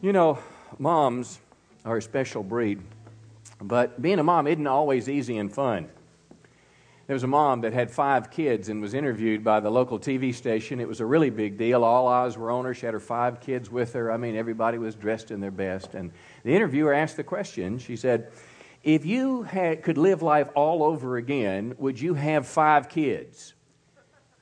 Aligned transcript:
You 0.00 0.12
know, 0.12 0.38
moms 0.78 1.40
are 1.84 1.96
a 1.96 2.02
special 2.02 2.44
breed, 2.44 2.80
but 3.60 4.00
being 4.00 4.20
a 4.20 4.22
mom 4.22 4.46
isn't 4.46 4.66
always 4.66 5.08
easy 5.08 5.38
and 5.38 5.52
fun. 5.52 5.88
There 7.08 7.14
was 7.14 7.24
a 7.24 7.28
mom 7.28 7.62
that 7.62 7.72
had 7.72 7.90
five 7.90 8.30
kids 8.30 8.68
and 8.68 8.80
was 8.80 8.94
interviewed 8.94 9.42
by 9.42 9.58
the 9.58 9.70
local 9.70 9.98
TV 9.98 10.32
station. 10.32 10.78
It 10.78 10.86
was 10.86 11.00
a 11.00 11.06
really 11.06 11.30
big 11.30 11.58
deal. 11.58 11.82
All 11.82 12.06
eyes 12.06 12.36
were 12.36 12.52
on 12.52 12.64
her. 12.64 12.74
She 12.74 12.86
had 12.86 12.92
her 12.92 13.00
five 13.00 13.40
kids 13.40 13.72
with 13.72 13.94
her. 13.94 14.12
I 14.12 14.18
mean, 14.18 14.36
everybody 14.36 14.78
was 14.78 14.94
dressed 14.94 15.32
in 15.32 15.40
their 15.40 15.50
best. 15.50 15.94
And 15.94 16.12
the 16.44 16.54
interviewer 16.54 16.92
asked 16.92 17.16
the 17.16 17.24
question. 17.24 17.78
She 17.78 17.96
said, 17.96 18.30
If 18.84 19.04
you 19.04 19.42
had, 19.42 19.82
could 19.82 19.98
live 19.98 20.22
life 20.22 20.48
all 20.54 20.84
over 20.84 21.16
again, 21.16 21.74
would 21.78 21.98
you 21.98 22.14
have 22.14 22.46
five 22.46 22.88
kids? 22.88 23.54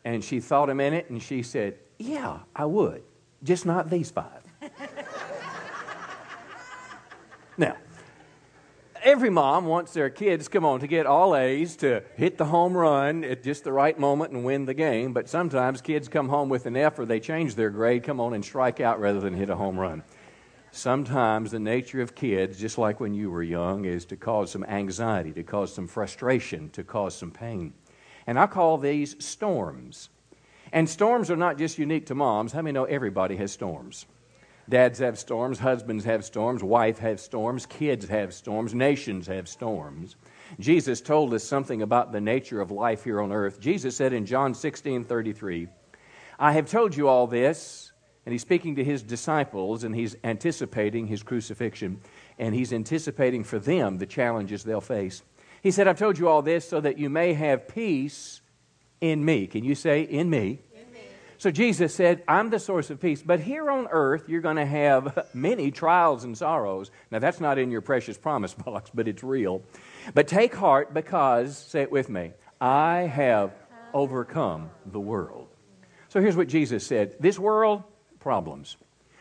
And 0.05 0.23
she 0.23 0.41
thought 0.41 0.69
a 0.69 0.75
minute 0.75 1.09
and 1.09 1.23
she 1.23 1.43
said, 1.43 1.79
Yeah, 1.99 2.41
I 2.55 2.67
would, 2.67 3.05
just 3.43 3.65
not 3.65 3.89
these 3.89 4.11
five. 4.11 4.43
now, 7.57 7.77
every 9.07 9.31
mom 9.31 9.67
wants 9.67 9.93
their 9.93 10.11
kids, 10.11 10.49
come 10.49 10.65
on, 10.65 10.81
to 10.81 10.87
get 10.89 11.07
all 11.07 11.37
A's, 11.37 11.77
to 11.77 12.03
hit 12.17 12.37
the 12.37 12.47
home 12.47 12.77
run 12.77 13.23
at 13.23 13.45
just 13.45 13.63
the 13.63 13.73
right 13.73 13.97
moment 13.97 14.33
and 14.33 14.45
win 14.45 14.67
the 14.67 14.75
game. 14.75 15.13
But 15.13 15.29
sometimes 15.29 15.81
kids 15.81 16.09
come 16.09 16.29
home 16.29 16.49
with 16.49 16.67
an 16.67 16.77
F 16.77 16.99
or 16.99 17.07
they 17.07 17.21
change 17.21 17.55
their 17.55 17.71
grade, 17.71 18.03
come 18.03 18.21
on 18.21 18.35
and 18.35 18.45
strike 18.45 18.81
out 18.81 18.99
rather 18.99 19.21
than 19.21 19.33
hit 19.33 19.49
a 19.49 19.55
home 19.55 19.79
run. 19.79 20.03
Sometimes 20.73 21.53
the 21.53 21.61
nature 21.61 22.03
of 22.03 22.17
kids, 22.17 22.59
just 22.59 22.79
like 22.79 22.99
when 22.99 23.15
you 23.15 23.31
were 23.31 23.45
young, 23.45 23.85
is 23.85 24.05
to 24.07 24.17
cause 24.17 24.51
some 24.51 24.65
anxiety, 24.65 25.33
to 25.33 25.45
cause 25.45 25.73
some 25.73 25.87
frustration, 25.87 26.69
to 26.71 26.83
cause 26.83 27.17
some 27.17 27.31
pain. 27.31 27.73
And 28.27 28.39
I 28.39 28.49
call 28.49 28.77
these 28.77 29.25
storms. 29.25 30.11
And 30.73 30.91
storms 30.91 31.31
are 31.31 31.37
not 31.37 31.59
just 31.59 31.79
unique 31.79 32.07
to 32.07 32.17
moms. 32.17 32.53
How 32.53 32.61
many 32.61 32.73
know 32.73 32.85
everybody 32.85 33.37
has 33.37 33.53
storms? 33.53 34.05
Dads 34.69 34.99
have 34.99 35.19
storms, 35.19 35.61
husbands 35.61 36.05
have 36.05 36.25
storms, 36.25 36.63
wife 36.63 36.99
have 36.99 37.21
storms, 37.21 37.67
kids 37.67 38.09
have 38.09 38.35
storms, 38.35 38.75
nations 38.75 39.29
have 39.29 39.49
storms. 39.49 40.17
Jesus 40.59 41.01
told 41.01 41.33
us 41.35 41.45
something 41.45 41.83
about 41.83 42.13
the 42.13 42.21
nature 42.21 42.61
of 42.61 42.71
life 42.73 43.05
here 43.05 43.21
on 43.21 43.33
earth. 43.33 43.61
Jesus 43.61 43.97
said 43.97 44.13
in 44.13 44.27
John 44.27 44.55
16 44.55 45.05
33, 45.05 45.69
I 46.39 46.53
have 46.53 46.69
told 46.69 46.97
you 46.97 47.09
all 47.09 47.29
this, 47.29 47.93
and 48.25 48.33
he's 48.33 48.43
speaking 48.43 48.77
to 48.77 48.85
his 48.85 49.03
disciples, 49.03 49.85
and 49.85 49.95
he's 49.95 50.17
anticipating 50.25 51.07
his 51.07 51.23
crucifixion, 51.23 52.01
and 52.39 52.55
he's 52.55 52.73
anticipating 52.73 53.45
for 53.45 53.61
them 53.61 53.99
the 53.99 54.07
challenges 54.07 54.65
they'll 54.65 54.81
face. 54.81 55.23
He 55.63 55.71
said, 55.71 55.87
I've 55.87 55.99
told 55.99 56.19
you 56.19 56.29
all 56.29 56.43
this 56.43 56.69
so 56.69 56.81
that 56.81 56.99
you 56.99 57.09
may 57.09 57.35
have 57.35 57.69
peace 57.69 58.41
in 59.01 59.25
me. 59.25 59.47
Can 59.47 59.65
you 59.65 59.75
say, 59.75 60.03
in 60.03 60.29
me? 60.29 60.61
So 61.39 61.51
Jesus 61.51 61.95
said, 61.95 62.23
I'm 62.27 62.51
the 62.51 62.59
source 62.59 62.91
of 62.91 63.01
peace. 63.01 63.23
But 63.23 63.41
here 63.41 63.71
on 63.71 63.89
earth, 63.91 64.29
you're 64.29 64.41
going 64.41 64.57
to 64.57 64.67
have 64.67 65.27
many 65.35 65.71
trials 65.71 66.25
and 66.25 66.37
sorrows. 66.37 66.91
Now, 67.11 67.19
that's 67.19 67.41
not 67.41 67.59
in 67.59 67.71
your 67.71 67.81
precious 67.81 68.17
promise 68.17 68.55
box, 68.67 68.91
but 68.95 69.09
it's 69.09 69.23
real. 69.23 69.63
But 70.15 70.29
take 70.29 70.55
heart 70.55 70.95
because, 70.95 71.57
say 71.57 71.83
it 71.83 71.93
with 71.93 72.09
me, 72.09 72.33
I 72.61 73.01
have 73.01 73.53
overcome 73.93 74.71
the 74.87 75.01
world. 75.01 75.49
So 76.09 76.21
here's 76.21 76.37
what 76.37 76.49
Jesus 76.49 76.87
said 76.87 77.17
This 77.21 77.39
world, 77.39 77.83
problems. 78.21 78.77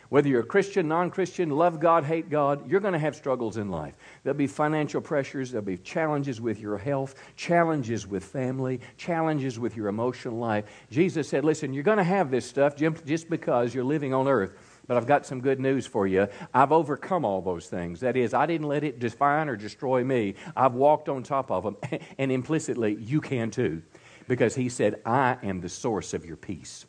Whether 0.09 0.30
you're 0.30 0.42
a 0.42 0.45
Christian, 0.45 0.88
non 0.88 1.09
Christian, 1.09 1.50
love 1.50 1.80
God, 1.80 2.03
hate 2.03 2.30
God, 2.30 2.70
you're 2.70 2.80
going 2.80 2.94
to 2.94 3.00
have 3.00 3.16
struggles 3.16 3.58
in 3.58 3.70
life. 3.70 3.95
There'll 4.23 4.38
be 4.38 4.48
financial 4.48 5.02
pressures, 5.02 5.52
there'll 5.52 5.66
be 5.66 5.78
challenges 5.78 6.39
with 6.39 6.59
your 6.59 6.78
health, 6.78 7.16
challenges 7.36 8.06
with 8.06 8.23
family, 8.23 8.81
challenges 8.98 9.58
with 9.59 9.76
your 9.76 9.88
emotional 9.88 10.38
life. 10.38 10.66
Jesus 10.92 11.28
said, 11.28 11.44
Listen, 11.44 11.73
you're 11.73 11.83
going 11.83 11.98
to 11.98 12.03
have 12.03 12.30
this 12.30 12.45
stuff 12.45 12.76
just 12.76 13.30
because 13.30 13.73
you're 13.73 13.83
living 13.83 14.14
on 14.14 14.28
earth. 14.28 14.53
But 14.88 14.98
I've 14.98 15.08
got 15.08 15.26
some 15.26 15.42
good 15.42 15.59
news 15.59 15.88
for 15.88 16.06
you. 16.06 16.28
I've 16.53 16.72
overcome 16.72 17.26
all 17.26 17.42
those 17.42 17.67
things. 17.67 18.02
That 18.02 18.16
is, 18.16 18.33
I 18.36 18.45
didn't 18.45 18.67
let 18.67 18.83
it 18.83 19.00
define 19.00 19.50
or 19.50 19.56
destroy 19.56 20.03
me. 20.03 20.36
I've 20.56 20.76
walked 20.76 21.09
on 21.09 21.23
top 21.23 21.52
of 21.52 21.64
them. 21.64 21.78
And 22.17 22.31
implicitly, 22.31 22.95
you 23.00 23.20
can 23.20 23.52
too. 23.52 23.82
Because 24.27 24.55
He 24.55 24.70
said, 24.70 25.02
I 25.05 25.38
am 25.44 25.61
the 25.61 25.70
source 25.70 26.14
of 26.14 26.26
your 26.26 26.38
peace. 26.38 26.86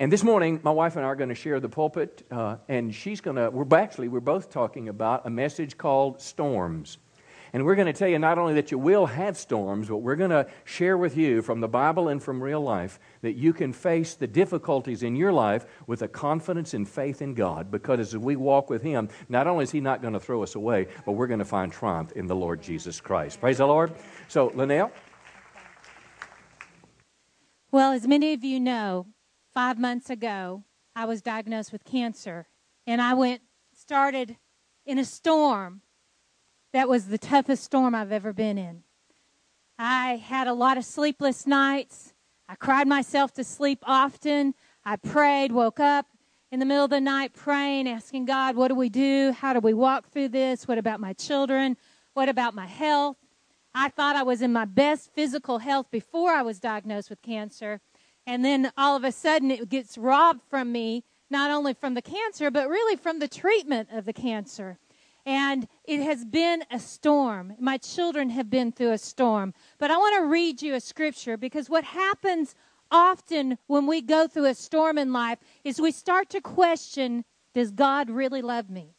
And 0.00 0.12
this 0.12 0.22
morning, 0.22 0.60
my 0.62 0.70
wife 0.70 0.94
and 0.94 1.04
I 1.04 1.08
are 1.08 1.16
going 1.16 1.30
to 1.30 1.34
share 1.34 1.58
the 1.58 1.68
pulpit, 1.68 2.24
uh, 2.30 2.58
and 2.68 2.94
she's 2.94 3.20
going 3.20 3.34
to, 3.34 3.50
we're 3.50 3.76
actually, 3.76 4.06
we're 4.06 4.20
both 4.20 4.48
talking 4.48 4.88
about 4.88 5.26
a 5.26 5.30
message 5.30 5.76
called 5.76 6.22
Storms. 6.22 6.98
And 7.52 7.64
we're 7.64 7.74
going 7.74 7.86
to 7.86 7.92
tell 7.92 8.06
you 8.06 8.20
not 8.20 8.38
only 8.38 8.54
that 8.54 8.70
you 8.70 8.78
will 8.78 9.06
have 9.06 9.36
storms, 9.36 9.88
but 9.88 9.96
we're 9.96 10.14
going 10.14 10.30
to 10.30 10.46
share 10.62 10.96
with 10.96 11.16
you 11.16 11.42
from 11.42 11.60
the 11.60 11.66
Bible 11.66 12.06
and 12.06 12.22
from 12.22 12.40
real 12.40 12.60
life 12.60 13.00
that 13.22 13.32
you 13.32 13.52
can 13.52 13.72
face 13.72 14.14
the 14.14 14.28
difficulties 14.28 15.02
in 15.02 15.16
your 15.16 15.32
life 15.32 15.66
with 15.88 16.02
a 16.02 16.08
confidence 16.08 16.74
and 16.74 16.88
faith 16.88 17.20
in 17.20 17.34
God. 17.34 17.68
Because 17.72 17.98
as 17.98 18.16
we 18.16 18.36
walk 18.36 18.70
with 18.70 18.82
Him, 18.82 19.08
not 19.28 19.48
only 19.48 19.64
is 19.64 19.72
He 19.72 19.80
not 19.80 20.00
going 20.00 20.14
to 20.14 20.20
throw 20.20 20.44
us 20.44 20.54
away, 20.54 20.86
but 21.06 21.12
we're 21.12 21.26
going 21.26 21.40
to 21.40 21.44
find 21.44 21.72
triumph 21.72 22.12
in 22.12 22.28
the 22.28 22.36
Lord 22.36 22.62
Jesus 22.62 23.00
Christ. 23.00 23.40
Praise 23.40 23.58
the 23.58 23.66
Lord. 23.66 23.92
So, 24.28 24.52
Linnell. 24.54 24.92
Well, 27.72 27.90
as 27.90 28.06
many 28.06 28.32
of 28.32 28.44
you 28.44 28.60
know, 28.60 29.06
five 29.58 29.76
months 29.76 30.08
ago, 30.08 30.62
I 30.94 31.04
was 31.04 31.20
diagnosed 31.20 31.72
with 31.72 31.82
cancer. 31.82 32.46
And 32.86 33.02
I 33.02 33.14
went, 33.14 33.42
started 33.74 34.36
in 34.86 35.00
a 35.00 35.04
storm 35.04 35.80
that 36.72 36.88
was 36.88 37.06
the 37.06 37.18
toughest 37.18 37.64
storm 37.64 37.92
I've 37.92 38.12
ever 38.12 38.32
been 38.32 38.56
in. 38.56 38.84
I 39.76 40.14
had 40.14 40.46
a 40.46 40.52
lot 40.52 40.78
of 40.78 40.84
sleepless 40.84 41.44
nights. 41.44 42.14
I 42.48 42.54
cried 42.54 42.86
myself 42.86 43.32
to 43.32 43.42
sleep 43.42 43.80
often. 43.82 44.54
I 44.84 44.94
prayed, 44.94 45.50
woke 45.50 45.80
up 45.80 46.06
in 46.52 46.60
the 46.60 46.64
middle 46.64 46.84
of 46.84 46.90
the 46.90 47.00
night 47.00 47.34
praying, 47.34 47.88
asking 47.88 48.26
God, 48.26 48.54
what 48.54 48.68
do 48.68 48.76
we 48.76 48.88
do? 48.88 49.32
How 49.32 49.54
do 49.54 49.58
we 49.58 49.74
walk 49.74 50.08
through 50.12 50.28
this? 50.28 50.68
What 50.68 50.78
about 50.78 51.00
my 51.00 51.14
children? 51.14 51.76
What 52.14 52.28
about 52.28 52.54
my 52.54 52.66
health? 52.66 53.16
I 53.74 53.88
thought 53.88 54.14
I 54.14 54.22
was 54.22 54.40
in 54.40 54.52
my 54.52 54.66
best 54.66 55.12
physical 55.16 55.58
health 55.58 55.90
before 55.90 56.30
I 56.30 56.42
was 56.42 56.60
diagnosed 56.60 57.10
with 57.10 57.22
cancer. 57.22 57.80
And 58.28 58.44
then 58.44 58.70
all 58.76 58.94
of 58.94 59.04
a 59.04 59.10
sudden 59.10 59.50
it 59.50 59.70
gets 59.70 59.96
robbed 59.96 60.42
from 60.50 60.70
me, 60.70 61.02
not 61.30 61.50
only 61.50 61.72
from 61.72 61.94
the 61.94 62.02
cancer, 62.02 62.50
but 62.50 62.68
really 62.68 62.94
from 62.94 63.20
the 63.20 63.26
treatment 63.26 63.88
of 63.90 64.04
the 64.04 64.12
cancer. 64.12 64.78
And 65.24 65.66
it 65.84 66.02
has 66.02 66.26
been 66.26 66.62
a 66.70 66.78
storm. 66.78 67.54
My 67.58 67.78
children 67.78 68.28
have 68.28 68.50
been 68.50 68.70
through 68.70 68.92
a 68.92 68.98
storm. 68.98 69.54
But 69.78 69.90
I 69.90 69.96
want 69.96 70.16
to 70.16 70.26
read 70.26 70.60
you 70.60 70.74
a 70.74 70.80
scripture 70.80 71.38
because 71.38 71.70
what 71.70 71.84
happens 71.84 72.54
often 72.90 73.56
when 73.66 73.86
we 73.86 74.02
go 74.02 74.26
through 74.26 74.44
a 74.44 74.54
storm 74.54 74.98
in 74.98 75.10
life 75.10 75.38
is 75.64 75.80
we 75.80 75.90
start 75.90 76.28
to 76.30 76.42
question 76.42 77.24
Does 77.54 77.70
God 77.70 78.10
really 78.10 78.42
love 78.42 78.68
me? 78.68 78.94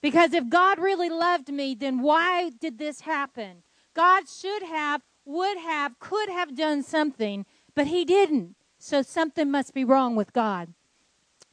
Because 0.00 0.32
if 0.32 0.48
God 0.48 0.78
really 0.78 1.10
loved 1.10 1.52
me, 1.52 1.74
then 1.74 2.00
why 2.00 2.48
did 2.58 2.78
this 2.78 3.02
happen? 3.02 3.64
God 3.92 4.30
should 4.30 4.62
have, 4.62 5.02
would 5.26 5.58
have, 5.58 5.98
could 5.98 6.30
have 6.30 6.56
done 6.56 6.82
something, 6.82 7.44
but 7.74 7.88
He 7.88 8.06
didn't. 8.06 8.56
So 8.84 9.00
something 9.00 9.48
must 9.48 9.74
be 9.74 9.84
wrong 9.84 10.16
with 10.16 10.32
God. 10.32 10.74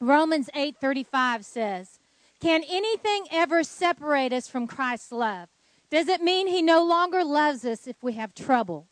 Romans 0.00 0.50
8:35 0.52 1.44
says, 1.44 2.00
"Can 2.40 2.64
anything 2.64 3.28
ever 3.30 3.62
separate 3.62 4.32
us 4.32 4.48
from 4.48 4.66
Christ's 4.66 5.12
love? 5.12 5.48
Does 5.90 6.08
it 6.08 6.22
mean 6.22 6.48
he 6.48 6.60
no 6.60 6.82
longer 6.82 7.22
loves 7.22 7.64
us 7.64 7.86
if 7.86 8.02
we 8.02 8.14
have 8.14 8.34
trouble?" 8.34 8.88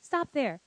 Stop 0.00 0.30
there. 0.30 0.60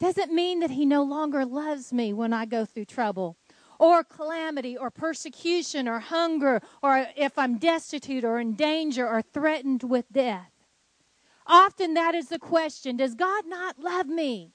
Does 0.00 0.18
it 0.18 0.32
mean 0.32 0.58
that 0.58 0.72
he 0.72 0.84
no 0.84 1.04
longer 1.04 1.44
loves 1.46 1.92
me 1.92 2.12
when 2.12 2.32
I 2.32 2.44
go 2.44 2.64
through 2.64 2.86
trouble? 2.86 3.36
Or 3.78 4.02
calamity, 4.02 4.76
or 4.76 4.90
persecution, 4.90 5.86
or 5.86 6.00
hunger, 6.00 6.60
or 6.82 7.06
if 7.14 7.38
I'm 7.38 7.58
destitute, 7.58 8.24
or 8.24 8.40
in 8.40 8.54
danger, 8.54 9.08
or 9.08 9.22
threatened 9.22 9.84
with 9.84 10.10
death? 10.10 10.50
Often 11.46 11.94
that 11.94 12.16
is 12.16 12.30
the 12.30 12.40
question 12.40 12.96
Does 12.96 13.14
God 13.14 13.46
not 13.46 13.78
love 13.78 14.08
me? 14.08 14.54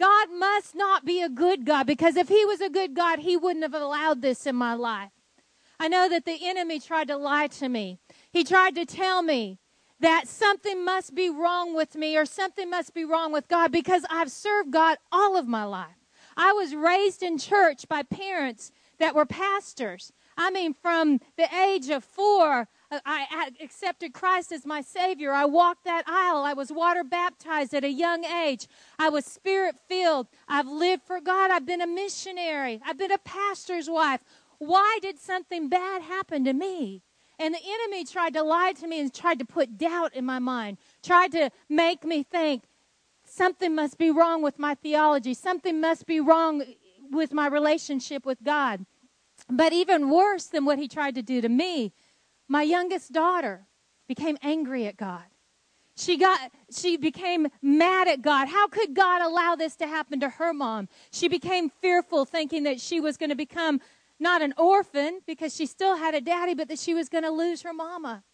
God 0.00 0.28
must 0.32 0.74
not 0.74 1.04
be 1.04 1.20
a 1.20 1.28
good 1.28 1.66
God 1.66 1.86
because 1.86 2.16
if 2.16 2.28
He 2.28 2.42
was 2.46 2.62
a 2.62 2.70
good 2.70 2.94
God, 2.94 3.18
He 3.18 3.36
wouldn't 3.36 3.62
have 3.62 3.74
allowed 3.74 4.22
this 4.22 4.46
in 4.46 4.56
my 4.56 4.72
life. 4.72 5.10
I 5.78 5.88
know 5.88 6.08
that 6.08 6.24
the 6.24 6.38
enemy 6.42 6.80
tried 6.80 7.08
to 7.08 7.18
lie 7.18 7.48
to 7.48 7.68
me. 7.68 7.98
He 8.32 8.42
tried 8.42 8.74
to 8.76 8.86
tell 8.86 9.22
me 9.22 9.58
that 10.00 10.26
something 10.26 10.82
must 10.84 11.14
be 11.14 11.28
wrong 11.28 11.74
with 11.74 11.94
me 11.94 12.16
or 12.16 12.24
something 12.24 12.70
must 12.70 12.94
be 12.94 13.04
wrong 13.04 13.30
with 13.30 13.46
God 13.48 13.70
because 13.70 14.06
I've 14.08 14.30
served 14.30 14.70
God 14.70 14.96
all 15.12 15.36
of 15.36 15.46
my 15.46 15.64
life. 15.64 15.96
I 16.34 16.52
was 16.52 16.74
raised 16.74 17.22
in 17.22 17.36
church 17.36 17.86
by 17.86 18.02
parents 18.02 18.72
that 18.98 19.14
were 19.14 19.26
pastors. 19.26 20.12
I 20.34 20.50
mean, 20.50 20.72
from 20.72 21.20
the 21.36 21.54
age 21.54 21.90
of 21.90 22.02
four, 22.04 22.68
I 22.92 23.50
accepted 23.62 24.12
Christ 24.12 24.50
as 24.50 24.66
my 24.66 24.80
Savior. 24.80 25.32
I 25.32 25.44
walked 25.44 25.84
that 25.84 26.04
aisle. 26.08 26.42
I 26.44 26.54
was 26.54 26.72
water 26.72 27.04
baptized 27.04 27.72
at 27.72 27.84
a 27.84 27.90
young 27.90 28.24
age. 28.24 28.66
I 28.98 29.08
was 29.10 29.24
spirit 29.24 29.76
filled. 29.88 30.26
I've 30.48 30.66
lived 30.66 31.02
for 31.04 31.20
God. 31.20 31.50
I've 31.50 31.66
been 31.66 31.80
a 31.80 31.86
missionary. 31.86 32.80
I've 32.84 32.98
been 32.98 33.12
a 33.12 33.18
pastor's 33.18 33.88
wife. 33.88 34.24
Why 34.58 34.98
did 35.00 35.18
something 35.18 35.68
bad 35.68 36.02
happen 36.02 36.44
to 36.44 36.52
me? 36.52 37.02
And 37.38 37.54
the 37.54 37.60
enemy 37.64 38.04
tried 38.04 38.34
to 38.34 38.42
lie 38.42 38.72
to 38.72 38.86
me 38.86 39.00
and 39.00 39.14
tried 39.14 39.38
to 39.38 39.46
put 39.46 39.78
doubt 39.78 40.14
in 40.14 40.26
my 40.26 40.38
mind, 40.38 40.76
tried 41.02 41.32
to 41.32 41.50
make 41.68 42.04
me 42.04 42.22
think 42.22 42.64
something 43.24 43.74
must 43.74 43.96
be 43.96 44.10
wrong 44.10 44.42
with 44.42 44.58
my 44.58 44.74
theology, 44.74 45.32
something 45.32 45.80
must 45.80 46.06
be 46.06 46.20
wrong 46.20 46.62
with 47.10 47.32
my 47.32 47.46
relationship 47.46 48.26
with 48.26 48.42
God. 48.42 48.84
But 49.48 49.72
even 49.72 50.10
worse 50.10 50.46
than 50.46 50.66
what 50.66 50.78
he 50.78 50.86
tried 50.86 51.14
to 51.14 51.22
do 51.22 51.40
to 51.40 51.48
me, 51.48 51.92
my 52.50 52.62
youngest 52.62 53.12
daughter 53.12 53.64
became 54.08 54.36
angry 54.42 54.84
at 54.86 54.96
God. 54.96 55.22
She 55.94 56.18
got 56.18 56.50
she 56.76 56.96
became 56.96 57.46
mad 57.62 58.08
at 58.08 58.22
God. 58.22 58.48
How 58.48 58.66
could 58.66 58.92
God 58.92 59.22
allow 59.22 59.54
this 59.54 59.76
to 59.76 59.86
happen 59.86 60.18
to 60.20 60.28
her 60.28 60.52
mom? 60.52 60.88
She 61.12 61.28
became 61.28 61.70
fearful 61.70 62.24
thinking 62.24 62.64
that 62.64 62.80
she 62.80 63.00
was 63.00 63.16
going 63.16 63.30
to 63.30 63.36
become 63.36 63.80
not 64.18 64.42
an 64.42 64.52
orphan 64.58 65.20
because 65.26 65.54
she 65.54 65.64
still 65.64 65.96
had 65.96 66.14
a 66.14 66.20
daddy, 66.20 66.54
but 66.54 66.68
that 66.68 66.78
she 66.78 66.92
was 66.92 67.08
going 67.08 67.22
to 67.24 67.30
lose 67.30 67.62
her 67.62 67.72
mama. 67.72 68.24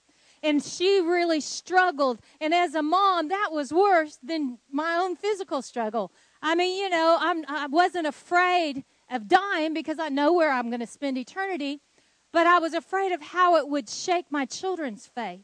And 0.43 0.63
she 0.63 1.01
really 1.01 1.41
struggled. 1.41 2.21
And 2.41 2.55
as 2.55 2.75
a 2.75 2.83
mom, 2.83 3.29
that 3.29 3.51
was 3.53 3.73
worse 3.73 4.19
than 4.23 4.59
my 4.71 4.97
own 4.97 5.15
physical 5.17 5.61
struggle. 5.61 6.11
I 6.41 6.55
mean, 6.55 6.83
you 6.83 6.89
know, 6.89 7.19
I'm, 7.21 7.45
I 7.49 7.67
wasn't 7.67 8.07
afraid 8.07 8.85
of 9.11 9.29
dying 9.29 9.75
because 9.75 9.99
I 9.99 10.09
know 10.09 10.33
where 10.33 10.53
I'm 10.53 10.69
going 10.69 10.81
to 10.81 10.87
spend 10.87 11.19
eternity, 11.19 11.81
but 12.37 12.47
I 12.47 12.59
was 12.59 12.75
afraid 12.75 13.13
of 13.13 13.23
how 13.23 13.57
it 13.57 13.67
would 13.67 13.89
shake 13.89 14.27
my 14.29 14.45
children's 14.45 15.07
faith. 15.07 15.41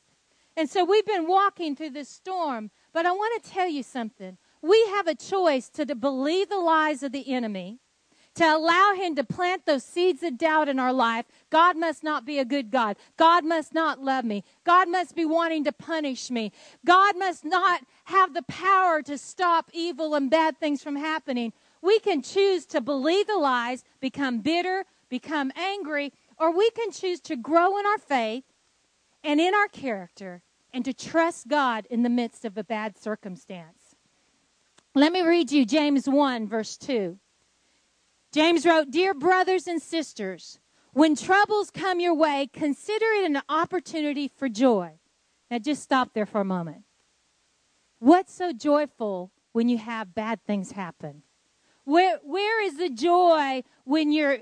And 0.59 0.69
so 0.69 0.85
we've 0.85 1.07
been 1.07 1.27
walking 1.27 1.75
through 1.75 1.93
this 1.93 2.11
storm, 2.11 2.71
but 2.93 3.07
I 3.07 3.13
want 3.13 3.43
to 3.43 3.51
tell 3.51 3.67
you 3.67 3.83
something. 3.83 4.37
We 4.61 4.79
have 4.89 5.07
a 5.07 5.15
choice 5.15 5.71
to, 5.71 5.87
believe 5.95 6.51
the 6.51 6.59
lies 6.59 7.03
of 7.03 7.13
the 7.13 7.33
enemy 7.33 7.79
to 8.35 8.45
allow 8.45 8.93
Him 8.95 9.15
to 9.15 9.25
plant 9.25 9.65
those 9.65 9.85
seeds 9.85 10.23
of 10.23 10.37
doubt 10.37 10.69
in 10.69 10.79
our 10.79 10.93
life. 10.93 11.25
God 11.49 11.79
must 11.79 12.05
not 12.05 12.27
be 12.27 12.39
a 12.39 12.45
good 12.45 12.71
God. 12.71 12.99
God 13.17 13.43
must 13.43 13.73
not 13.73 14.03
love 14.03 14.27
me. 14.27 14.45
God 14.63 14.91
must 14.91 15.17
be 15.17 15.25
wanting 15.25 15.65
to 15.65 15.73
punish 15.73 16.31
me. 16.31 16.53
God 16.85 17.17
must 17.17 17.43
not 17.43 17.81
have 18.05 18.35
the 18.35 18.43
power 18.43 19.01
to 19.01 19.17
stop 19.17 19.71
evil 19.73 20.15
and 20.15 20.31
bad 20.31 20.61
things 20.61 20.83
from 20.83 20.97
happening. 20.97 21.55
We 21.81 22.01
can 22.01 22.21
choose 22.21 22.67
to 22.67 22.83
believe 22.83 23.29
the 23.29 23.39
lies, 23.39 23.83
become 23.99 24.41
bitter, 24.41 24.85
become 25.09 25.53
angry, 25.57 26.13
or 26.39 26.57
we 26.57 26.71
can 26.71 26.91
choose 26.91 27.21
to 27.21 27.37
grow 27.37 27.79
in 27.79 27.87
our 27.87 27.99
faith 27.99 28.45
and 29.25 29.41
in 29.41 29.55
our 29.55 29.69
character 29.69 30.43
and 30.73 30.85
to 30.85 30.93
trust 30.93 31.49
God 31.49 31.87
in 31.91 32.03
the 32.03 32.09
midst 32.09 32.45
of 32.45 32.57
a 32.57 32.65
bad 32.65 32.99
circumstance. 32.99 33.95
Let 34.95 35.13
me 35.13 35.23
read 35.23 35.53
you 35.53 35.65
James 35.65 36.09
1, 36.09 36.49
verse 36.49 36.77
2. 36.77 37.19
James 38.33 38.65
wrote, 38.65 38.91
Dear 38.91 39.15
brothers 39.15 39.67
and 39.67 39.81
sisters, 39.81 40.59
when 40.93 41.17
troubles 41.17 41.71
come 41.71 42.01
your 42.01 42.15
way, 42.15 42.49
consider 42.53 43.07
it 43.07 43.31
an 43.31 43.43
opportunity 43.49 44.29
for 44.29 44.49
joy. 44.49 44.93
Now 45.51 45.59
just 45.59 45.83
stop 45.83 46.15
there 46.15 46.27
for 46.27 46.41
a 46.41 46.45
moment. 46.45 46.85
What's 47.99 48.35
so 48.35 48.53
joyful 48.53 49.31
when 49.53 49.69
you 49.69 49.79
have 49.79 50.15
bad 50.15 50.43
things 50.45 50.73
happen? 50.73 51.23
Where, 51.85 52.19
where 52.23 52.63
is 52.63 52.77
the 52.77 52.91
joy 52.91 53.63
when 53.85 54.13
you're 54.13 54.39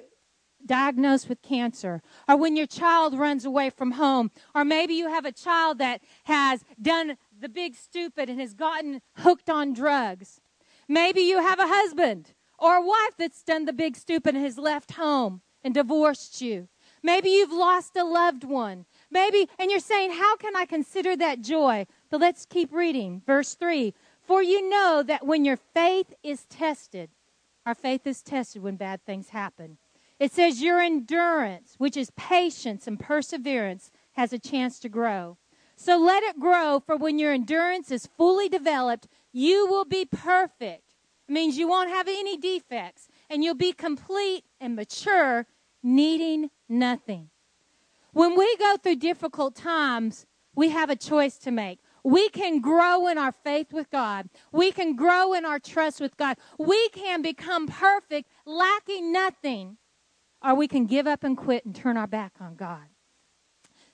diagnosed 0.66 1.28
with 1.28 1.42
cancer 1.42 2.02
or 2.28 2.36
when 2.36 2.56
your 2.56 2.66
child 2.66 3.18
runs 3.18 3.44
away 3.44 3.70
from 3.70 3.92
home 3.92 4.30
or 4.54 4.64
maybe 4.64 4.94
you 4.94 5.08
have 5.08 5.24
a 5.24 5.32
child 5.32 5.78
that 5.78 6.00
has 6.24 6.64
done 6.80 7.16
the 7.38 7.48
big 7.48 7.74
stupid 7.74 8.28
and 8.28 8.40
has 8.40 8.54
gotten 8.54 9.00
hooked 9.16 9.50
on 9.50 9.72
drugs 9.72 10.40
maybe 10.88 11.20
you 11.20 11.40
have 11.40 11.58
a 11.58 11.66
husband 11.66 12.34
or 12.60 12.76
a 12.76 12.82
wife 12.82 13.16
that's 13.18 13.42
done 13.42 13.64
the 13.64 13.72
big 13.72 13.96
stupid 13.96 14.34
and 14.34 14.44
has 14.44 14.58
left 14.58 14.92
home 14.92 15.40
and 15.64 15.74
divorced 15.74 16.40
you. 16.40 16.68
Maybe 17.02 17.30
you've 17.30 17.52
lost 17.52 17.96
a 17.96 18.04
loved 18.04 18.44
one. 18.44 18.84
Maybe, 19.10 19.48
and 19.58 19.70
you're 19.70 19.80
saying, 19.80 20.12
How 20.12 20.36
can 20.36 20.54
I 20.54 20.66
consider 20.66 21.16
that 21.16 21.40
joy? 21.40 21.86
But 22.10 22.20
let's 22.20 22.44
keep 22.44 22.72
reading. 22.72 23.22
Verse 23.26 23.54
3 23.54 23.94
For 24.22 24.42
you 24.42 24.68
know 24.68 25.02
that 25.06 25.26
when 25.26 25.44
your 25.44 25.56
faith 25.56 26.12
is 26.22 26.44
tested, 26.44 27.10
our 27.64 27.74
faith 27.74 28.06
is 28.06 28.22
tested 28.22 28.62
when 28.62 28.76
bad 28.76 29.04
things 29.04 29.30
happen. 29.30 29.78
It 30.20 30.32
says 30.32 30.62
your 30.62 30.81
endurance, 30.81 31.75
which 31.78 31.96
is 31.96 32.11
patience 32.12 32.87
and 32.87 33.00
perseverance, 33.00 33.90
has 34.12 34.32
a 34.34 34.38
chance 34.38 34.78
to 34.81 34.88
grow. 34.90 35.38
So 35.76 35.96
let 35.96 36.22
it 36.22 36.38
grow, 36.38 36.78
for 36.78 36.96
when 36.96 37.19
your 37.19 37.32
endurance 37.32 37.90
is 37.90 38.06
fully 38.06 38.49
developed, 38.50 39.08
you 39.32 39.67
will 39.67 39.87
be 39.87 40.05
perfect 40.05 40.94
It 41.28 41.32
means 41.32 41.56
you 41.56 41.69
won't 41.69 41.90
have 41.90 42.08
any 42.08 42.37
defects 42.37 43.08
and 43.31 43.44
you'll 43.44 43.55
be 43.55 43.72
complete 43.72 44.44
and 44.61 44.76
mature, 44.76 45.46
needing 45.82 46.50
nothing. 46.69 47.31
When 48.12 48.37
we 48.37 48.56
go 48.56 48.76
through 48.76 48.96
difficult 48.96 49.55
times, 49.55 50.26
we 50.56 50.70
have 50.70 50.90
a 50.90 50.96
choice 50.96 51.38
to 51.38 51.52
make. 51.52 51.78
We 52.02 52.28
can 52.31 52.61
grow 52.61 53.06
in 53.06 53.17
our 53.17 53.32
faith 53.32 53.72
with 53.72 53.90
God. 53.90 54.28
We 54.52 54.72
can 54.72 54.96
grow 54.96 55.32
in 55.32 55.46
our 55.46 55.61
trust 55.61 56.00
with 56.00 56.17
God. 56.17 56.37
We 56.58 56.88
can 56.90 57.22
become 57.22 57.69
perfect, 57.69 58.28
lacking 58.44 59.12
nothing, 59.12 59.76
or 60.42 60.54
we 60.54 60.69
can 60.69 60.87
give 60.87 61.06
up 61.06 61.25
and 61.25 61.37
quit 61.37 61.64
and 61.64 61.75
turn 61.75 61.96
our 61.96 62.06
back 62.06 62.32
on 62.40 62.54
God. 62.54 62.87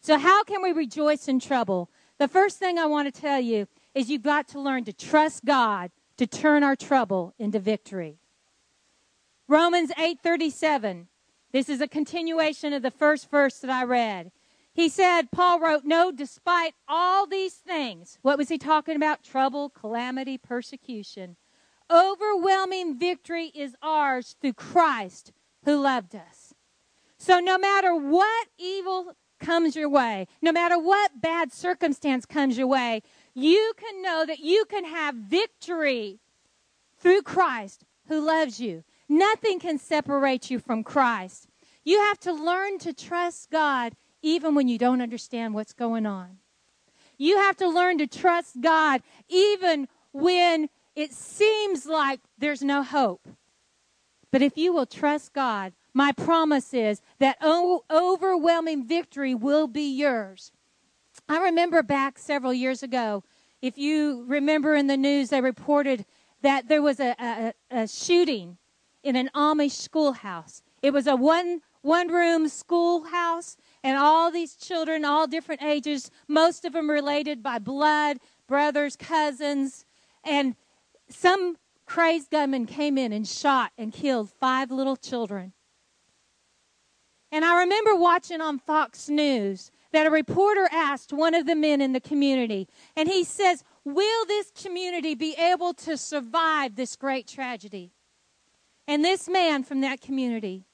So, 0.00 0.18
how 0.18 0.44
can 0.44 0.62
we 0.62 0.72
rejoice 0.72 1.28
in 1.28 1.40
trouble? 1.40 1.90
The 2.18 2.28
first 2.28 2.58
thing 2.58 2.78
I 2.78 2.86
want 2.86 3.12
to 3.12 3.20
tell 3.20 3.40
you 3.40 3.66
is 3.94 4.08
you've 4.08 4.22
got 4.22 4.48
to 4.48 4.60
learn 4.60 4.84
to 4.84 4.92
trust 4.92 5.44
God 5.44 5.90
to 6.16 6.26
turn 6.26 6.62
our 6.62 6.76
trouble 6.76 7.34
into 7.38 7.58
victory. 7.58 8.18
Romans 9.48 9.90
8:37. 9.98 11.08
This 11.52 11.68
is 11.68 11.80
a 11.80 11.88
continuation 11.88 12.72
of 12.72 12.82
the 12.82 12.90
first 12.90 13.30
verse 13.30 13.58
that 13.60 13.70
I 13.70 13.84
read. 13.84 14.30
He 14.76 14.90
said, 14.90 15.30
Paul 15.32 15.58
wrote, 15.58 15.84
No, 15.84 16.12
despite 16.12 16.74
all 16.86 17.26
these 17.26 17.54
things, 17.54 18.18
what 18.20 18.36
was 18.36 18.50
he 18.50 18.58
talking 18.58 18.94
about? 18.94 19.22
Trouble, 19.22 19.70
calamity, 19.70 20.36
persecution. 20.36 21.36
Overwhelming 21.90 22.98
victory 22.98 23.46
is 23.54 23.74
ours 23.80 24.36
through 24.38 24.52
Christ 24.52 25.32
who 25.64 25.80
loved 25.80 26.14
us. 26.14 26.35
So 27.18 27.40
no 27.40 27.58
matter 27.58 27.94
what 27.94 28.48
evil 28.58 29.16
comes 29.40 29.76
your 29.76 29.88
way, 29.88 30.26
no 30.42 30.52
matter 30.52 30.78
what 30.78 31.20
bad 31.20 31.52
circumstance 31.52 32.26
comes 32.26 32.58
your 32.58 32.66
way, 32.66 33.02
you 33.34 33.72
can 33.76 34.02
know 34.02 34.24
that 34.26 34.40
you 34.40 34.64
can 34.66 34.84
have 34.84 35.14
victory 35.14 36.20
through 36.98 37.22
Christ 37.22 37.84
who 38.08 38.20
loves 38.20 38.60
you. 38.60 38.84
Nothing 39.08 39.58
can 39.58 39.78
separate 39.78 40.50
you 40.50 40.58
from 40.58 40.82
Christ. 40.82 41.48
You 41.84 42.00
have 42.00 42.18
to 42.20 42.32
learn 42.32 42.78
to 42.80 42.92
trust 42.92 43.50
God 43.50 43.94
even 44.22 44.54
when 44.54 44.68
you 44.68 44.78
don't 44.78 45.02
understand 45.02 45.54
what's 45.54 45.72
going 45.72 46.06
on. 46.06 46.38
You 47.18 47.38
have 47.38 47.56
to 47.58 47.68
learn 47.68 47.98
to 47.98 48.06
trust 48.06 48.60
God 48.60 49.02
even 49.28 49.88
when 50.12 50.68
it 50.94 51.12
seems 51.12 51.86
like 51.86 52.20
there's 52.38 52.62
no 52.62 52.82
hope. 52.82 53.28
But 54.32 54.42
if 54.42 54.58
you 54.58 54.72
will 54.72 54.86
trust 54.86 55.32
God, 55.32 55.72
my 55.96 56.12
promise 56.12 56.74
is 56.74 57.00
that 57.20 57.38
overwhelming 57.42 58.86
victory 58.86 59.34
will 59.34 59.66
be 59.66 59.96
yours. 59.96 60.52
I 61.26 61.38
remember 61.38 61.82
back 61.82 62.18
several 62.18 62.52
years 62.52 62.82
ago, 62.82 63.24
if 63.62 63.78
you 63.78 64.22
remember 64.28 64.74
in 64.74 64.88
the 64.88 64.98
news, 64.98 65.30
they 65.30 65.40
reported 65.40 66.04
that 66.42 66.68
there 66.68 66.82
was 66.82 67.00
a, 67.00 67.16
a, 67.18 67.54
a 67.70 67.88
shooting 67.88 68.58
in 69.02 69.16
an 69.16 69.30
Amish 69.34 69.70
schoolhouse. 69.70 70.60
It 70.82 70.92
was 70.92 71.06
a 71.06 71.16
one 71.16 71.62
one 71.80 72.08
room 72.08 72.48
schoolhouse, 72.48 73.56
and 73.82 73.96
all 73.96 74.30
these 74.30 74.54
children, 74.54 75.02
all 75.02 75.26
different 75.26 75.62
ages, 75.62 76.10
most 76.28 76.66
of 76.66 76.74
them 76.74 76.90
related 76.90 77.42
by 77.42 77.58
blood, 77.58 78.18
brothers, 78.46 78.96
cousins, 78.96 79.86
and 80.22 80.56
some 81.08 81.56
crazed 81.86 82.30
gunman 82.30 82.66
came 82.66 82.98
in 82.98 83.14
and 83.14 83.26
shot 83.26 83.72
and 83.78 83.94
killed 83.94 84.28
five 84.28 84.70
little 84.70 84.96
children. 84.96 85.54
And 87.32 87.44
I 87.44 87.60
remember 87.60 87.96
watching 87.96 88.40
on 88.40 88.58
Fox 88.58 89.08
News 89.08 89.70
that 89.92 90.06
a 90.06 90.10
reporter 90.10 90.68
asked 90.72 91.12
one 91.12 91.34
of 91.34 91.46
the 91.46 91.54
men 91.54 91.80
in 91.80 91.92
the 91.92 92.00
community, 92.00 92.68
and 92.96 93.08
he 93.08 93.24
says, 93.24 93.64
Will 93.84 94.26
this 94.26 94.50
community 94.50 95.14
be 95.14 95.34
able 95.34 95.72
to 95.74 95.96
survive 95.96 96.74
this 96.76 96.96
great 96.96 97.26
tragedy? 97.26 97.92
And 98.88 99.04
this 99.04 99.28
man 99.28 99.62
from 99.64 99.80
that 99.80 100.00
community 100.00 100.66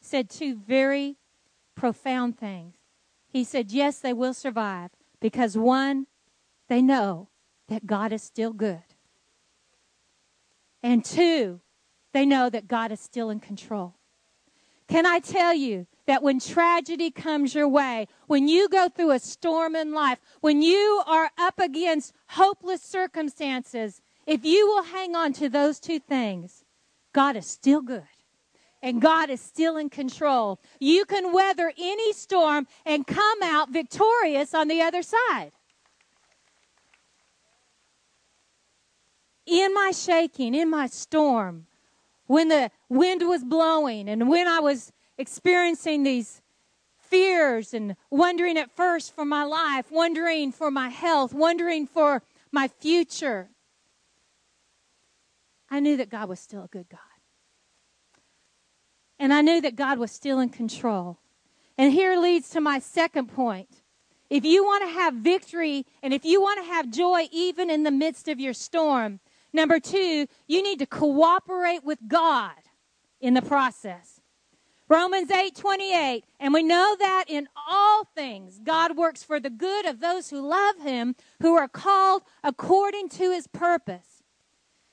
said 0.00 0.28
two 0.28 0.56
very 0.56 1.16
profound 1.74 2.38
things. 2.38 2.74
He 3.28 3.44
said, 3.44 3.72
Yes, 3.72 3.98
they 3.98 4.12
will 4.12 4.34
survive 4.34 4.90
because 5.20 5.56
one, 5.56 6.06
they 6.68 6.82
know 6.82 7.28
that 7.68 7.86
God 7.86 8.12
is 8.12 8.22
still 8.22 8.52
good. 8.52 8.82
And 10.82 11.04
two, 11.04 11.60
they 12.12 12.26
know 12.26 12.50
that 12.50 12.68
God 12.68 12.92
is 12.92 13.00
still 13.00 13.30
in 13.30 13.40
control. 13.40 13.94
Can 14.86 15.06
I 15.06 15.18
tell 15.18 15.54
you 15.54 15.86
that 16.06 16.22
when 16.22 16.38
tragedy 16.38 17.10
comes 17.10 17.54
your 17.54 17.68
way, 17.68 18.08
when 18.26 18.48
you 18.48 18.68
go 18.68 18.88
through 18.88 19.12
a 19.12 19.18
storm 19.18 19.74
in 19.74 19.92
life, 19.92 20.18
when 20.40 20.62
you 20.62 21.02
are 21.06 21.30
up 21.38 21.58
against 21.58 22.12
hopeless 22.28 22.82
circumstances, 22.82 24.02
if 24.26 24.44
you 24.44 24.66
will 24.66 24.84
hang 24.84 25.14
on 25.14 25.32
to 25.34 25.48
those 25.48 25.80
two 25.80 25.98
things, 25.98 26.64
God 27.12 27.36
is 27.36 27.46
still 27.46 27.80
good 27.80 28.02
and 28.82 29.00
God 29.00 29.30
is 29.30 29.40
still 29.40 29.78
in 29.78 29.88
control. 29.88 30.60
You 30.78 31.06
can 31.06 31.32
weather 31.32 31.72
any 31.78 32.12
storm 32.12 32.66
and 32.84 33.06
come 33.06 33.42
out 33.42 33.70
victorious 33.70 34.52
on 34.52 34.68
the 34.68 34.82
other 34.82 35.02
side. 35.02 35.52
In 39.46 39.72
my 39.72 39.90
shaking, 39.90 40.54
in 40.54 40.68
my 40.68 40.86
storm, 40.86 41.66
when 42.26 42.48
the 42.48 42.70
wind 42.90 43.26
was 43.26 43.42
blowing 43.42 44.08
and 44.08 44.28
when 44.28 44.46
I 44.48 44.60
was 44.60 44.92
experiencing 45.18 46.02
these 46.02 46.42
fears 46.98 47.74
and 47.74 47.96
wondering 48.10 48.56
at 48.56 48.70
first 48.70 49.14
for 49.14 49.24
my 49.24 49.44
life, 49.44 49.90
wondering 49.90 50.52
for 50.52 50.70
my 50.70 50.88
health, 50.88 51.32
wondering 51.32 51.86
for 51.86 52.22
my 52.50 52.68
future, 52.68 53.50
I 55.70 55.80
knew 55.80 55.96
that 55.96 56.10
God 56.10 56.28
was 56.28 56.40
still 56.40 56.64
a 56.64 56.68
good 56.68 56.88
God. 56.88 57.00
And 59.18 59.32
I 59.32 59.42
knew 59.42 59.60
that 59.60 59.76
God 59.76 59.98
was 59.98 60.10
still 60.10 60.40
in 60.40 60.48
control. 60.48 61.18
And 61.78 61.92
here 61.92 62.16
leads 62.16 62.50
to 62.50 62.60
my 62.60 62.78
second 62.78 63.28
point. 63.28 63.68
If 64.30 64.44
you 64.44 64.64
want 64.64 64.82
to 64.84 64.94
have 64.94 65.14
victory 65.14 65.86
and 66.02 66.12
if 66.12 66.24
you 66.24 66.40
want 66.40 66.58
to 66.60 66.66
have 66.72 66.90
joy 66.90 67.28
even 67.30 67.70
in 67.70 67.82
the 67.82 67.90
midst 67.90 68.28
of 68.28 68.40
your 68.40 68.54
storm, 68.54 69.20
number 69.52 69.78
two, 69.78 70.26
you 70.46 70.62
need 70.62 70.78
to 70.80 70.86
cooperate 70.86 71.84
with 71.84 71.98
God 72.08 72.54
in 73.20 73.34
the 73.34 73.42
process. 73.42 74.13
Romans 74.88 75.30
8 75.30 75.54
28. 75.54 76.24
And 76.38 76.52
we 76.52 76.62
know 76.62 76.96
that 76.98 77.24
in 77.28 77.48
all 77.68 78.04
things, 78.14 78.60
God 78.62 78.96
works 78.96 79.22
for 79.22 79.40
the 79.40 79.50
good 79.50 79.86
of 79.86 80.00
those 80.00 80.30
who 80.30 80.46
love 80.46 80.80
Him, 80.80 81.16
who 81.40 81.54
are 81.54 81.68
called 81.68 82.22
according 82.42 83.08
to 83.10 83.30
His 83.30 83.46
purpose. 83.46 84.22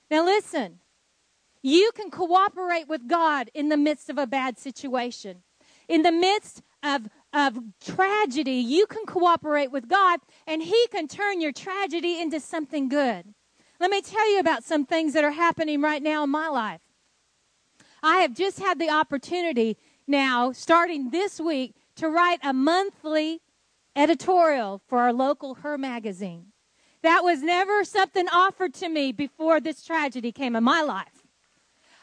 Now, 0.10 0.26
listen, 0.26 0.80
you 1.62 1.92
can 1.96 2.10
cooperate 2.10 2.88
with 2.88 3.08
God 3.08 3.50
in 3.54 3.70
the 3.70 3.78
midst 3.78 4.10
of 4.10 4.18
a 4.18 4.28
bad 4.28 4.58
situation. 4.58 5.44
In 5.88 6.02
the 6.02 6.12
midst 6.12 6.62
of, 6.84 7.10
of 7.34 7.60
tragedy, 7.84 8.54
you 8.54 8.88
can 8.88 9.06
cooperate 9.06 9.72
with 9.72 9.88
God, 9.88 10.20
and 10.48 10.64
He 10.64 10.88
can 10.92 11.08
turn 11.08 11.42
your 11.42 11.52
tragedy 11.52 12.20
into 12.20 12.40
something 12.40 12.90
good. 12.90 13.34
Let 13.80 13.92
me 13.92 14.02
tell 14.02 14.32
you 14.32 14.40
about 14.40 14.64
some 14.64 14.86
things 14.86 15.14
that 15.14 15.24
are 15.24 15.32
happening 15.32 15.82
right 15.82 16.02
now 16.02 16.24
in 16.24 16.30
my 16.30 16.48
life. 16.48 16.82
I 18.04 18.20
have 18.20 18.34
just 18.34 18.60
had 18.60 18.80
the 18.80 18.90
opportunity 18.90 19.78
now, 20.08 20.52
starting 20.52 21.12
this 21.12 21.40
week, 21.40 21.76
to 21.96 22.10
write 22.10 22.40
a 22.44 22.54
monthly 22.54 23.42
editorial 23.96 24.82
for 24.88 25.00
our 25.00 25.14
local 25.14 25.56
Her 25.56 25.78
magazine. 25.78 26.48
That 27.04 27.24
was 27.24 27.42
never 27.42 27.84
something 27.84 28.28
offered 28.30 28.74
to 28.76 28.90
me 28.90 29.12
before 29.12 29.60
this 29.60 29.84
tragedy 29.84 30.32
came 30.32 30.56
in 30.56 30.64
my 30.64 30.82
life. 30.82 31.22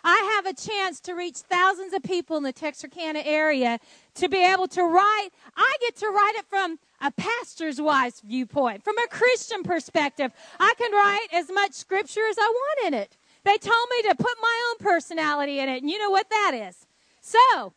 I 0.04 0.32
have 0.36 0.46
a 0.46 0.54
chance 0.54 1.00
to 1.00 1.14
reach 1.14 1.36
thousands 1.38 1.92
of 1.92 2.02
people 2.02 2.36
in 2.36 2.42
the 2.42 2.52
Texarkana 2.52 3.20
area 3.24 3.78
to 4.14 4.28
be 4.28 4.42
able 4.42 4.68
to 4.68 4.82
write. 4.84 5.28
I 5.56 5.76
get 5.80 5.96
to 5.96 6.06
write 6.06 6.34
it 6.36 6.46
from 6.48 6.78
a 7.00 7.10
pastor's 7.10 7.80
wife's 7.80 8.20
viewpoint, 8.20 8.84
from 8.84 8.96
a 8.98 9.08
Christian 9.08 9.62
perspective. 9.64 10.32
I 10.58 10.72
can 10.78 10.92
write 10.92 11.26
as 11.32 11.50
much 11.50 11.72
scripture 11.72 12.26
as 12.30 12.36
I 12.38 12.48
want 12.48 12.86
in 12.86 12.94
it. 12.94 13.17
They 13.48 13.56
told 13.56 13.88
me 13.90 14.10
to 14.10 14.14
put 14.14 14.36
my 14.42 14.70
own 14.70 14.86
personality 14.86 15.58
in 15.58 15.70
it, 15.70 15.80
and 15.80 15.90
you 15.90 15.98
know 15.98 16.10
what 16.10 16.28
that 16.28 16.52
is. 16.68 16.86
So, 17.22 17.72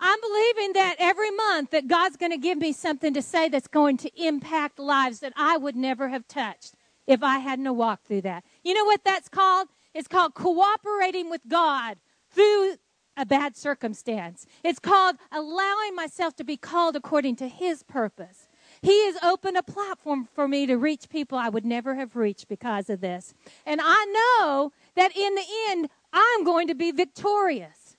I'm 0.00 0.18
believing 0.22 0.72
that 0.72 0.96
every 0.98 1.30
month 1.30 1.72
that 1.72 1.88
God's 1.88 2.16
going 2.16 2.32
to 2.32 2.38
give 2.38 2.56
me 2.56 2.72
something 2.72 3.12
to 3.12 3.20
say 3.20 3.50
that's 3.50 3.68
going 3.68 3.98
to 3.98 4.10
impact 4.16 4.78
lives 4.78 5.20
that 5.20 5.34
I 5.36 5.58
would 5.58 5.76
never 5.76 6.08
have 6.08 6.26
touched 6.26 6.74
if 7.06 7.22
I 7.22 7.38
hadn't 7.40 7.76
walked 7.76 8.06
through 8.06 8.22
that. 8.22 8.44
You 8.64 8.72
know 8.72 8.86
what 8.86 9.04
that's 9.04 9.28
called? 9.28 9.68
It's 9.92 10.08
called 10.08 10.32
cooperating 10.32 11.28
with 11.28 11.42
God 11.46 11.98
through 12.30 12.76
a 13.14 13.26
bad 13.26 13.58
circumstance. 13.58 14.46
It's 14.64 14.78
called 14.78 15.16
allowing 15.30 15.94
myself 15.94 16.34
to 16.36 16.44
be 16.44 16.56
called 16.56 16.96
according 16.96 17.36
to 17.36 17.46
His 17.46 17.82
purpose. 17.82 18.48
He 18.82 19.06
has 19.06 19.16
opened 19.22 19.56
a 19.56 19.62
platform 19.62 20.28
for 20.34 20.48
me 20.48 20.66
to 20.66 20.76
reach 20.76 21.08
people 21.08 21.38
I 21.38 21.48
would 21.48 21.64
never 21.64 21.94
have 21.94 22.16
reached 22.16 22.48
because 22.48 22.90
of 22.90 23.00
this. 23.00 23.32
And 23.64 23.80
I 23.82 24.04
know 24.06 24.72
that 24.96 25.16
in 25.16 25.34
the 25.36 25.44
end, 25.68 25.88
I'm 26.12 26.42
going 26.42 26.66
to 26.66 26.74
be 26.74 26.90
victorious. 26.90 27.96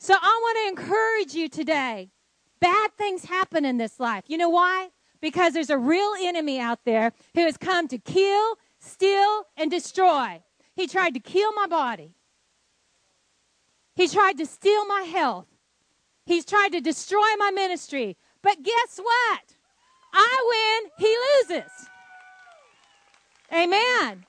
So 0.00 0.14
I 0.14 0.40
want 0.42 0.58
to 0.58 0.82
encourage 0.82 1.34
you 1.34 1.48
today. 1.48 2.10
Bad 2.60 2.90
things 2.98 3.26
happen 3.26 3.64
in 3.64 3.78
this 3.78 4.00
life. 4.00 4.24
You 4.26 4.38
know 4.38 4.48
why? 4.48 4.88
Because 5.20 5.52
there's 5.52 5.70
a 5.70 5.78
real 5.78 6.12
enemy 6.20 6.58
out 6.58 6.84
there 6.84 7.12
who 7.34 7.42
has 7.42 7.56
come 7.56 7.86
to 7.88 7.98
kill, 7.98 8.58
steal, 8.80 9.44
and 9.56 9.70
destroy. 9.70 10.42
He 10.74 10.88
tried 10.88 11.14
to 11.14 11.20
kill 11.20 11.52
my 11.52 11.66
body. 11.68 12.14
He 13.94 14.08
tried 14.08 14.38
to 14.38 14.46
steal 14.46 14.84
my 14.86 15.02
health. 15.02 15.46
He's 16.26 16.44
tried 16.44 16.72
to 16.72 16.80
destroy 16.80 17.36
my 17.38 17.50
ministry. 17.52 18.16
But 18.42 18.62
guess 18.62 18.98
what? 19.00 19.56
I 20.12 20.80
win, 20.80 20.90
he 20.98 21.16
loses. 21.50 21.70
Amen. 23.52 24.24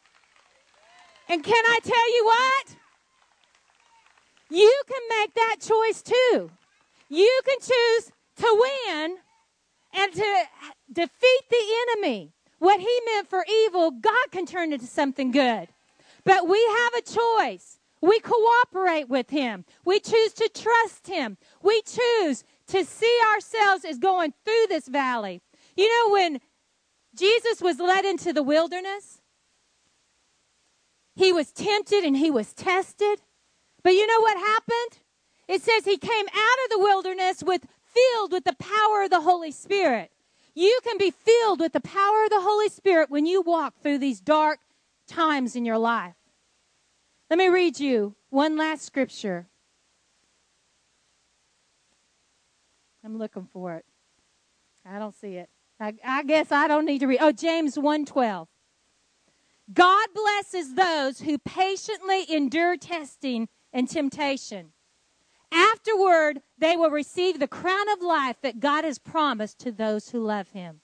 And 1.27 1.43
can 1.43 1.65
I 1.65 1.79
tell 1.83 2.15
you 2.15 2.25
what? 2.25 2.75
You 4.49 4.81
can 4.87 5.01
make 5.19 5.33
that 5.35 5.57
choice 5.61 6.01
too. 6.01 6.51
You 7.09 7.41
can 7.45 7.59
choose 7.59 8.11
to 8.37 8.65
win 8.87 9.17
and 9.93 10.13
to 10.13 10.43
defeat 10.91 11.41
the 11.49 11.63
enemy. 11.87 12.31
What 12.57 12.79
he 12.79 13.01
meant 13.05 13.29
for 13.29 13.45
evil, 13.65 13.91
God 13.91 14.31
can 14.31 14.45
turn 14.45 14.73
into 14.73 14.85
something 14.85 15.31
good. 15.31 15.69
But 16.25 16.47
we 16.47 16.59
have 16.59 16.93
a 16.95 17.01
choice. 17.01 17.79
We 18.01 18.19
cooperate 18.19 19.09
with 19.09 19.29
Him. 19.29 19.65
We 19.83 19.99
choose 19.99 20.33
to 20.33 20.49
trust 20.49 21.07
Him. 21.07 21.37
We 21.61 21.81
choose 21.81 22.43
to 22.67 22.85
see 22.85 23.19
ourselves 23.33 23.83
as 23.85 23.97
going 23.97 24.33
through 24.45 24.67
this 24.69 24.87
valley. 24.87 25.41
You 25.79 25.87
know, 25.87 26.11
when 26.11 26.41
Jesus 27.15 27.61
was 27.61 27.79
led 27.79 28.03
into 28.03 28.33
the 28.33 28.43
wilderness, 28.43 29.21
He 31.15 31.31
was 31.31 31.53
tempted 31.53 32.03
and 32.03 32.17
He 32.17 32.29
was 32.29 32.53
tested. 32.53 33.21
But 33.81 33.93
you 33.93 34.05
know 34.05 34.19
what 34.19 34.37
happened? 34.37 35.01
It 35.47 35.61
says 35.61 35.85
He 35.85 35.95
came 35.95 36.25
out 36.27 36.57
of 36.65 36.71
the 36.71 36.79
wilderness 36.79 37.41
with 37.41 37.65
filled 37.93 38.33
with 38.33 38.43
the 38.43 38.57
power 38.59 39.03
of 39.03 39.09
the 39.09 39.21
Holy 39.21 39.51
Spirit. 39.51 40.11
You 40.53 40.77
can 40.83 40.97
be 40.97 41.11
filled 41.11 41.61
with 41.61 41.71
the 41.71 41.79
power 41.79 42.25
of 42.25 42.29
the 42.29 42.41
Holy 42.41 42.67
Spirit 42.67 43.09
when 43.09 43.25
you 43.25 43.41
walk 43.41 43.75
through 43.81 43.99
these 43.99 44.19
dark 44.19 44.59
times 45.07 45.55
in 45.55 45.63
your 45.63 45.77
life. 45.77 46.15
Let 47.29 47.39
me 47.39 47.47
read 47.47 47.79
you 47.79 48.15
one 48.31 48.57
last 48.57 48.83
scripture. 48.83 49.47
I'm 53.01 53.17
looking 53.17 53.47
for 53.53 53.75
it. 53.75 53.85
I 54.85 54.99
don't 54.99 55.15
see 55.15 55.35
it. 55.37 55.49
I, 55.79 55.93
I 56.03 56.23
guess 56.23 56.51
I 56.51 56.67
don't 56.67 56.85
need 56.85 56.99
to 56.99 57.07
read. 57.07 57.19
Oh, 57.21 57.31
James 57.31 57.77
1:12. 57.77 58.47
God 59.71 60.07
blesses 60.13 60.73
those 60.73 61.21
who 61.21 61.37
patiently 61.37 62.25
endure 62.33 62.75
testing 62.75 63.47
and 63.71 63.87
temptation. 63.87 64.73
Afterward, 65.51 66.41
they 66.57 66.75
will 66.75 66.89
receive 66.89 67.39
the 67.39 67.47
crown 67.47 67.89
of 67.89 68.01
life 68.01 68.37
that 68.41 68.59
God 68.59 68.83
has 68.83 68.99
promised 68.99 69.59
to 69.59 69.71
those 69.71 70.09
who 70.09 70.23
love 70.23 70.49
him. 70.49 70.81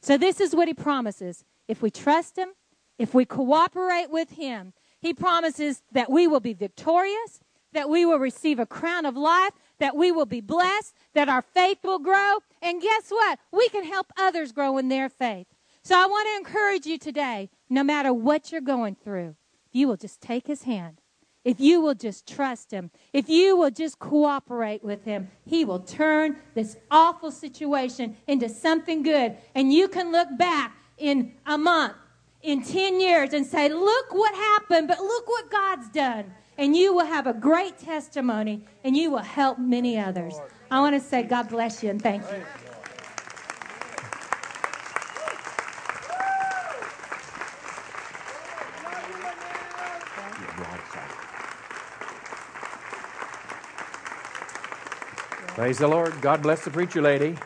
So 0.00 0.18
this 0.18 0.40
is 0.40 0.54
what 0.54 0.68
he 0.68 0.74
promises. 0.74 1.44
If 1.68 1.80
we 1.80 1.90
trust 1.90 2.36
him, 2.36 2.50
if 2.98 3.14
we 3.14 3.24
cooperate 3.24 4.10
with 4.10 4.32
him, 4.32 4.72
he 5.00 5.14
promises 5.14 5.82
that 5.92 6.10
we 6.10 6.26
will 6.26 6.40
be 6.40 6.54
victorious, 6.54 7.40
that 7.72 7.88
we 7.88 8.04
will 8.04 8.18
receive 8.18 8.58
a 8.58 8.66
crown 8.66 9.04
of 9.04 9.16
life, 9.16 9.52
that 9.78 9.96
we 9.96 10.12
will 10.12 10.26
be 10.26 10.40
blessed, 10.40 10.94
that 11.14 11.28
our 11.28 11.42
faith 11.42 11.78
will 11.82 11.98
grow. 11.98 12.38
And 12.64 12.80
guess 12.80 13.10
what? 13.10 13.38
We 13.52 13.68
can 13.68 13.84
help 13.84 14.10
others 14.18 14.50
grow 14.50 14.78
in 14.78 14.88
their 14.88 15.10
faith. 15.10 15.46
So 15.82 15.94
I 15.96 16.06
want 16.06 16.26
to 16.28 16.36
encourage 16.48 16.86
you 16.86 16.96
today, 16.96 17.50
no 17.68 17.84
matter 17.84 18.12
what 18.12 18.50
you're 18.50 18.62
going 18.62 18.96
through, 18.96 19.36
if 19.68 19.74
you 19.74 19.86
will 19.86 19.98
just 19.98 20.22
take 20.22 20.46
his 20.46 20.62
hand, 20.62 21.02
if 21.44 21.60
you 21.60 21.82
will 21.82 21.94
just 21.94 22.26
trust 22.26 22.70
him, 22.70 22.90
if 23.12 23.28
you 23.28 23.54
will 23.54 23.70
just 23.70 23.98
cooperate 23.98 24.82
with 24.82 25.04
him, 25.04 25.30
he 25.44 25.66
will 25.66 25.80
turn 25.80 26.36
this 26.54 26.78
awful 26.90 27.30
situation 27.30 28.16
into 28.26 28.48
something 28.48 29.02
good. 29.02 29.36
And 29.54 29.70
you 29.70 29.86
can 29.86 30.10
look 30.10 30.28
back 30.38 30.74
in 30.96 31.34
a 31.44 31.58
month, 31.58 31.96
in 32.40 32.62
10 32.62 32.98
years 32.98 33.34
and 33.34 33.44
say, 33.44 33.68
Look 33.68 34.14
what 34.14 34.34
happened, 34.34 34.88
but 34.88 35.00
look 35.00 35.28
what 35.28 35.50
God's 35.50 35.90
done. 35.90 36.32
And 36.56 36.76
you 36.76 36.94
will 36.94 37.06
have 37.06 37.26
a 37.26 37.34
great 37.34 37.78
testimony 37.78 38.62
and 38.84 38.96
you 38.96 39.10
will 39.10 39.18
help 39.18 39.58
many 39.58 39.98
others. 39.98 40.34
I 40.70 40.80
want 40.80 40.94
to 40.94 41.00
say, 41.00 41.22
God 41.22 41.48
bless 41.48 41.82
you 41.82 41.90
and 41.90 42.00
thank 42.00 42.22
you. 42.22 42.42
Praise 55.54 55.78
the 55.78 55.86
Lord. 55.86 56.20
God 56.20 56.42
bless 56.42 56.64
the 56.64 56.70
preacher 56.70 57.00
lady. 57.00 57.36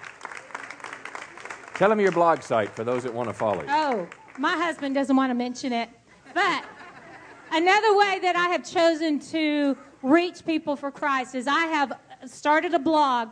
Tell 1.74 1.90
them 1.90 2.00
your 2.00 2.10
blog 2.10 2.42
site 2.42 2.74
for 2.74 2.82
those 2.82 3.02
that 3.02 3.12
want 3.12 3.28
to 3.28 3.34
follow 3.34 3.60
you. 3.60 3.68
Oh, 3.68 4.08
my 4.38 4.56
husband 4.56 4.94
doesn't 4.94 5.14
want 5.14 5.30
to 5.30 5.34
mention 5.34 5.74
it. 5.74 5.90
But 6.32 6.64
another 7.58 7.94
way 7.96 8.18
that 8.22 8.36
I 8.36 8.48
have 8.48 8.64
chosen 8.64 9.20
to 9.30 9.76
reach 10.02 10.46
people 10.46 10.76
for 10.76 10.90
Christ 10.90 11.34
is 11.34 11.46
I 11.46 11.66
have 11.66 11.92
started 12.26 12.72
a 12.72 12.78
blog, 12.78 13.28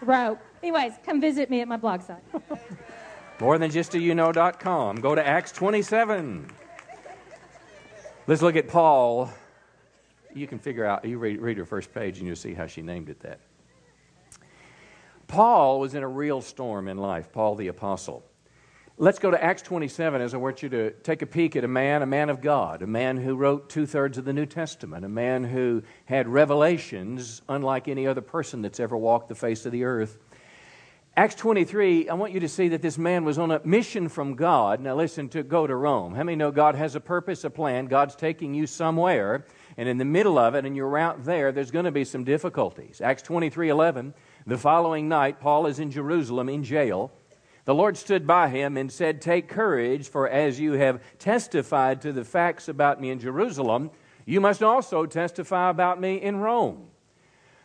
wrote. 0.00 0.38
Anyways, 0.62 0.92
come 1.04 1.20
visit 1.20 1.50
me 1.50 1.60
at 1.60 1.66
my 1.66 1.76
blog 1.76 2.02
site. 2.02 2.22
More 3.40 3.58
than 3.58 3.72
just 3.72 3.96
a 3.96 3.98
you 3.98 4.14
know.com. 4.14 5.00
Go 5.00 5.16
to 5.16 5.26
Acts 5.26 5.50
27. 5.50 6.46
Let's 8.28 8.40
look 8.40 8.54
at 8.54 8.68
Paul. 8.68 9.30
You 10.32 10.46
can 10.46 10.60
figure 10.60 10.84
out, 10.84 11.04
you 11.04 11.18
read, 11.18 11.40
read 11.40 11.58
her 11.58 11.64
first 11.64 11.92
page 11.92 12.18
and 12.18 12.26
you'll 12.26 12.36
see 12.36 12.54
how 12.54 12.68
she 12.68 12.80
named 12.80 13.08
it 13.08 13.18
that. 13.20 13.40
Paul 15.26 15.80
was 15.80 15.94
in 15.94 16.04
a 16.04 16.08
real 16.08 16.40
storm 16.40 16.86
in 16.86 16.98
life, 16.98 17.32
Paul 17.32 17.56
the 17.56 17.66
Apostle. 17.66 18.22
Let's 18.96 19.18
go 19.18 19.32
to 19.32 19.42
Acts 19.42 19.62
27 19.62 20.20
as 20.20 20.34
I 20.34 20.36
want 20.36 20.62
you 20.62 20.68
to 20.68 20.90
take 20.90 21.22
a 21.22 21.26
peek 21.26 21.56
at 21.56 21.64
a 21.64 21.68
man, 21.68 22.02
a 22.02 22.06
man 22.06 22.30
of 22.30 22.40
God, 22.40 22.82
a 22.82 22.86
man 22.86 23.16
who 23.16 23.34
wrote 23.34 23.68
two 23.68 23.86
thirds 23.86 24.18
of 24.18 24.24
the 24.24 24.32
New 24.32 24.46
Testament, 24.46 25.04
a 25.04 25.08
man 25.08 25.42
who 25.42 25.82
had 26.04 26.28
revelations 26.28 27.42
unlike 27.48 27.88
any 27.88 28.06
other 28.06 28.20
person 28.20 28.62
that's 28.62 28.78
ever 28.78 28.96
walked 28.96 29.30
the 29.30 29.34
face 29.34 29.66
of 29.66 29.72
the 29.72 29.82
earth. 29.82 30.18
Acts 31.14 31.34
23, 31.34 32.08
I 32.08 32.14
want 32.14 32.32
you 32.32 32.40
to 32.40 32.48
see 32.48 32.68
that 32.68 32.80
this 32.80 32.96
man 32.96 33.22
was 33.26 33.36
on 33.36 33.50
a 33.50 33.60
mission 33.66 34.08
from 34.08 34.34
God. 34.34 34.80
Now, 34.80 34.94
listen, 34.94 35.28
to 35.30 35.42
go 35.42 35.66
to 35.66 35.76
Rome. 35.76 36.14
How 36.14 36.22
many 36.22 36.36
know 36.36 36.50
God 36.50 36.74
has 36.74 36.94
a 36.94 37.00
purpose, 37.00 37.44
a 37.44 37.50
plan? 37.50 37.84
God's 37.84 38.16
taking 38.16 38.54
you 38.54 38.66
somewhere, 38.66 39.44
and 39.76 39.90
in 39.90 39.98
the 39.98 40.06
middle 40.06 40.38
of 40.38 40.54
it, 40.54 40.64
and 40.64 40.74
you're 40.74 40.96
out 40.96 41.22
there, 41.26 41.52
there's 41.52 41.70
going 41.70 41.84
to 41.84 41.90
be 41.90 42.06
some 42.06 42.24
difficulties. 42.24 43.02
Acts 43.02 43.20
23 43.20 43.68
11, 43.68 44.14
the 44.46 44.56
following 44.56 45.06
night, 45.06 45.38
Paul 45.38 45.66
is 45.66 45.78
in 45.78 45.90
Jerusalem 45.90 46.48
in 46.48 46.64
jail. 46.64 47.12
The 47.66 47.74
Lord 47.74 47.98
stood 47.98 48.26
by 48.26 48.48
him 48.48 48.78
and 48.78 48.90
said, 48.90 49.20
Take 49.20 49.48
courage, 49.48 50.08
for 50.08 50.26
as 50.26 50.58
you 50.58 50.72
have 50.72 51.02
testified 51.18 52.00
to 52.00 52.14
the 52.14 52.24
facts 52.24 52.68
about 52.68 53.02
me 53.02 53.10
in 53.10 53.18
Jerusalem, 53.18 53.90
you 54.24 54.40
must 54.40 54.62
also 54.62 55.04
testify 55.04 55.68
about 55.68 56.00
me 56.00 56.22
in 56.22 56.38
Rome. 56.38 56.88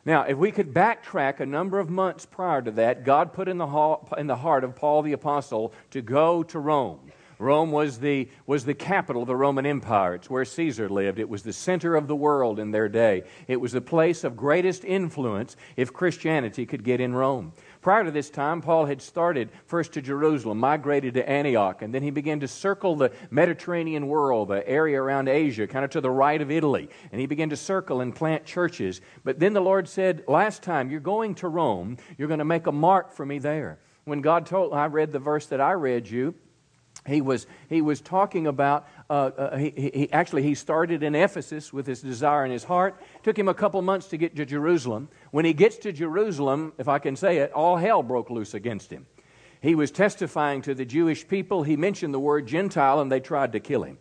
Now, 0.08 0.22
if 0.22 0.38
we 0.38 0.52
could 0.52 0.74
backtrack 0.74 1.42
a 1.42 1.46
number 1.46 1.80
of 1.80 1.90
months 1.90 2.26
prior 2.26 2.62
to 2.62 2.72
that, 2.72 3.04
God 3.04 3.34
put 3.34 3.50
in 3.50 3.58
the, 3.58 3.98
in 4.18 4.28
the 4.28 4.38
heart 4.38 4.64
of 4.64 4.74
Paul 4.74 5.02
the 5.02 5.12
Apostle 5.12 5.74
to 5.92 6.02
go 6.02 6.44
to 6.44 6.60
Rome. 6.60 7.12
Rome 7.40 7.72
was 7.72 8.00
the, 8.00 8.30
was 8.46 8.64
the 8.64 8.74
capital 8.74 9.24
of 9.24 9.28
the 9.28 9.36
Roman 9.36 9.66
Empire. 9.66 10.16
It's 10.16 10.30
where 10.30 10.46
Caesar 10.46 10.88
lived. 10.88 11.20
It 11.20 11.28
was 11.28 11.44
the 11.44 11.52
center 11.52 11.98
of 11.98 12.08
the 12.08 12.16
world 12.16 12.58
in 12.58 12.72
their 12.72 12.88
day. 12.88 13.24
It 13.50 13.58
was 13.58 13.74
the 13.74 13.82
place 13.82 14.24
of 14.24 14.38
greatest 14.38 14.86
influence 14.86 15.58
if 15.76 15.92
Christianity 15.92 16.66
could 16.66 16.86
get 16.86 17.02
in 17.02 17.14
Rome. 17.14 17.52
Prior 17.88 18.04
to 18.04 18.12
this 18.12 18.30
time, 18.30 18.60
Paul 18.62 18.86
had 18.86 19.02
started 19.02 19.50
first 19.66 19.94
to 19.94 20.02
Jerusalem, 20.02 20.58
migrated 20.58 21.14
to 21.14 21.30
Antioch, 21.30 21.82
and 21.82 21.96
then 21.96 22.04
he 22.04 22.10
began 22.10 22.42
to 22.42 22.48
circle 22.50 22.98
the 22.98 23.14
Mediterranean 23.32 24.10
world, 24.10 24.50
the 24.50 24.68
area 24.68 25.02
around 25.02 25.30
Asia, 25.30 25.66
kind 25.68 25.86
of 25.86 25.92
to 25.92 26.02
the 26.02 26.12
right 26.12 26.42
of 26.42 26.52
Italy. 26.52 26.90
And 27.14 27.22
he 27.22 27.28
began 27.28 27.50
to 27.50 27.56
circle 27.56 28.02
and 28.02 28.14
plant 28.14 28.44
churches. 28.44 29.00
But 29.24 29.40
then 29.40 29.54
the 29.54 29.62
Lord 29.62 29.88
said, 29.88 30.26
Last 30.28 30.64
time, 30.64 30.92
you're 30.92 31.00
going 31.00 31.36
to 31.36 31.48
Rome, 31.48 31.96
you're 32.18 32.28
going 32.28 32.40
to 32.40 32.44
make 32.44 32.68
a 32.68 32.74
mark 32.74 33.14
for 33.14 33.26
me 33.26 33.40
there. 33.40 33.80
When 34.04 34.20
God 34.20 34.48
told, 34.48 34.74
I 34.74 34.88
read 34.88 35.14
the 35.14 35.20
verse 35.20 35.46
that 35.46 35.62
I 35.62 35.72
read 35.72 36.10
you, 36.10 36.36
he 37.08 37.22
was, 37.22 37.48
he 37.70 37.82
was 37.82 38.02
talking 38.02 38.48
about, 38.48 38.86
uh, 39.10 39.14
uh, 39.14 39.58
he, 39.58 39.70
he, 39.70 40.12
actually, 40.12 40.44
he 40.44 40.56
started 40.56 41.04
in 41.04 41.16
Ephesus 41.16 41.72
with 41.72 41.88
his 41.88 42.02
desire 42.02 42.44
in 42.44 42.52
his 42.52 42.66
heart. 42.66 43.02
Took 43.24 43.40
him 43.40 43.48
a 43.48 43.54
couple 43.54 43.82
months 43.82 44.08
to 44.08 44.18
get 44.18 44.36
to 44.36 44.46
Jerusalem. 44.46 45.08
When 45.32 45.46
he 45.46 45.54
gets 45.54 45.78
to 45.80 45.92
Jerusalem, 45.92 46.74
if 46.78 46.88
I 46.88 47.00
can 47.00 47.16
say 47.16 47.38
it, 47.38 47.52
all 47.52 47.78
hell 47.78 48.04
broke 48.04 48.30
loose 48.30 48.54
against 48.54 48.92
him. 48.92 49.06
He 49.62 49.76
was 49.76 49.92
testifying 49.92 50.62
to 50.64 50.74
the 50.74 50.86
Jewish 50.86 51.28
people. 51.28 51.64
He 51.64 51.76
mentioned 51.76 52.14
the 52.14 52.20
word 52.20 52.48
Gentile, 52.48 53.02
and 53.02 53.12
they 53.12 53.20
tried 53.20 53.54
to 53.54 53.60
kill 53.60 53.84
him. 53.84 53.98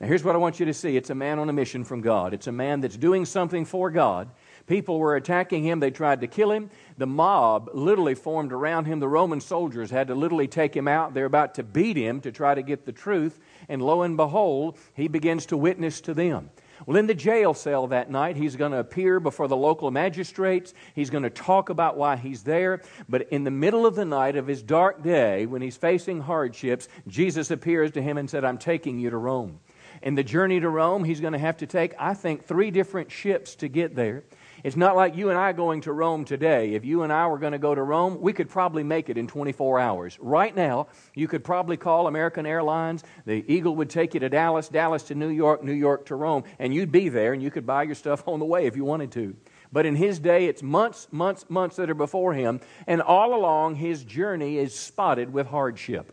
Now, 0.00 0.06
here's 0.06 0.24
what 0.24 0.34
I 0.34 0.38
want 0.38 0.60
you 0.60 0.66
to 0.66 0.74
see 0.74 0.96
it's 0.96 1.10
a 1.10 1.14
man 1.14 1.38
on 1.38 1.48
a 1.48 1.52
mission 1.52 1.84
from 1.84 2.00
God. 2.00 2.34
It's 2.34 2.46
a 2.46 2.52
man 2.52 2.80
that's 2.80 2.96
doing 2.96 3.24
something 3.24 3.64
for 3.64 3.90
God, 3.90 4.30
People 4.66 4.98
were 4.98 5.16
attacking 5.16 5.64
him. 5.64 5.80
They 5.80 5.90
tried 5.90 6.20
to 6.20 6.26
kill 6.26 6.52
him. 6.52 6.70
The 6.96 7.06
mob 7.06 7.70
literally 7.74 8.14
formed 8.14 8.52
around 8.52 8.86
him. 8.86 9.00
The 9.00 9.08
Roman 9.08 9.40
soldiers 9.40 9.90
had 9.90 10.08
to 10.08 10.14
literally 10.14 10.48
take 10.48 10.76
him 10.76 10.86
out. 10.86 11.14
They're 11.14 11.26
about 11.26 11.54
to 11.56 11.62
beat 11.62 11.96
him 11.96 12.20
to 12.20 12.32
try 12.32 12.54
to 12.54 12.62
get 12.62 12.84
the 12.84 12.92
truth. 12.92 13.40
And 13.68 13.82
lo 13.82 14.02
and 14.02 14.16
behold, 14.16 14.78
he 14.94 15.08
begins 15.08 15.46
to 15.46 15.56
witness 15.56 16.00
to 16.02 16.14
them. 16.14 16.50
Well, 16.86 16.96
in 16.96 17.06
the 17.06 17.14
jail 17.14 17.54
cell 17.54 17.86
that 17.88 18.10
night, 18.10 18.36
he's 18.36 18.56
going 18.56 18.72
to 18.72 18.78
appear 18.78 19.20
before 19.20 19.48
the 19.48 19.56
local 19.56 19.90
magistrates. 19.90 20.74
He's 20.94 21.10
going 21.10 21.22
to 21.22 21.30
talk 21.30 21.68
about 21.68 21.96
why 21.96 22.16
he's 22.16 22.42
there. 22.42 22.82
But 23.08 23.28
in 23.30 23.44
the 23.44 23.50
middle 23.50 23.86
of 23.86 23.94
the 23.94 24.04
night 24.04 24.36
of 24.36 24.46
his 24.46 24.62
dark 24.62 25.02
day, 25.02 25.46
when 25.46 25.62
he's 25.62 25.76
facing 25.76 26.20
hardships, 26.20 26.88
Jesus 27.06 27.50
appears 27.50 27.92
to 27.92 28.02
him 28.02 28.18
and 28.18 28.28
said, 28.28 28.44
I'm 28.44 28.58
taking 28.58 28.98
you 28.98 29.10
to 29.10 29.16
Rome. 29.16 29.60
In 30.02 30.16
the 30.16 30.24
journey 30.24 30.58
to 30.58 30.68
Rome, 30.68 31.04
he's 31.04 31.20
going 31.20 31.34
to 31.34 31.38
have 31.38 31.58
to 31.58 31.66
take, 31.66 31.94
I 31.98 32.14
think, 32.14 32.44
three 32.44 32.70
different 32.70 33.12
ships 33.12 33.54
to 33.56 33.68
get 33.68 33.94
there. 33.94 34.24
It's 34.64 34.76
not 34.76 34.94
like 34.94 35.16
you 35.16 35.30
and 35.30 35.38
I 35.38 35.52
going 35.52 35.80
to 35.82 35.92
Rome 35.92 36.24
today. 36.24 36.74
If 36.74 36.84
you 36.84 37.02
and 37.02 37.12
I 37.12 37.26
were 37.26 37.38
going 37.38 37.52
to 37.52 37.58
go 37.58 37.74
to 37.74 37.82
Rome, 37.82 38.20
we 38.20 38.32
could 38.32 38.48
probably 38.48 38.84
make 38.84 39.10
it 39.10 39.18
in 39.18 39.26
24 39.26 39.80
hours. 39.80 40.18
Right 40.20 40.54
now, 40.54 40.86
you 41.16 41.26
could 41.26 41.42
probably 41.42 41.76
call 41.76 42.06
American 42.06 42.46
Airlines. 42.46 43.02
The 43.26 43.44
Eagle 43.52 43.74
would 43.76 43.90
take 43.90 44.14
you 44.14 44.20
to 44.20 44.28
Dallas, 44.28 44.68
Dallas 44.68 45.02
to 45.04 45.16
New 45.16 45.30
York, 45.30 45.64
New 45.64 45.72
York 45.72 46.06
to 46.06 46.14
Rome, 46.14 46.44
and 46.60 46.72
you'd 46.72 46.92
be 46.92 47.08
there 47.08 47.32
and 47.32 47.42
you 47.42 47.50
could 47.50 47.66
buy 47.66 47.82
your 47.82 47.96
stuff 47.96 48.28
on 48.28 48.38
the 48.38 48.44
way 48.44 48.66
if 48.66 48.76
you 48.76 48.84
wanted 48.84 49.10
to. 49.12 49.34
But 49.72 49.84
in 49.84 49.96
his 49.96 50.20
day, 50.20 50.46
it's 50.46 50.62
months, 50.62 51.08
months, 51.10 51.44
months 51.48 51.76
that 51.76 51.90
are 51.90 51.94
before 51.94 52.34
him, 52.34 52.60
and 52.86 53.02
all 53.02 53.34
along 53.34 53.76
his 53.76 54.04
journey 54.04 54.58
is 54.58 54.78
spotted 54.78 55.32
with 55.32 55.48
hardship. 55.48 56.12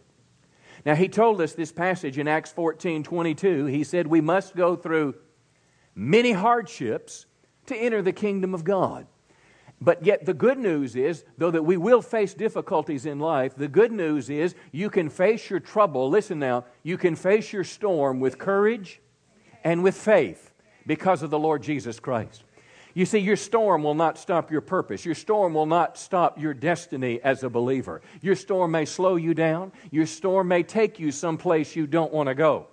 Now, 0.86 0.96
he 0.96 1.08
told 1.08 1.40
us 1.40 1.54
this 1.54 1.72
passage 1.72 2.18
in 2.18 2.28
Acts 2.28 2.52
14 2.52 3.04
22. 3.04 3.66
He 3.66 3.84
said, 3.84 4.08
We 4.08 4.22
must 4.22 4.56
go 4.56 4.76
through 4.76 5.16
many 5.94 6.32
hardships 6.32 7.26
to 7.70 7.76
enter 7.76 8.02
the 8.02 8.12
kingdom 8.12 8.54
of 8.54 8.64
God. 8.64 9.08
But 9.82 10.06
yet, 10.06 10.26
the 10.26 10.34
good 10.34 10.58
news 10.58 10.96
is, 10.96 11.24
though 11.38 11.52
that 11.52 11.64
we 11.64 11.78
will 11.78 12.02
face 12.02 12.34
difficulties 12.34 13.06
in 13.06 13.20
life, 13.20 13.56
the 13.56 13.70
good 13.70 13.94
news 13.94 14.30
is 14.30 14.54
you 14.74 14.90
can 14.90 15.10
face 15.10 15.50
your 15.50 15.62
trouble. 15.62 16.10
Listen 16.10 16.38
now, 16.38 16.66
you 16.84 16.98
can 16.98 17.16
face 17.16 17.54
your 17.54 17.64
storm 17.64 18.20
with 18.20 18.38
courage 18.38 19.00
and 19.64 19.82
with 19.82 19.96
faith 19.96 20.52
because 20.86 21.24
of 21.24 21.30
the 21.30 21.40
Lord 21.40 21.64
Jesus 21.64 22.00
Christ. 22.00 22.44
You 22.94 23.06
see, 23.06 23.20
your 23.20 23.38
storm 23.38 23.84
will 23.84 23.94
not 23.94 24.18
stop 24.18 24.52
your 24.52 24.62
purpose. 24.62 25.06
Your 25.06 25.16
storm 25.16 25.54
will 25.54 25.68
not 25.68 25.98
stop 25.98 26.40
your 26.40 26.54
destiny 26.54 27.22
as 27.24 27.44
a 27.44 27.50
believer. 27.50 28.02
Your 28.22 28.36
storm 28.36 28.72
may 28.72 28.84
slow 28.84 29.16
you 29.16 29.34
down. 29.34 29.72
Your 29.92 30.08
storm 30.08 30.50
may 30.50 30.64
take 30.64 31.00
you 31.00 31.12
someplace 31.12 31.76
you 31.76 31.88
don't 31.88 32.12
want 32.12 32.28
to 32.28 32.36
go. 32.36 32.68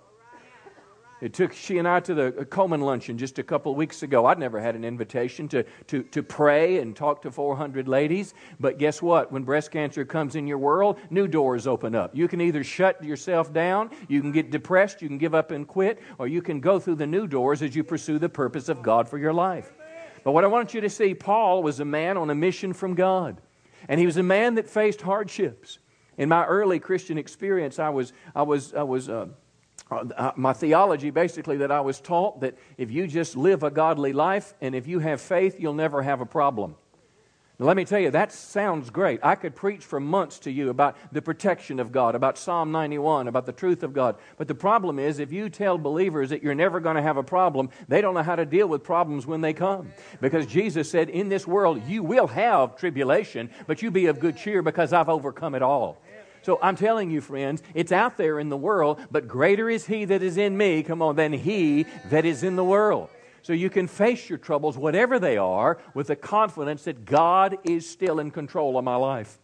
It 1.19 1.33
took 1.33 1.51
she 1.51 1.79
and 1.79 1.87
I 1.87 1.99
to 2.01 2.13
the 2.13 2.31
Komen 2.31 2.81
luncheon 2.81 3.17
just 3.17 3.39
a 3.39 3.43
couple 3.43 3.71
of 3.71 3.77
weeks 3.77 4.03
ago. 4.03 4.27
I'd 4.27 4.37
never 4.37 4.59
had 4.59 4.75
an 4.75 4.85
invitation 4.85 5.47
to, 5.49 5.63
to, 5.87 6.03
to 6.03 6.21
pray 6.21 6.77
and 6.77 6.95
talk 6.95 7.23
to 7.23 7.31
400 7.31 7.87
ladies. 7.87 8.35
But 8.59 8.77
guess 8.77 9.01
what? 9.01 9.31
When 9.31 9.43
breast 9.43 9.71
cancer 9.71 10.05
comes 10.05 10.35
in 10.35 10.45
your 10.45 10.59
world, 10.59 10.99
new 11.09 11.27
doors 11.27 11.65
open 11.65 11.95
up. 11.95 12.15
You 12.15 12.27
can 12.27 12.39
either 12.39 12.63
shut 12.63 13.03
yourself 13.03 13.51
down, 13.51 13.89
you 14.07 14.21
can 14.21 14.31
get 14.31 14.51
depressed, 14.51 15.01
you 15.01 15.07
can 15.07 15.17
give 15.17 15.33
up 15.33 15.49
and 15.49 15.67
quit, 15.67 15.99
or 16.19 16.27
you 16.27 16.41
can 16.41 16.59
go 16.59 16.79
through 16.79 16.95
the 16.95 17.07
new 17.07 17.25
doors 17.25 17.63
as 17.63 17.75
you 17.75 17.83
pursue 17.83 18.19
the 18.19 18.29
purpose 18.29 18.69
of 18.69 18.83
God 18.83 19.09
for 19.09 19.17
your 19.17 19.33
life. 19.33 19.73
But 20.23 20.33
what 20.33 20.43
I 20.43 20.47
want 20.47 20.75
you 20.75 20.81
to 20.81 20.89
see, 20.89 21.15
Paul 21.15 21.63
was 21.63 21.79
a 21.79 21.85
man 21.85 22.17
on 22.17 22.29
a 22.29 22.35
mission 22.35 22.73
from 22.73 22.93
God. 22.93 23.41
And 23.87 23.99
he 23.99 24.05
was 24.05 24.17
a 24.17 24.23
man 24.23 24.55
that 24.55 24.67
faced 24.67 25.01
hardships. 25.01 25.79
In 26.17 26.29
my 26.29 26.45
early 26.45 26.79
Christian 26.79 27.17
experience, 27.17 27.79
I 27.79 27.89
was, 27.89 28.13
I 28.35 28.41
was, 28.41 28.73
I 28.73 28.83
was, 28.83 29.07
uh, 29.07 29.27
uh, 29.89 30.03
uh, 30.15 30.31
my 30.35 30.53
theology 30.53 31.09
basically 31.09 31.57
that 31.57 31.71
I 31.71 31.81
was 31.81 31.99
taught 31.99 32.41
that 32.41 32.57
if 32.77 32.91
you 32.91 33.07
just 33.07 33.35
live 33.35 33.63
a 33.63 33.71
godly 33.71 34.13
life 34.13 34.53
and 34.61 34.75
if 34.75 34.87
you 34.87 34.99
have 34.99 35.21
faith, 35.21 35.59
you'll 35.59 35.73
never 35.73 36.01
have 36.01 36.21
a 36.21 36.25
problem. 36.25 36.75
Now, 37.59 37.65
let 37.65 37.75
me 37.75 37.85
tell 37.85 37.99
you, 37.99 38.11
that 38.11 38.31
sounds 38.31 38.91
great. 38.91 39.19
I 39.23 39.33
could 39.33 39.55
preach 39.55 39.83
for 39.83 39.99
months 39.99 40.37
to 40.39 40.51
you 40.51 40.69
about 40.69 40.95
the 41.11 41.23
protection 41.23 41.79
of 41.79 41.91
God, 41.91 42.13
about 42.13 42.37
Psalm 42.37 42.71
91, 42.71 43.27
about 43.27 43.47
the 43.47 43.51
truth 43.51 43.81
of 43.81 43.93
God. 43.93 44.15
But 44.37 44.47
the 44.47 44.53
problem 44.53 44.99
is, 44.99 45.17
if 45.17 45.31
you 45.31 45.49
tell 45.49 45.79
believers 45.79 46.29
that 46.29 46.43
you're 46.43 46.53
never 46.53 46.79
going 46.79 46.97
to 46.97 47.01
have 47.01 47.17
a 47.17 47.23
problem, 47.23 47.71
they 47.87 47.99
don't 47.99 48.13
know 48.13 48.21
how 48.21 48.35
to 48.35 48.45
deal 48.45 48.67
with 48.67 48.83
problems 48.83 49.25
when 49.25 49.41
they 49.41 49.53
come. 49.53 49.91
Because 50.21 50.45
Jesus 50.45 50.91
said, 50.91 51.09
In 51.09 51.29
this 51.29 51.47
world, 51.47 51.81
you 51.87 52.03
will 52.03 52.27
have 52.27 52.75
tribulation, 52.75 53.49
but 53.65 53.81
you 53.81 53.89
be 53.89 54.05
of 54.05 54.19
good 54.19 54.37
cheer 54.37 54.61
because 54.61 54.93
I've 54.93 55.09
overcome 55.09 55.55
it 55.55 55.63
all. 55.63 55.99
So 56.47 56.57
I'm 56.61 56.77
telling 56.77 57.11
you, 57.11 57.19
friends, 57.19 57.61
it's 57.73 57.91
out 57.91 58.15
there 58.15 58.39
in 58.39 58.47
the 58.47 58.55
world, 58.55 59.01
but 59.11 59.27
greater 59.27 59.69
is 59.69 59.85
He 59.85 60.05
that 60.05 60.23
is 60.23 60.37
in 60.37 60.55
me, 60.55 60.81
come 60.81 61.01
on, 61.01 61.17
than 61.17 61.33
He 61.33 61.85
that 62.05 62.23
is 62.23 62.41
in 62.41 62.55
the 62.55 62.63
world. 62.63 63.09
So 63.41 63.51
you 63.51 63.69
can 63.69 63.85
face 63.85 64.29
your 64.29 64.37
troubles, 64.37 64.77
whatever 64.77 65.19
they 65.19 65.35
are, 65.35 65.77
with 65.93 66.07
the 66.07 66.15
confidence 66.15 66.85
that 66.85 67.03
God 67.03 67.57
is 67.65 67.89
still 67.89 68.21
in 68.21 68.31
control 68.31 68.77
of 68.77 68.85
my 68.85 68.95
life. 68.95 69.39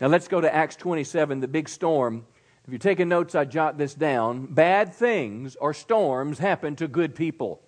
Now 0.00 0.06
let's 0.06 0.28
go 0.28 0.40
to 0.40 0.54
Acts 0.54 0.76
27, 0.76 1.40
the 1.40 1.48
big 1.48 1.68
storm. 1.68 2.24
If 2.64 2.70
you're 2.70 2.78
taking 2.78 3.08
notes, 3.08 3.34
I 3.34 3.44
jot 3.44 3.76
this 3.76 3.94
down. 3.94 4.46
Bad 4.46 4.94
things 4.94 5.56
or 5.56 5.74
storms 5.74 6.38
happen 6.38 6.76
to 6.76 6.86
good 6.86 7.16
people. 7.16 7.60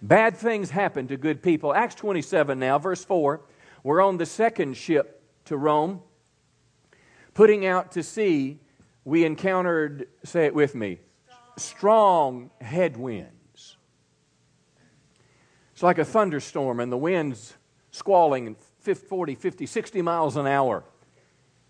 Bad 0.00 0.38
things 0.38 0.70
happen 0.70 1.06
to 1.08 1.18
good 1.18 1.42
people. 1.42 1.74
Acts 1.74 1.96
27 1.96 2.58
now, 2.58 2.78
verse 2.78 3.04
4. 3.04 3.42
We're 3.84 4.00
on 4.00 4.16
the 4.16 4.24
second 4.24 4.78
ship 4.78 5.22
to 5.44 5.58
Rome. 5.58 6.00
Putting 7.34 7.66
out 7.66 7.92
to 7.92 8.02
sea, 8.02 8.58
we 9.04 9.24
encountered, 9.24 10.08
say 10.24 10.46
it 10.46 10.54
with 10.54 10.74
me, 10.74 10.98
strong 11.56 12.50
headwinds. 12.60 13.76
It's 15.72 15.82
like 15.82 15.98
a 15.98 16.04
thunderstorm, 16.04 16.80
and 16.80 16.90
the 16.90 16.98
wind's 16.98 17.54
squalling 17.90 18.56
40, 18.80 19.34
50, 19.34 19.66
60 19.66 20.02
miles 20.02 20.36
an 20.36 20.46
hour. 20.46 20.84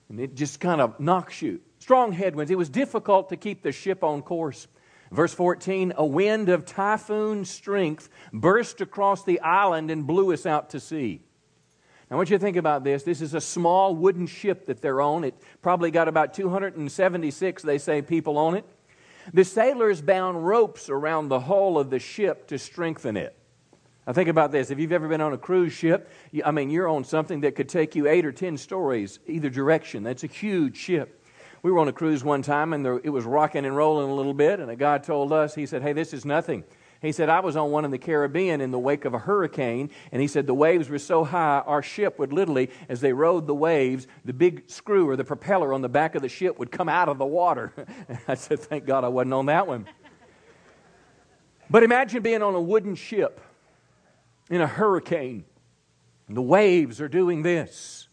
And 0.09 0.19
it 0.19 0.35
just 0.35 0.61
kind 0.61 0.81
of 0.81 0.99
knocks 0.99 1.41
you. 1.41 1.61
Strong 1.79 2.13
headwinds. 2.13 2.51
It 2.51 2.59
was 2.59 2.69
difficult 2.69 3.29
to 3.29 3.37
keep 3.37 3.63
the 3.63 3.73
ship 3.73 4.03
on 4.03 4.23
course. 4.23 4.67
Verse 5.13 5.33
14 5.33 5.95
A 5.97 6.05
wind 6.05 6.49
of 6.49 6.65
typhoon 6.65 7.45
strength 7.45 8.09
burst 8.33 8.81
across 8.81 9.25
the 9.25 9.41
island 9.41 9.91
and 9.91 10.07
blew 10.07 10.33
us 10.33 10.47
out 10.47 10.71
to 10.71 10.81
sea. 10.81 11.23
I 12.11 12.17
want 12.17 12.29
you 12.29 12.37
to 12.37 12.43
think 12.43 12.57
about 12.57 12.83
this. 12.83 13.05
This 13.05 13.21
is 13.21 13.35
a 13.35 13.41
small 13.41 13.95
wooden 13.95 14.27
ship 14.27 14.67
that 14.67 14.83
they're 14.83 15.01
on. 15.01 15.23
It 15.23 15.35
probably 15.63 15.93
got 15.93 16.09
about 16.09 16.35
276, 16.35 17.63
they 17.63 17.79
say, 17.79 18.03
people 18.03 18.37
on 18.37 18.57
it. 18.57 18.65
The 19.33 19.45
sailors 19.45 20.01
bound 20.01 20.45
ropes 20.45 20.89
around 20.89 21.29
the 21.29 21.41
hull 21.41 21.79
of 21.79 21.91
the 21.91 22.01
ship 22.01 22.49
to 22.49 22.59
strengthen 22.59 23.17
it. 23.17 23.37
Now, 24.07 24.13
think 24.13 24.29
about 24.29 24.51
this. 24.51 24.73
If 24.73 24.81
you've 24.81 24.91
ever 24.91 25.07
been 25.07 25.21
on 25.21 25.35
a 25.35 25.39
cruise 25.39 25.73
ship, 25.73 26.11
I 26.45 26.51
mean, 26.51 26.69
you're 26.69 26.89
on 26.89 27.05
something 27.05 27.43
that 27.43 27.55
could 27.55 27.69
take 27.69 27.95
you 27.95 28.09
eight 28.09 28.27
or 28.27 28.33
ten 28.33 28.57
stories 28.57 29.21
either 29.29 29.49
direction. 29.49 30.03
That's 30.03 30.25
a 30.25 30.27
huge 30.29 30.77
ship. 30.77 31.25
We 31.63 31.71
were 31.71 31.79
on 31.79 31.87
a 31.87 31.93
cruise 31.93 32.25
one 32.25 32.43
time, 32.43 32.73
and 32.73 32.85
there, 32.85 33.01
it 33.05 33.11
was 33.11 33.25
rocking 33.25 33.65
and 33.67 33.77
rolling 33.77 34.11
a 34.11 34.15
little 34.15 34.35
bit, 34.35 34.59
and 34.59 34.71
a 34.71 34.75
guy 34.75 34.99
told 34.99 35.33
us, 35.33 35.55
he 35.55 35.67
said, 35.67 35.83
Hey, 35.83 35.93
this 35.93 36.13
is 36.13 36.25
nothing. 36.25 36.65
He 37.01 37.13
said, 37.13 37.31
I 37.31 37.41
was 37.41 37.57
on 37.57 37.71
one 37.71 37.87
in 37.87 37.91
the 37.91 37.99
Caribbean 37.99 38.61
in 38.61 38.73
the 38.73 38.79
wake 38.79 39.07
of 39.07 39.15
a 39.15 39.19
hurricane, 39.19 39.91
and 40.13 40.21
he 40.21 40.29
said 40.29 40.47
the 40.47 40.53
waves 40.53 40.91
were 40.91 40.99
so 40.99 41.25
high, 41.25 41.63
our 41.67 41.83
ship 41.83 42.19
would 42.19 42.31
literally, 42.31 42.71
as 42.91 43.01
they 43.01 43.15
rode 43.15 43.47
the 43.47 43.55
waves, 43.55 44.07
the 44.27 44.35
big 44.35 44.69
screw 44.69 45.09
or 45.09 45.17
the 45.17 45.25
propeller 45.25 45.73
on 45.73 45.81
the 45.81 45.89
back 45.89 46.15
of 46.15 46.21
the 46.21 46.29
ship 46.29 46.59
would 46.59 46.71
come 46.71 46.91
out 46.91 47.09
of 47.09 47.17
the 47.17 47.25
water. 47.25 47.73
I 48.29 48.35
said, 48.35 48.61
Thank 48.61 48.85
God 48.85 49.05
I 49.05 49.09
wasn't 49.09 49.33
on 49.33 49.47
that 49.47 49.67
one. 49.67 49.87
But 51.71 51.85
imagine 51.85 52.23
being 52.23 52.43
on 52.43 52.55
a 52.55 52.61
wooden 52.61 52.97
ship 52.97 53.41
in 54.51 54.61
a 54.61 54.67
hurricane, 54.67 55.45
and 56.29 56.37
the 56.37 56.43
waves 56.43 57.01
are 57.01 57.09
doing 57.09 57.41
this. 57.41 58.09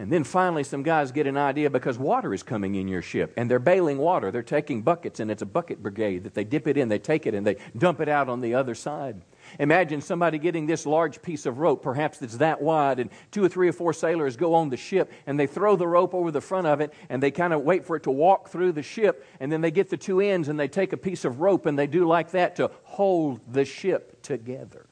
And 0.00 0.10
then 0.10 0.24
finally, 0.24 0.64
some 0.64 0.82
guys 0.82 1.12
get 1.12 1.26
an 1.26 1.36
idea 1.36 1.68
because 1.68 1.98
water 1.98 2.32
is 2.32 2.42
coming 2.42 2.74
in 2.74 2.88
your 2.88 3.02
ship 3.02 3.34
and 3.36 3.50
they're 3.50 3.58
bailing 3.58 3.98
water. 3.98 4.30
They're 4.30 4.42
taking 4.42 4.80
buckets, 4.80 5.20
and 5.20 5.30
it's 5.30 5.42
a 5.42 5.46
bucket 5.46 5.82
brigade 5.82 6.24
that 6.24 6.32
they 6.32 6.42
dip 6.42 6.66
it 6.66 6.78
in, 6.78 6.88
they 6.88 6.98
take 6.98 7.26
it, 7.26 7.34
and 7.34 7.46
they 7.46 7.56
dump 7.76 8.00
it 8.00 8.08
out 8.08 8.30
on 8.30 8.40
the 8.40 8.54
other 8.54 8.74
side. 8.74 9.20
Imagine 9.58 10.00
somebody 10.00 10.38
getting 10.38 10.64
this 10.64 10.86
large 10.86 11.20
piece 11.20 11.44
of 11.44 11.58
rope, 11.58 11.82
perhaps 11.82 12.16
that's 12.16 12.38
that 12.38 12.62
wide, 12.62 12.98
and 12.98 13.10
two 13.30 13.44
or 13.44 13.48
three 13.50 13.68
or 13.68 13.74
four 13.74 13.92
sailors 13.92 14.38
go 14.38 14.54
on 14.54 14.70
the 14.70 14.76
ship 14.78 15.12
and 15.26 15.38
they 15.38 15.46
throw 15.46 15.76
the 15.76 15.86
rope 15.86 16.14
over 16.14 16.30
the 16.30 16.40
front 16.40 16.66
of 16.66 16.80
it 16.80 16.94
and 17.10 17.22
they 17.22 17.30
kind 17.30 17.52
of 17.52 17.60
wait 17.60 17.84
for 17.84 17.94
it 17.94 18.04
to 18.04 18.10
walk 18.10 18.48
through 18.48 18.72
the 18.72 18.82
ship, 18.82 19.26
and 19.38 19.52
then 19.52 19.60
they 19.60 19.70
get 19.70 19.90
the 19.90 19.98
two 19.98 20.20
ends 20.20 20.48
and 20.48 20.58
they 20.58 20.68
take 20.68 20.94
a 20.94 20.96
piece 20.96 21.26
of 21.26 21.40
rope 21.40 21.66
and 21.66 21.78
they 21.78 21.86
do 21.86 22.06
like 22.06 22.30
that 22.30 22.56
to 22.56 22.70
hold 22.84 23.38
the 23.52 23.66
ship 23.66 24.22
together. 24.22 24.86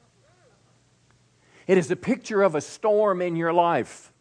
It 1.65 1.79
is 1.79 1.89
a 1.89 1.95
picture 1.95 2.43
of 2.43 2.53
a 2.53 2.61
storm 2.61 3.23
in 3.23 3.35
your 3.35 3.53
life 3.53 4.13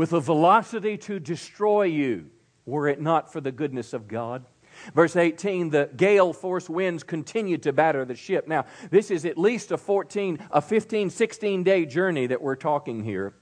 with 0.00 0.14
a 0.14 0.20
velocity 0.20 0.96
to 0.96 1.20
destroy 1.20 1.82
you, 1.82 2.24
were 2.64 2.88
it 2.88 3.02
not 3.02 3.30
for 3.30 3.38
the 3.38 3.52
goodness 3.52 3.92
of 3.92 4.08
God. 4.08 4.46
Verse 4.94 5.14
18, 5.14 5.68
the 5.68 5.90
gale 5.94 6.32
force 6.32 6.70
winds 6.70 7.02
continued 7.02 7.64
to 7.64 7.74
batter 7.74 8.06
the 8.06 8.14
ship. 8.14 8.48
Now, 8.48 8.64
this 8.90 9.10
is 9.10 9.26
at 9.26 9.36
least 9.36 9.72
a 9.72 9.76
14, 9.76 10.38
a 10.52 10.62
15, 10.62 11.10
16 11.10 11.62
day 11.64 11.84
journey 11.84 12.26
that 12.28 12.40
we're 12.40 12.56
talking 12.56 13.04
here. 13.04 13.34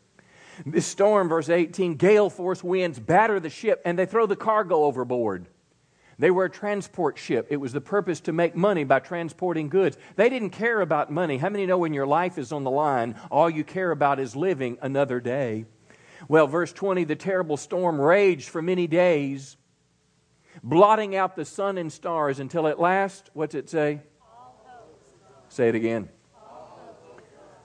This 0.67 0.85
storm, 0.85 1.29
verse 1.29 1.49
18, 1.49 1.95
gale 1.95 2.29
force 2.29 2.65
winds 2.65 2.99
batter 2.99 3.39
the 3.39 3.51
ship 3.51 3.81
and 3.85 3.97
they 3.97 4.07
throw 4.07 4.27
the 4.27 4.35
cargo 4.35 4.83
overboard. 4.83 5.47
They 6.19 6.33
were 6.33 6.47
a 6.47 6.51
transport 6.51 7.19
ship. 7.19 7.47
It 7.51 7.59
was 7.59 7.73
the 7.73 7.81
purpose 7.81 8.19
to 8.23 8.33
make 8.33 8.57
money 8.57 8.83
by 8.83 8.99
transporting 8.99 9.69
goods. 9.69 9.97
They 10.17 10.29
didn't 10.29 10.51
care 10.51 10.81
about 10.81 11.13
money. 11.13 11.39
How 11.39 11.51
many 11.51 11.67
know 11.67 11.79
when 11.79 11.95
your 11.95 12.09
life 12.09 12.37
is 12.37 12.51
on 12.51 12.65
the 12.65 12.71
line, 12.73 13.15
all 13.31 13.49
you 13.49 13.63
care 13.63 13.93
about 13.93 14.19
is 14.19 14.35
living 14.35 14.77
another 14.83 15.21
day? 15.21 15.67
Well, 16.27 16.47
verse 16.47 16.73
20 16.73 17.05
the 17.05 17.17
terrible 17.17 17.57
storm 17.57 18.01
raged 18.01 18.49
for 18.49 18.63
many 18.63 18.87
days, 18.87 19.57
blotting 20.63 21.15
out 21.15 21.37
the 21.37 21.45
sun 21.45 21.79
and 21.79 21.93
stars 21.93 22.41
until 22.41 22.67
at 22.67 22.81
last, 22.81 23.31
what's 23.35 23.55
it 23.55 23.69
say? 23.69 24.01
Say 25.49 25.69
it 25.69 25.75
again. 25.75 26.09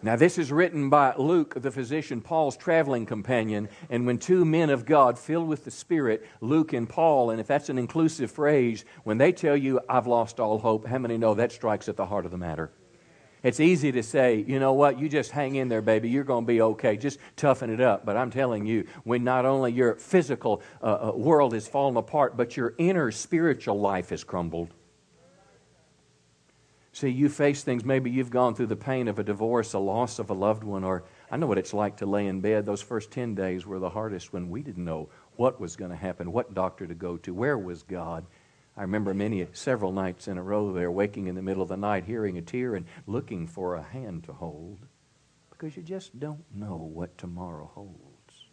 Now, 0.03 0.17
this 0.17 0.37
is 0.37 0.51
written 0.51 0.89
by 0.89 1.15
Luke, 1.15 1.61
the 1.61 1.71
physician, 1.71 2.19
Paul's 2.19 2.57
traveling 2.57 3.05
companion. 3.05 3.69
And 3.89 4.05
when 4.05 4.17
two 4.17 4.43
men 4.43 4.69
of 4.69 4.85
God, 4.85 5.17
filled 5.17 5.47
with 5.47 5.63
the 5.63 5.71
Spirit, 5.71 6.27
Luke 6.41 6.73
and 6.73 6.89
Paul, 6.89 7.29
and 7.29 7.39
if 7.39 7.47
that's 7.47 7.69
an 7.69 7.77
inclusive 7.77 8.29
phrase, 8.29 8.83
when 9.05 9.17
they 9.17 9.31
tell 9.31 9.55
you, 9.55 9.79
I've 9.87 10.05
lost 10.05 10.41
all 10.41 10.59
hope, 10.59 10.85
how 10.85 10.97
many 10.97 11.17
know 11.17 11.35
that 11.35 11.53
strikes 11.53 11.87
at 11.87 11.95
the 11.95 12.05
heart 12.05 12.25
of 12.25 12.31
the 12.31 12.37
matter? 12.37 12.69
It's 13.43 13.59
easy 13.59 13.91
to 13.91 14.01
say, 14.01 14.45
you 14.47 14.57
know 14.57 14.71
what, 14.71 14.97
you 14.97 15.09
just 15.09 15.31
hang 15.31 15.55
in 15.55 15.67
there, 15.67 15.81
baby. 15.81 16.09
You're 16.09 16.23
going 16.23 16.45
to 16.45 16.47
be 16.47 16.61
okay. 16.61 16.95
Just 16.95 17.19
toughen 17.35 17.69
it 17.69 17.81
up. 17.81 18.05
But 18.05 18.15
I'm 18.15 18.31
telling 18.31 18.65
you, 18.65 18.87
when 19.03 19.25
not 19.25 19.45
only 19.45 19.73
your 19.73 19.95
physical 19.95 20.61
uh, 20.81 21.09
uh, 21.09 21.11
world 21.13 21.53
has 21.53 21.67
fallen 21.67 21.97
apart, 21.97 22.37
but 22.37 22.55
your 22.55 22.73
inner 22.77 23.11
spiritual 23.11 23.79
life 23.79 24.09
has 24.09 24.23
crumbled. 24.23 24.73
See, 26.93 27.09
you 27.09 27.27
face 27.27 27.63
things, 27.63 27.83
maybe 27.83 28.11
you've 28.11 28.29
gone 28.29 28.55
through 28.55 28.67
the 28.67 28.75
pain 28.75 29.07
of 29.07 29.19
a 29.19 29.23
divorce, 29.23 29.73
a 29.73 29.79
loss 29.79 30.19
of 30.19 30.29
a 30.29 30.33
loved 30.33 30.63
one, 30.63 30.83
or 30.83 31.03
I 31.29 31.37
know 31.37 31.47
what 31.47 31.57
it's 31.57 31.73
like 31.73 31.97
to 31.97 32.05
lay 32.05 32.27
in 32.27 32.39
bed. 32.39 32.65
Those 32.65 32.83
first 32.83 33.11
10 33.11 33.35
days 33.35 33.65
were 33.65 33.79
the 33.79 33.89
hardest 33.89 34.31
when 34.31 34.49
we 34.49 34.61
didn't 34.61 34.85
know 34.85 35.09
what 35.35 35.59
was 35.59 35.75
going 35.75 35.91
to 35.91 35.97
happen, 35.97 36.31
what 36.31 36.53
doctor 36.53 36.87
to 36.87 36.93
go 36.93 37.17
to, 37.17 37.33
where 37.33 37.57
was 37.57 37.83
God. 37.83 38.25
I 38.75 38.81
remember 38.81 39.13
many, 39.13 39.45
several 39.53 39.91
nights 39.91 40.27
in 40.27 40.37
a 40.37 40.43
row 40.43 40.73
there, 40.73 40.91
waking 40.91 41.27
in 41.27 41.35
the 41.35 41.41
middle 41.41 41.61
of 41.61 41.69
the 41.69 41.77
night, 41.77 42.05
hearing 42.05 42.37
a 42.37 42.41
tear 42.41 42.75
and 42.75 42.85
looking 43.05 43.47
for 43.47 43.75
a 43.75 43.83
hand 43.83 44.23
to 44.25 44.33
hold 44.33 44.87
because 45.63 45.77
you 45.77 45.83
just 45.83 46.19
don't 46.19 46.43
know 46.53 46.75
what 46.75 47.17
tomorrow 47.17 47.71
holds. 47.73 48.49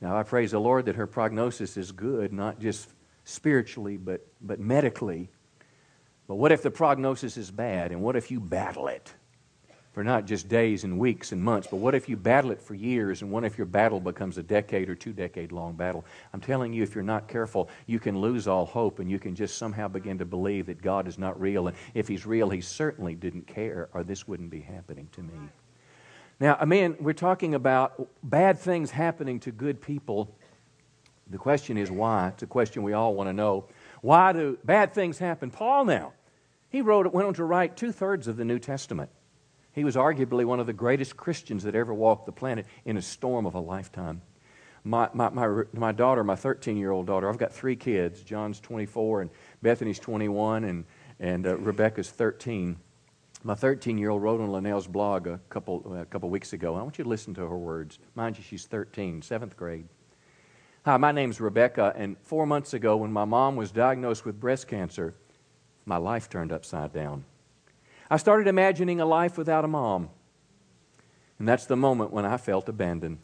Now, 0.00 0.16
I 0.16 0.22
praise 0.22 0.52
the 0.52 0.60
Lord 0.60 0.86
that 0.86 0.94
her 0.94 1.08
prognosis 1.08 1.76
is 1.76 1.90
good, 1.90 2.32
not 2.32 2.60
just 2.60 2.88
spiritually, 3.24 3.96
but, 3.96 4.24
but 4.40 4.60
medically. 4.60 5.28
But 6.28 6.36
what 6.36 6.52
if 6.52 6.62
the 6.62 6.70
prognosis 6.70 7.36
is 7.36 7.50
bad, 7.50 7.90
and 7.90 8.00
what 8.00 8.14
if 8.14 8.30
you 8.30 8.38
battle 8.38 8.86
it? 8.86 9.12
For 9.96 10.04
not 10.04 10.26
just 10.26 10.46
days 10.46 10.84
and 10.84 10.98
weeks 10.98 11.32
and 11.32 11.42
months, 11.42 11.68
but 11.70 11.78
what 11.78 11.94
if 11.94 12.06
you 12.06 12.18
battle 12.18 12.50
it 12.50 12.60
for 12.60 12.74
years 12.74 13.22
and 13.22 13.30
what 13.30 13.44
if 13.44 13.56
your 13.56 13.66
battle 13.66 13.98
becomes 13.98 14.36
a 14.36 14.42
decade 14.42 14.90
or 14.90 14.94
two 14.94 15.14
decade 15.14 15.52
long 15.52 15.72
battle? 15.72 16.04
I'm 16.34 16.40
telling 16.42 16.74
you, 16.74 16.82
if 16.82 16.94
you're 16.94 17.02
not 17.02 17.28
careful, 17.28 17.70
you 17.86 17.98
can 17.98 18.20
lose 18.20 18.46
all 18.46 18.66
hope 18.66 18.98
and 18.98 19.10
you 19.10 19.18
can 19.18 19.34
just 19.34 19.56
somehow 19.56 19.88
begin 19.88 20.18
to 20.18 20.26
believe 20.26 20.66
that 20.66 20.82
God 20.82 21.08
is 21.08 21.16
not 21.16 21.40
real. 21.40 21.68
And 21.68 21.76
if 21.94 22.08
He's 22.08 22.26
real, 22.26 22.50
He 22.50 22.60
certainly 22.60 23.14
didn't 23.14 23.46
care 23.46 23.88
or 23.94 24.04
this 24.04 24.28
wouldn't 24.28 24.50
be 24.50 24.60
happening 24.60 25.08
to 25.12 25.22
me. 25.22 25.32
Now, 26.40 26.58
I 26.60 26.66
mean, 26.66 26.96
we're 27.00 27.14
talking 27.14 27.54
about 27.54 28.06
bad 28.22 28.58
things 28.58 28.90
happening 28.90 29.40
to 29.40 29.50
good 29.50 29.80
people. 29.80 30.36
The 31.30 31.38
question 31.38 31.78
is 31.78 31.90
why? 31.90 32.28
It's 32.34 32.42
a 32.42 32.46
question 32.46 32.82
we 32.82 32.92
all 32.92 33.14
want 33.14 33.30
to 33.30 33.32
know. 33.32 33.64
Why 34.02 34.34
do 34.34 34.58
bad 34.62 34.92
things 34.92 35.16
happen? 35.16 35.50
Paul 35.50 35.86
now, 35.86 36.12
he 36.68 36.82
wrote, 36.82 37.10
went 37.14 37.28
on 37.28 37.32
to 37.32 37.44
write 37.44 37.78
two 37.78 37.92
thirds 37.92 38.28
of 38.28 38.36
the 38.36 38.44
New 38.44 38.58
Testament. 38.58 39.08
He 39.76 39.84
was 39.84 39.94
arguably 39.94 40.46
one 40.46 40.58
of 40.58 40.66
the 40.66 40.72
greatest 40.72 41.18
Christians 41.18 41.62
that 41.64 41.74
ever 41.74 41.92
walked 41.92 42.24
the 42.24 42.32
planet 42.32 42.64
in 42.86 42.96
a 42.96 43.02
storm 43.02 43.44
of 43.44 43.54
a 43.54 43.60
lifetime. 43.60 44.22
My, 44.84 45.10
my, 45.12 45.28
my, 45.28 45.64
my 45.74 45.92
daughter, 45.92 46.24
my 46.24 46.34
13 46.34 46.78
year 46.78 46.92
old 46.92 47.06
daughter, 47.06 47.28
I've 47.28 47.36
got 47.36 47.52
three 47.52 47.76
kids. 47.76 48.22
John's 48.22 48.58
24, 48.58 49.20
and 49.20 49.30
Bethany's 49.60 49.98
21, 49.98 50.64
and, 50.64 50.84
and 51.20 51.46
uh, 51.46 51.58
Rebecca's 51.58 52.08
13. 52.08 52.78
My 53.44 53.54
13 53.54 53.98
year 53.98 54.08
old 54.08 54.22
wrote 54.22 54.40
on 54.40 54.48
Linnell's 54.48 54.86
blog 54.86 55.26
a 55.26 55.38
couple, 55.50 55.94
a 55.94 56.06
couple 56.06 56.30
weeks 56.30 56.54
ago. 56.54 56.74
I 56.74 56.82
want 56.82 56.96
you 56.96 57.04
to 57.04 57.10
listen 57.10 57.34
to 57.34 57.42
her 57.42 57.58
words. 57.58 57.98
Mind 58.14 58.38
you, 58.38 58.44
she's 58.44 58.64
13, 58.64 59.20
seventh 59.20 59.58
grade. 59.58 59.88
Hi, 60.86 60.96
my 60.96 61.12
name's 61.12 61.38
Rebecca, 61.38 61.92
and 61.94 62.16
four 62.22 62.46
months 62.46 62.72
ago, 62.72 62.96
when 62.96 63.12
my 63.12 63.26
mom 63.26 63.56
was 63.56 63.72
diagnosed 63.72 64.24
with 64.24 64.40
breast 64.40 64.68
cancer, 64.68 65.14
my 65.84 65.98
life 65.98 66.30
turned 66.30 66.50
upside 66.50 66.94
down. 66.94 67.26
I 68.10 68.16
started 68.16 68.46
imagining 68.46 69.00
a 69.00 69.06
life 69.06 69.36
without 69.36 69.64
a 69.64 69.68
mom. 69.68 70.10
And 71.38 71.48
that's 71.48 71.66
the 71.66 71.76
moment 71.76 72.12
when 72.12 72.24
I 72.24 72.36
felt 72.36 72.68
abandoned. 72.68 73.18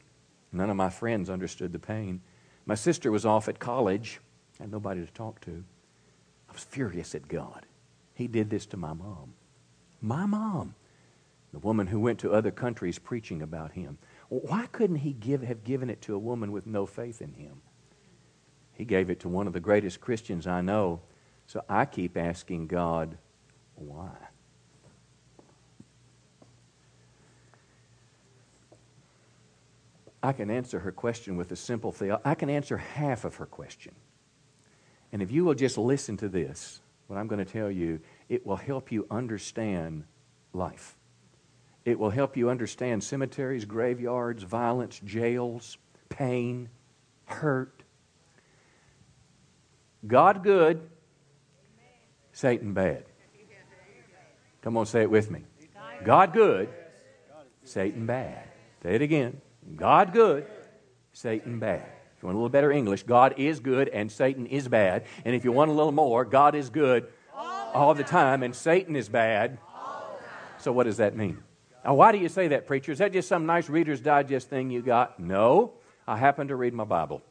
None 0.53 0.71
of 0.71 0.77
my 0.77 0.91
friends 0.91 1.31
understood 1.31 1.73
the 1.73 1.79
pain. 1.79 2.21
My 2.67 2.75
sister 2.75 3.11
was 3.11 3.25
off 3.25 3.49
at 3.49 3.59
college, 3.59 4.21
I 4.61 4.65
had 4.65 4.73
nobody 4.73 5.05
to 5.05 5.13
talk 5.13 5.41
to. 5.43 5.65
I 6.49 6.53
was 6.53 6.63
furious 6.63 7.15
at 7.15 7.29
God. 7.29 7.67
He 8.15 8.29
did 8.29 8.51
this 8.51 8.67
to 8.67 8.77
my 8.77 8.93
mom. 8.93 9.35
My 10.01 10.27
mom, 10.27 10.75
the 11.53 11.59
woman 11.59 11.87
who 11.87 12.01
went 12.01 12.19
to 12.21 12.33
other 12.33 12.51
countries 12.51 12.99
preaching 12.99 13.43
about 13.43 13.73
him. 13.73 13.99
Why 14.29 14.67
couldn't 14.73 14.97
he 14.97 15.13
give, 15.13 15.43
have 15.43 15.65
given 15.65 15.91
it 15.91 16.01
to 16.03 16.15
a 16.15 16.19
woman 16.19 16.53
with 16.53 16.67
no 16.67 16.87
faith 16.87 17.21
in 17.23 17.35
him? 17.35 17.63
He 18.73 18.85
gave 18.85 19.11
it 19.11 19.21
to 19.21 19.29
one 19.29 19.47
of 19.47 19.53
the 19.53 19.61
greatest 19.61 20.01
Christians 20.01 20.47
I 20.47 20.61
know. 20.61 21.03
So 21.47 21.63
I 21.69 21.85
keep 21.85 22.17
asking 22.17 22.69
God, 22.69 23.19
why? 23.75 24.11
I 30.23 30.33
can 30.33 30.51
answer 30.51 30.79
her 30.81 30.93
question 30.93 31.37
with 31.37 31.51
a 31.51 31.57
simple 31.57 31.91
thing. 31.93 32.17
I 32.25 32.35
can 32.35 32.49
answer 32.49 32.77
half 32.77 33.25
of 33.25 33.37
her 33.37 33.47
question. 33.47 33.95
And 35.11 35.21
if 35.21 35.31
you 35.31 35.45
will 35.45 35.55
just 35.55 35.77
listen 35.77 36.17
to 36.19 36.29
this, 36.29 36.81
what 37.09 37.19
I'm 37.19 37.27
going 37.27 37.45
to 37.45 37.51
tell 37.51 37.71
you, 37.71 38.01
it 38.29 38.47
will 38.47 38.57
help 38.57 38.93
you 38.93 39.07
understand 39.11 40.05
life. 40.53 40.97
It 41.85 41.99
will 41.99 42.11
help 42.11 42.37
you 42.37 42.49
understand 42.49 43.03
cemeteries, 43.03 43.65
graveyards, 43.65 44.45
violence, 44.45 45.01
jails, 45.05 45.77
pain, 46.09 46.69
hurt. 47.25 47.83
God 50.07 50.45
good, 50.45 50.89
Satan 52.33 52.73
bad. 52.73 53.05
Come 54.63 54.77
on, 54.77 54.87
say 54.87 55.03
it 55.03 55.11
with 55.11 55.31
me. 55.31 55.43
God 56.05 56.33
good, 56.33 56.69
Satan 57.65 58.07
bad. 58.07 58.49
Say 58.83 58.95
it 58.95 59.03
again. 59.03 59.41
God 59.77 60.13
good, 60.13 60.47
Satan 61.13 61.59
bad. 61.59 61.87
If 62.17 62.23
you 62.23 62.27
want 62.27 62.37
a 62.37 62.39
little 62.39 62.49
better 62.49 62.71
English, 62.71 63.03
God 63.05 63.35
is 63.37 63.61
good 63.61 63.89
and 63.89 64.11
Satan 64.11 64.47
is 64.47 64.69
bad. 64.69 65.05
And 65.25 65.35
if 65.35 65.45
you 65.45 65.53
want 65.53 65.71
a 65.71 65.75
little 65.75 65.93
more, 65.93 66.25
God 66.25 66.55
is 66.55 66.71
good 66.71 67.09
all 67.35 67.95
the 67.95 68.05
time 68.05 68.43
and 68.43 68.55
Satan 68.55 68.97
is 68.97 69.09
bad. 69.09 69.59
So, 70.59 70.73
what 70.73 70.85
does 70.85 70.99
that 70.99 71.17
mean? 71.17 71.43
Now, 71.85 71.95
why 71.95 72.13
do 72.13 72.19
you 72.19 72.29
say 72.29 72.49
that, 72.49 72.67
preacher? 72.67 72.93
Is 72.93 72.99
that 72.99 73.13
just 73.13 73.29
some 73.29 73.47
nice 73.47 73.69
Reader's 73.69 74.01
Digest 74.01 74.49
thing 74.49 74.71
you 74.71 74.83
got? 74.83 75.19
No. 75.19 75.75
I 76.07 76.17
happen 76.17 76.49
to 76.49 76.57
read 76.57 76.75
my 76.75 76.85
Bible. 76.85 77.23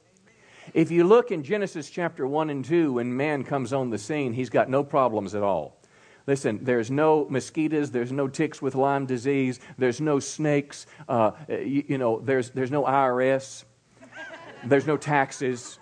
If 0.73 0.91
you 0.91 1.05
look 1.05 1.31
in 1.31 1.43
Genesis 1.43 1.89
chapter 1.89 2.27
1 2.27 2.49
and 2.49 2.63
2, 2.63 2.93
when 2.93 3.15
man 3.15 3.43
comes 3.43 3.73
on 3.73 3.89
the 3.89 3.97
scene, 3.97 4.33
he's 4.33 4.49
got 4.49 4.69
no 4.69 4.83
problems 4.83 5.35
at 5.35 5.43
all. 5.43 5.80
Listen, 6.27 6.59
there's 6.63 6.91
no 6.91 7.25
mosquitoes, 7.29 7.91
there's 7.91 8.11
no 8.11 8.27
ticks 8.27 8.61
with 8.61 8.75
Lyme 8.75 9.05
disease, 9.05 9.59
there's 9.77 9.99
no 9.99 10.19
snakes, 10.19 10.85
uh, 11.09 11.31
you, 11.49 11.83
you, 11.87 11.97
know, 11.97 12.19
there's, 12.19 12.51
there's 12.51 12.71
no 12.71 12.83
IRS, 12.83 13.63
there's 14.63 14.85
no 14.85 14.97
taxes, 14.97 15.79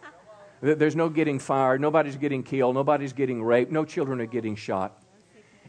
there's 0.61 0.95
no 0.95 1.09
getting 1.09 1.39
fired, 1.39 1.81
nobody's 1.81 2.15
getting 2.15 2.43
killed, 2.43 2.75
nobody's 2.75 3.13
getting 3.13 3.43
raped, 3.43 3.71
no 3.71 3.83
children 3.83 4.21
are 4.21 4.25
getting 4.25 4.55
shot. 4.55 5.03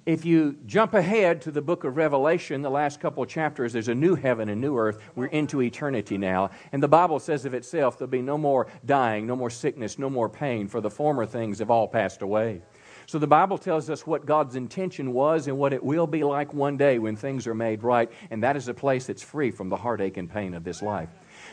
If 0.07 0.25
you 0.25 0.57
jump 0.65 0.95
ahead 0.95 1.43
to 1.43 1.51
the 1.51 1.61
book 1.61 1.85
of 1.85 1.97
Revelation, 1.97 2.63
the 2.63 2.71
last 2.71 3.01
couple 3.01 3.25
chapters, 3.27 3.73
there's 3.73 3.89
a 3.89 3.95
new 3.95 4.15
heaven 4.15 4.49
and 4.49 4.61
new 4.61 4.79
earth. 4.79 4.99
We're 5.15 5.27
into 5.27 5.61
eternity 5.61 6.17
now. 6.17 6.51
And 6.73 6.83
the 6.83 6.89
Bible 6.89 7.21
says 7.21 7.45
of 7.45 7.53
itself, 7.53 7.99
there'll 7.99 8.11
be 8.11 8.23
no 8.23 8.39
more 8.39 8.67
dying, 8.87 9.27
no 9.27 9.37
more 9.37 9.51
sickness, 9.51 9.99
no 9.99 10.09
more 10.09 10.29
pain, 10.29 10.69
for 10.69 10.81
the 10.81 10.91
former 10.91 11.27
things 11.27 11.59
have 11.59 11.71
all 11.71 11.87
passed 11.87 12.23
away. 12.23 12.63
So 13.11 13.19
the 13.19 13.27
Bible 13.27 13.59
tells 13.59 13.91
us 13.91 14.07
what 14.07 14.25
God's 14.25 14.55
intention 14.55 15.13
was 15.13 15.49
and 15.49 15.59
what 15.59 15.73
it 15.73 15.83
will 15.83 16.07
be 16.07 16.23
like 16.23 16.55
one 16.55 16.77
day 16.77 17.01
when 17.01 17.17
things 17.17 17.49
are 17.49 17.57
made 17.57 17.83
right. 17.83 18.09
And 18.31 18.45
that 18.45 18.57
is 18.57 18.69
a 18.69 18.73
place 18.73 19.07
that's 19.07 19.21
free 19.21 19.51
from 19.51 19.69
the 19.69 19.75
heartache 19.75 20.17
and 20.17 20.31
pain 20.31 20.55
of 20.55 20.63
this 20.63 20.81
life. 20.81 21.09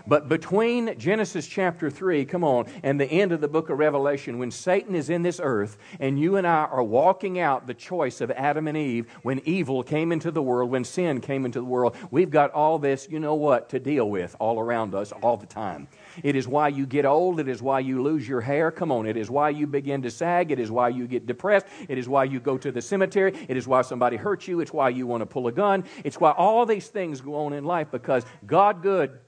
But 0.06 0.30
between 0.30 1.00
Genesis 1.00 1.48
chapter 1.48 1.89
3, 1.89 2.26
come 2.26 2.43
on, 2.43 2.67
and 2.84 3.02
the 3.02 3.08
end 3.08 3.32
of 3.32 3.41
the 3.41 3.48
book 3.48 3.72
of 3.72 3.80
Revelation, 3.80 4.38
when 4.38 4.52
Satan 4.52 4.93
is 4.93 5.10
in 5.10 5.24
this 5.24 5.39
earth 5.41 5.80
and 6.00 6.20
you 6.20 6.36
and 6.36 6.46
I 6.46 6.65
are 6.65 6.84
walking 6.84 7.39
out 7.39 7.65
the 7.65 7.74
choice 7.74 8.22
of 8.22 8.30
Adam 8.30 8.67
and 8.67 8.78
Eve, 8.78 9.08
when 9.24 9.41
evil 9.43 9.82
came 9.82 10.12
into 10.12 10.30
the 10.30 10.43
world, 10.43 10.70
when 10.70 10.84
sin 10.84 11.22
came 11.22 11.43
into 11.43 11.60
the 11.60 11.65
world, 11.65 11.96
we've 12.12 12.30
got 12.30 12.52
all 12.52 12.78
this, 12.78 13.08
you 13.10 13.20
know 13.20 13.34
what, 13.34 13.70
to 13.70 13.80
deal 13.80 14.08
with 14.08 14.36
all 14.39 14.60
around 14.60 14.93
us 14.93 15.12
all 15.24 15.38
the 15.38 15.48
time. 15.48 15.88
It 16.23 16.36
is 16.36 16.47
why 16.47 16.69
you 16.69 16.86
get 16.86 17.06
old. 17.06 17.39
It 17.39 17.47
is 17.47 17.62
why 17.62 17.80
you 17.80 18.01
lose 18.01 18.27
your 18.27 18.41
hair. 18.41 18.71
Come 18.71 18.91
on. 18.91 19.06
It 19.06 19.17
is 19.17 19.30
why 19.30 19.49
you 19.49 19.67
begin 19.67 20.01
to 20.03 20.12
sag. 20.12 20.51
It 20.51 20.60
is 20.60 20.71
why 20.71 20.89
you 20.89 21.08
get 21.08 21.25
depressed. 21.25 21.67
It 21.88 21.97
is 21.97 22.08
why 22.08 22.25
you 22.25 22.39
go 22.39 22.58
to 22.58 22.71
the 22.71 22.82
cemetery. 22.82 23.34
It 23.47 23.58
is 23.58 23.67
why 23.67 23.82
somebody 23.82 24.17
hurts 24.17 24.47
you. 24.47 24.60
It's 24.60 24.73
why 24.73 24.89
you 24.89 25.08
want 25.08 25.21
to 25.21 25.25
pull 25.25 25.47
a 25.47 25.51
gun. 25.51 25.84
It's 26.03 26.19
why 26.19 26.32
all 26.32 26.65
these 26.65 26.88
things 26.88 27.21
go 27.21 27.36
on 27.36 27.53
in 27.53 27.63
life 27.63 27.89
because 27.91 28.25
God 28.45 28.82
good 28.82 29.19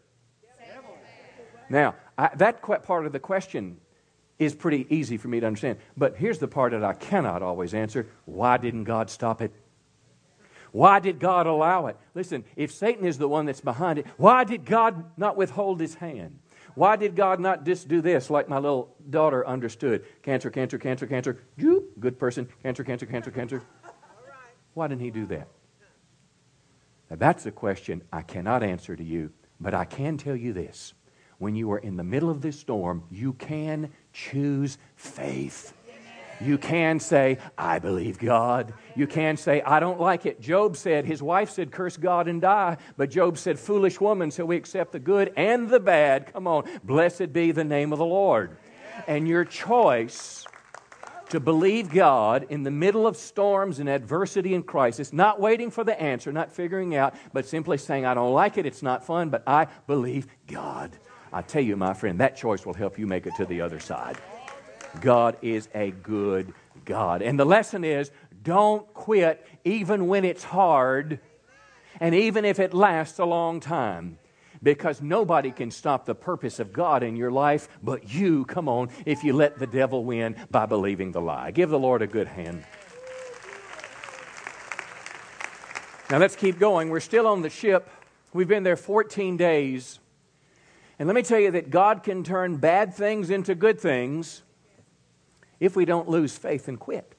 now, 1.69 1.95
I, 2.17 2.32
that 2.36 2.62
part 2.62 3.06
of 3.06 3.12
the 3.12 3.19
question 3.19 3.78
is 4.39 4.56
pretty 4.56 4.88
easy 4.89 5.17
for 5.17 5.28
me 5.28 5.39
to 5.39 5.45
understand. 5.45 5.78
But 5.95 6.17
here's 6.17 6.39
the 6.39 6.47
part 6.47 6.71
that 6.71 6.84
I 6.84 6.93
cannot 6.93 7.43
always 7.43 7.73
answer 7.73 8.08
why 8.25 8.58
didn't 8.58 8.86
God 8.86 9.10
stop 9.10 9.41
it? 9.41 9.54
Why 10.71 10.99
did 10.99 11.19
God 11.19 11.47
allow 11.47 11.88
it? 11.88 11.97
Listen, 12.13 12.43
if 12.56 12.71
Satan 12.71 13.06
is 13.06 13.17
the 13.17 13.28
one 13.28 13.45
that's 13.45 13.62
behind 13.62 13.99
it, 13.99 14.06
why 14.17 14.43
did 14.43 14.65
God 14.65 15.04
not 15.17 15.36
withhold 15.36 15.80
his 15.80 15.95
hand? 15.95 16.39
Why 16.75 16.95
did 16.95 17.15
God 17.15 17.39
not 17.39 17.65
just 17.65 17.88
do 17.88 18.01
this 18.01 18.29
like 18.29 18.47
my 18.47 18.58
little 18.58 18.95
daughter 19.10 19.45
understood? 19.45 20.05
Cancer, 20.23 20.49
cancer, 20.49 20.77
cancer, 20.77 21.08
cancer. 21.08 21.39
Good 21.58 22.19
person. 22.19 22.47
Cancer, 22.63 22.84
cancer, 22.84 23.05
cancer, 23.05 23.32
cancer. 23.32 23.62
Why 24.73 24.88
didn't 24.88 25.01
he 25.01 25.12
do 25.12 25.25
that? 25.27 25.47
Now, 27.10 27.15
that's 27.17 27.45
a 27.45 27.51
question 27.51 28.03
I 28.13 28.21
cannot 28.21 28.62
answer 28.63 28.95
to 28.95 29.03
you, 29.03 29.32
but 29.60 29.73
I 29.73 29.86
can 29.86 30.17
tell 30.17 30.36
you 30.36 30.53
this 30.53 30.93
when 31.39 31.55
you 31.55 31.71
are 31.71 31.79
in 31.79 31.95
the 31.95 32.03
middle 32.03 32.29
of 32.29 32.41
this 32.41 32.60
storm, 32.60 33.03
you 33.10 33.34
can 33.34 33.91
choose 34.13 34.77
faith. 34.95 35.73
You 36.41 36.58
can 36.58 36.99
say, 36.99 37.38
I 37.58 37.80
believe 37.80 38.17
God. 38.17 38.73
You 38.95 39.08
can 39.08 39.36
say, 39.36 39.62
I 39.62 39.80
don't 39.80 39.99
like 39.99 40.25
it. 40.25 40.39
Job 40.39 40.78
said, 40.78 41.06
his 41.06 41.21
wife 41.21 41.49
said, 41.49 41.71
curse 41.71 41.97
God 41.97 42.28
and 42.28 42.41
die. 42.41 42.78
But 42.97 43.10
Job 43.10 43.38
said, 43.38 43.60
foolish 43.60 43.99
woman, 43.99 44.32
so 44.32 44.45
we 44.45 44.56
accept 44.56 44.93
the 44.93 44.99
good 44.99 45.34
and 45.36 45.69
the 45.69 45.80
bad. 45.80 46.32
Come 46.32 46.47
on. 46.47 46.65
Blessed 46.84 47.34
be 47.34 47.52
the 47.52 47.63
name 47.63 47.91
of 47.91 47.99
the 47.99 48.06
Lord. 48.06 48.58
And 49.08 49.28
your 49.28 49.45
choice 49.45 50.45
to 51.30 51.39
believe 51.39 51.89
God 51.91 52.47
in 52.49 52.63
the 52.63 52.71
middle 52.71 53.06
of 53.06 53.15
storms 53.15 53.80
and 53.80 53.88
adversity 53.88 54.56
and 54.56 54.65
crisis, 54.65 55.13
not 55.13 55.39
waiting 55.39 55.69
for 55.69 55.84
the 55.84 55.99
answer, 56.02 56.32
not 56.32 56.52
figuring 56.52 56.95
out, 56.95 57.15
but 57.34 57.45
simply 57.45 57.78
saying, 57.78 58.06
I 58.06 58.13
don't 58.13 58.34
like 58.34 58.58
it, 58.58 58.65
it's 58.65 58.82
not 58.82 59.06
fun, 59.06 59.30
but 59.30 59.43
I 59.45 59.67
believe 59.88 60.28
God. 60.47 60.97
I 61.32 61.43
tell 61.43 61.62
you, 61.62 61.75
my 61.75 61.93
friend, 61.93 62.19
that 62.19 62.36
choice 62.36 62.65
will 62.65 62.73
help 62.73 62.97
you 62.97 63.06
make 63.06 63.28
it 63.28 63.36
to 63.36 63.45
the 63.45 63.62
other 63.62 63.80
side. 63.80 64.17
God 65.02 65.38
is 65.41 65.69
a 65.73 65.91
good 65.91 66.54
God. 66.86 67.21
And 67.21 67.39
the 67.39 67.45
lesson 67.45 67.84
is 67.84 68.12
don't 68.43 68.91
quit 68.93 69.45
even 69.63 70.08
when 70.08 70.25
it's 70.25 70.43
hard 70.43 71.19
and 71.99 72.15
even 72.15 72.45
if 72.45 72.60
it 72.60 72.73
lasts 72.73 73.19
a 73.19 73.25
long 73.25 73.60
time. 73.60 74.17
Because 74.62 75.02
nobody 75.02 75.52
can 75.52 75.71
stop 75.71 76.06
the 76.06 76.15
purpose 76.15 76.60
of 76.60 76.73
God 76.73 77.02
in 77.02 77.15
your 77.15 77.32
life 77.32 77.69
but 77.82 78.13
you, 78.13 78.43
come 78.45 78.67
on, 78.67 78.89
if 79.06 79.23
you 79.23 79.32
let 79.34 79.58
the 79.58 79.67
devil 79.67 80.04
win 80.04 80.36
by 80.52 80.65
believing 80.65 81.12
the 81.12 81.21
lie. 81.21 81.52
Give 81.52 81.69
the 81.69 81.80
Lord 81.80 82.02
a 82.02 82.08
good 82.08 82.28
hand. 82.28 82.65
Now 86.10 86.17
let's 86.17 86.36
keep 86.36 86.60
going. 86.60 86.89
We're 86.89 86.99
still 86.99 87.28
on 87.28 87.41
the 87.41 87.49
ship. 87.49 87.89
We've 88.34 88.47
been 88.47 88.63
there 88.63 88.75
14 88.75 89.38
days. 89.38 89.99
And 90.97 91.08
let 91.08 91.15
me 91.15 91.21
tell 91.21 91.39
you 91.39 91.52
that 91.52 91.69
God 91.69 92.04
can 92.04 92.23
turn 92.23 92.58
bad 92.58 92.93
things 92.93 93.30
into 93.30 93.56
good 93.56 93.80
things 93.80 94.41
if 95.60 95.76
we 95.76 95.86
don't 95.86 96.10
lose 96.10 96.38
faith 96.38 96.67
and 96.67 96.80
quit. 96.80 97.15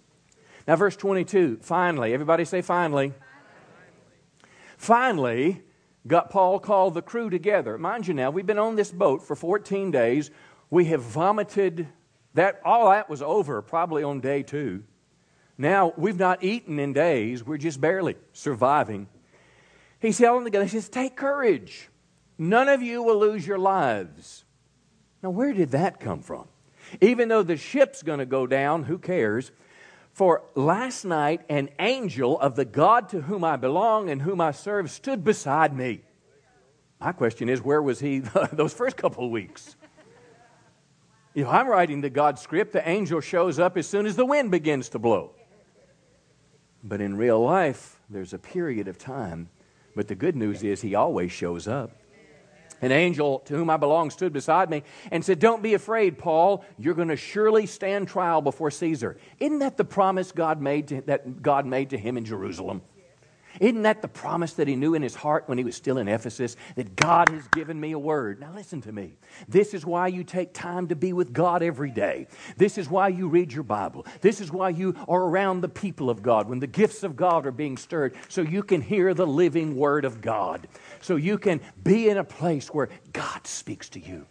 Now, 0.66 0.76
verse 0.76 0.96
22, 0.96 1.59
finally, 1.62 2.12
everybody 2.12 2.44
say 2.44 2.62
finally. 2.62 3.12
Finally, 4.76 5.62
got 6.07 6.31
Paul 6.31 6.59
called 6.59 6.94
the 6.94 7.03
crew 7.03 7.29
together. 7.31 7.76
Mind 7.76 8.07
you 8.07 8.14
now, 8.14 8.31
we've 8.31 8.46
been 8.46 8.59
on 8.59 8.76
this 8.76 8.90
boat 8.90 9.22
for 9.22 9.37
14 9.37 9.90
days. 9.90 10.31
We 10.70 10.87
have 10.87 11.03
vomited 11.03 11.88
that 12.35 12.61
all 12.64 12.90
that 12.90 13.11
was 13.11 13.22
over 13.22 13.61
probably 13.62 14.03
on 14.03 14.20
day 14.20 14.42
2. 14.42 14.83
Now, 15.59 15.92
we've 15.96 16.18
not 16.18 16.42
eaten 16.42 16.79
in 16.79 16.94
days. 16.94 17.44
We're 17.44 17.59
just 17.59 17.81
barely 17.81 18.16
surviving. 18.33 19.09
He's 20.00 20.16
telling 20.16 20.44
the 20.44 20.50
guys, 20.50 20.72
he 20.72 20.79
says, 20.79 20.88
"Take 20.88 21.16
courage. 21.16 21.90
None 22.38 22.70
of 22.70 22.81
you 22.81 23.03
will 23.03 23.18
lose 23.18 23.46
your 23.46 23.59
lives. 23.59 24.46
Now, 25.22 25.29
where 25.29 25.53
did 25.53 25.72
that 25.72 26.00
come 26.00 26.22
from? 26.22 26.48
Even 27.00 27.29
though 27.29 27.42
the 27.42 27.57
ship's 27.57 28.03
going 28.03 28.18
to 28.18 28.26
go 28.26 28.46
down, 28.46 28.85
who 28.85 28.98
cares? 28.98 29.53
For 30.12 30.42
last 30.55 31.05
night, 31.05 31.42
an 31.48 31.70
angel 31.79 32.38
of 32.40 32.57
the 32.57 32.64
God 32.64 33.09
to 33.11 33.22
whom 33.22 33.44
I 33.44 33.57
belong 33.57 34.11
and 34.11 34.22
whom 34.22 34.40
I 34.40 34.50
serve 34.50 34.90
stood 34.90 35.24
beside 35.24 35.76
me. 35.76 36.03
My 37.00 37.12
question 37.12 37.48
is, 37.48 37.62
where 37.62 37.81
was 37.81 38.00
he 38.00 38.18
those 38.53 38.74
first 38.74 38.96
couple 38.96 39.24
of 39.24 39.31
weeks? 39.31 39.76
If 41.35 41.46
I'm 41.46 41.68
writing 41.68 42.00
the 42.00 42.11
God 42.11 42.38
script, 42.38 42.72
the 42.72 42.87
angel 42.88 43.20
shows 43.20 43.59
up 43.59 43.76
as 43.76 43.87
soon 43.87 44.05
as 44.05 44.16
the 44.16 44.26
wind 44.26 44.50
begins 44.50 44.88
to 44.90 44.98
blow. 44.98 45.31
But 46.83 47.00
in 47.00 47.16
real 47.16 47.40
life, 47.40 48.00
there's 48.11 48.33
a 48.33 48.38
period 48.38 48.88
of 48.88 48.98
time. 48.98 49.48
But 49.94 50.09
the 50.09 50.14
good 50.14 50.35
news 50.35 50.62
is, 50.62 50.83
he 50.83 50.94
always 50.94 51.31
shows 51.31 51.68
up. 51.68 51.92
An 52.83 52.93
angel 52.93 53.40
to 53.40 53.55
whom 53.55 53.69
I 53.71 53.77
belong 53.77 54.11
stood 54.11 54.33
beside 54.33 54.71
me 54.71 54.83
and 55.11 55.25
said, 55.25 55.38
Don't 55.38 55.62
be 55.62 55.75
afraid, 55.75 56.19
Paul. 56.19 56.64
You're 56.79 56.95
going 56.95 57.09
to 57.09 57.16
surely 57.16 57.66
stand 57.66 58.09
trial 58.09 58.40
before 58.40 58.71
Caesar. 58.71 59.19
Isn't 59.38 59.59
that 59.59 59.77
the 59.77 59.85
promise 59.85 60.33
God 60.33 60.61
made 60.61 60.88
to, 60.88 61.01
that 61.03 61.43
God 61.43 61.66
made 61.66 61.90
to 61.90 61.99
him 61.99 62.16
in 62.16 62.25
Jerusalem? 62.25 62.83
Isn't 63.59 63.83
that 63.83 64.01
the 64.01 64.09
promise 64.09 64.53
that 64.55 64.69
he 64.69 64.77
knew 64.77 64.95
in 64.95 65.03
his 65.03 65.14
heart 65.14 65.45
when 65.47 65.59
he 65.59 65.64
was 65.64 65.75
still 65.75 65.99
in 65.99 66.07
Ephesus? 66.07 66.57
That 66.77 66.95
God 66.95 67.31
has 67.31 67.47
given 67.49 67.81
me 67.81 67.93
a 67.93 67.99
word. 67.99 68.40
Now, 68.40 68.53
listen 68.55 68.81
to 68.83 68.93
me. 68.93 69.14
This 69.49 69.75
is 69.75 69.85
why 69.85 70.09
you 70.09 70.23
take 70.23 70.55
time 70.55 70.88
to 70.88 70.97
be 70.97 71.12
with 71.12 71.33
God 71.33 71.62
every 71.62 71.90
day. 71.90 72.29
This 72.57 72.79
is 72.79 72.88
why 72.88 73.09
you 73.09 73.29
read 73.29 73.53
your 73.53 73.64
Bible. 73.64 74.07
This 74.21 74.40
is 74.40 74.53
why 74.53 74.69
you 74.69 74.95
are 75.09 75.23
around 75.23 75.62
the 75.62 75.69
people 75.69 76.11
of 76.11 76.23
God 76.23 76.49
when 76.49 76.61
the 76.61 76.66
gifts 76.66 77.03
of 77.03 77.16
God 77.16 77.47
are 77.47 77.53
being 77.53 77.77
stirred 77.77 78.14
so 78.29 78.43
you 78.43 78.62
can 78.62 78.81
hear 78.81 79.14
the 79.14 79.27
living 79.27 79.75
word 79.77 80.05
of 80.05 80.21
God. 80.21 80.69
So 81.00 81.16
you 81.16 81.38
can 81.38 81.60
be 81.82 82.08
in 82.08 82.16
a 82.16 82.24
place 82.24 82.68
where 82.68 82.88
God 83.12 83.46
speaks 83.46 83.88
to 83.90 84.00
you. 84.00 84.26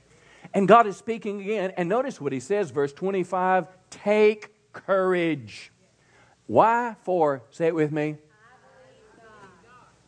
And 0.53 0.67
God 0.67 0.87
is 0.87 0.97
speaking 0.97 1.41
again. 1.41 1.73
And 1.77 1.89
notice 1.89 2.19
what 2.19 2.31
he 2.31 2.39
says, 2.39 2.71
verse 2.71 2.93
25 2.93 3.67
take 3.89 4.53
courage. 4.73 5.71
Why? 6.47 6.95
For, 7.03 7.43
say 7.51 7.67
it 7.67 7.75
with 7.75 7.91
me, 7.91 8.17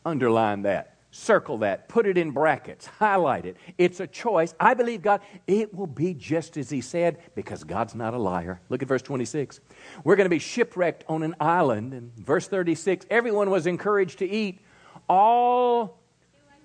Underline 0.04 0.62
that. 0.62 0.96
Circle 1.10 1.58
that. 1.58 1.88
Put 1.88 2.06
it 2.06 2.16
in 2.16 2.30
brackets. 2.30 2.86
Highlight 2.86 3.44
it. 3.44 3.56
It's 3.76 4.00
a 4.00 4.06
choice. 4.06 4.54
I 4.58 4.74
believe 4.74 5.02
God, 5.02 5.20
it 5.46 5.74
will 5.74 5.86
be 5.86 6.14
just 6.14 6.56
as 6.56 6.70
He 6.70 6.80
said 6.80 7.18
because 7.34 7.64
God's 7.64 7.94
not 7.94 8.14
a 8.14 8.18
liar. 8.18 8.60
Look 8.70 8.82
at 8.82 8.88
verse 8.88 9.02
26. 9.02 9.60
We're 10.04 10.16
going 10.16 10.24
to 10.24 10.30
be 10.30 10.38
shipwrecked 10.38 11.04
on 11.08 11.22
an 11.22 11.36
island. 11.38 11.92
And 11.92 12.12
verse 12.16 12.48
36 12.48 13.06
everyone 13.10 13.50
was 13.50 13.66
encouraged 13.66 14.20
to 14.20 14.28
eat 14.28 14.60
all 15.08 16.01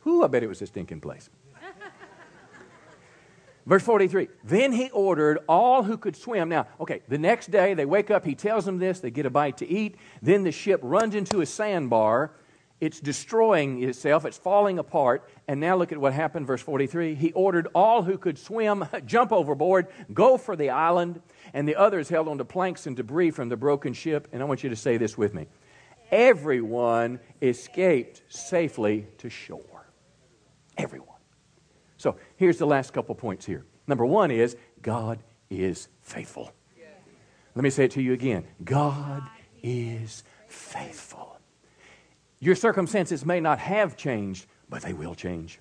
who 0.00 0.24
I 0.24 0.28
bet 0.28 0.42
it 0.42 0.48
was 0.48 0.62
a 0.62 0.66
stinking 0.66 1.00
place. 1.00 1.30
Verse 3.66 3.82
43 3.82 4.28
Then 4.44 4.72
he 4.72 4.90
ordered 4.90 5.38
all 5.48 5.82
who 5.82 5.98
could 5.98 6.16
swim. 6.16 6.48
Now, 6.48 6.66
okay, 6.80 7.02
the 7.08 7.18
next 7.18 7.50
day 7.50 7.74
they 7.74 7.86
wake 7.86 8.10
up, 8.10 8.24
he 8.24 8.34
tells 8.34 8.64
them 8.64 8.78
this, 8.78 9.00
they 9.00 9.10
get 9.10 9.26
a 9.26 9.30
bite 9.30 9.58
to 9.58 9.68
eat. 9.68 9.96
Then 10.22 10.44
the 10.44 10.52
ship 10.52 10.80
runs 10.82 11.14
into 11.14 11.40
a 11.40 11.46
sandbar. 11.46 12.32
It's 12.80 12.98
destroying 12.98 13.82
itself, 13.82 14.24
it's 14.24 14.38
falling 14.38 14.78
apart. 14.78 15.28
And 15.46 15.60
now 15.60 15.76
look 15.76 15.92
at 15.92 15.98
what 15.98 16.14
happened, 16.14 16.46
verse 16.46 16.62
43. 16.62 17.14
He 17.14 17.32
ordered 17.32 17.68
all 17.74 18.02
who 18.02 18.16
could 18.16 18.38
swim 18.38 18.86
jump 19.06 19.32
overboard, 19.32 19.88
go 20.14 20.38
for 20.38 20.56
the 20.56 20.70
island, 20.70 21.20
and 21.52 21.68
the 21.68 21.76
others 21.76 22.08
held 22.08 22.26
onto 22.26 22.44
planks 22.44 22.86
and 22.86 22.96
debris 22.96 23.32
from 23.32 23.50
the 23.50 23.56
broken 23.56 23.92
ship. 23.92 24.28
And 24.32 24.42
I 24.42 24.46
want 24.46 24.64
you 24.64 24.70
to 24.70 24.76
say 24.76 24.96
this 24.96 25.18
with 25.18 25.34
me 25.34 25.46
everyone 26.10 27.20
escaped 27.40 28.22
safely 28.28 29.06
to 29.18 29.30
shore. 29.30 29.88
Everyone. 30.76 31.08
So 31.96 32.16
here's 32.36 32.58
the 32.58 32.66
last 32.66 32.92
couple 32.92 33.14
points 33.14 33.44
here. 33.44 33.64
Number 33.86 34.06
one 34.06 34.30
is 34.30 34.56
God 34.82 35.22
is 35.50 35.88
faithful. 36.00 36.52
Let 37.54 37.62
me 37.62 37.70
say 37.70 37.84
it 37.84 37.90
to 37.92 38.02
you 38.02 38.12
again 38.12 38.46
God 38.64 39.22
is 39.62 40.24
faithful. 40.46 41.39
Your 42.40 42.54
circumstances 42.54 43.24
may 43.24 43.38
not 43.38 43.58
have 43.58 43.96
changed, 43.96 44.46
but 44.68 44.82
they 44.82 44.94
will 44.94 45.14
change. 45.14 45.60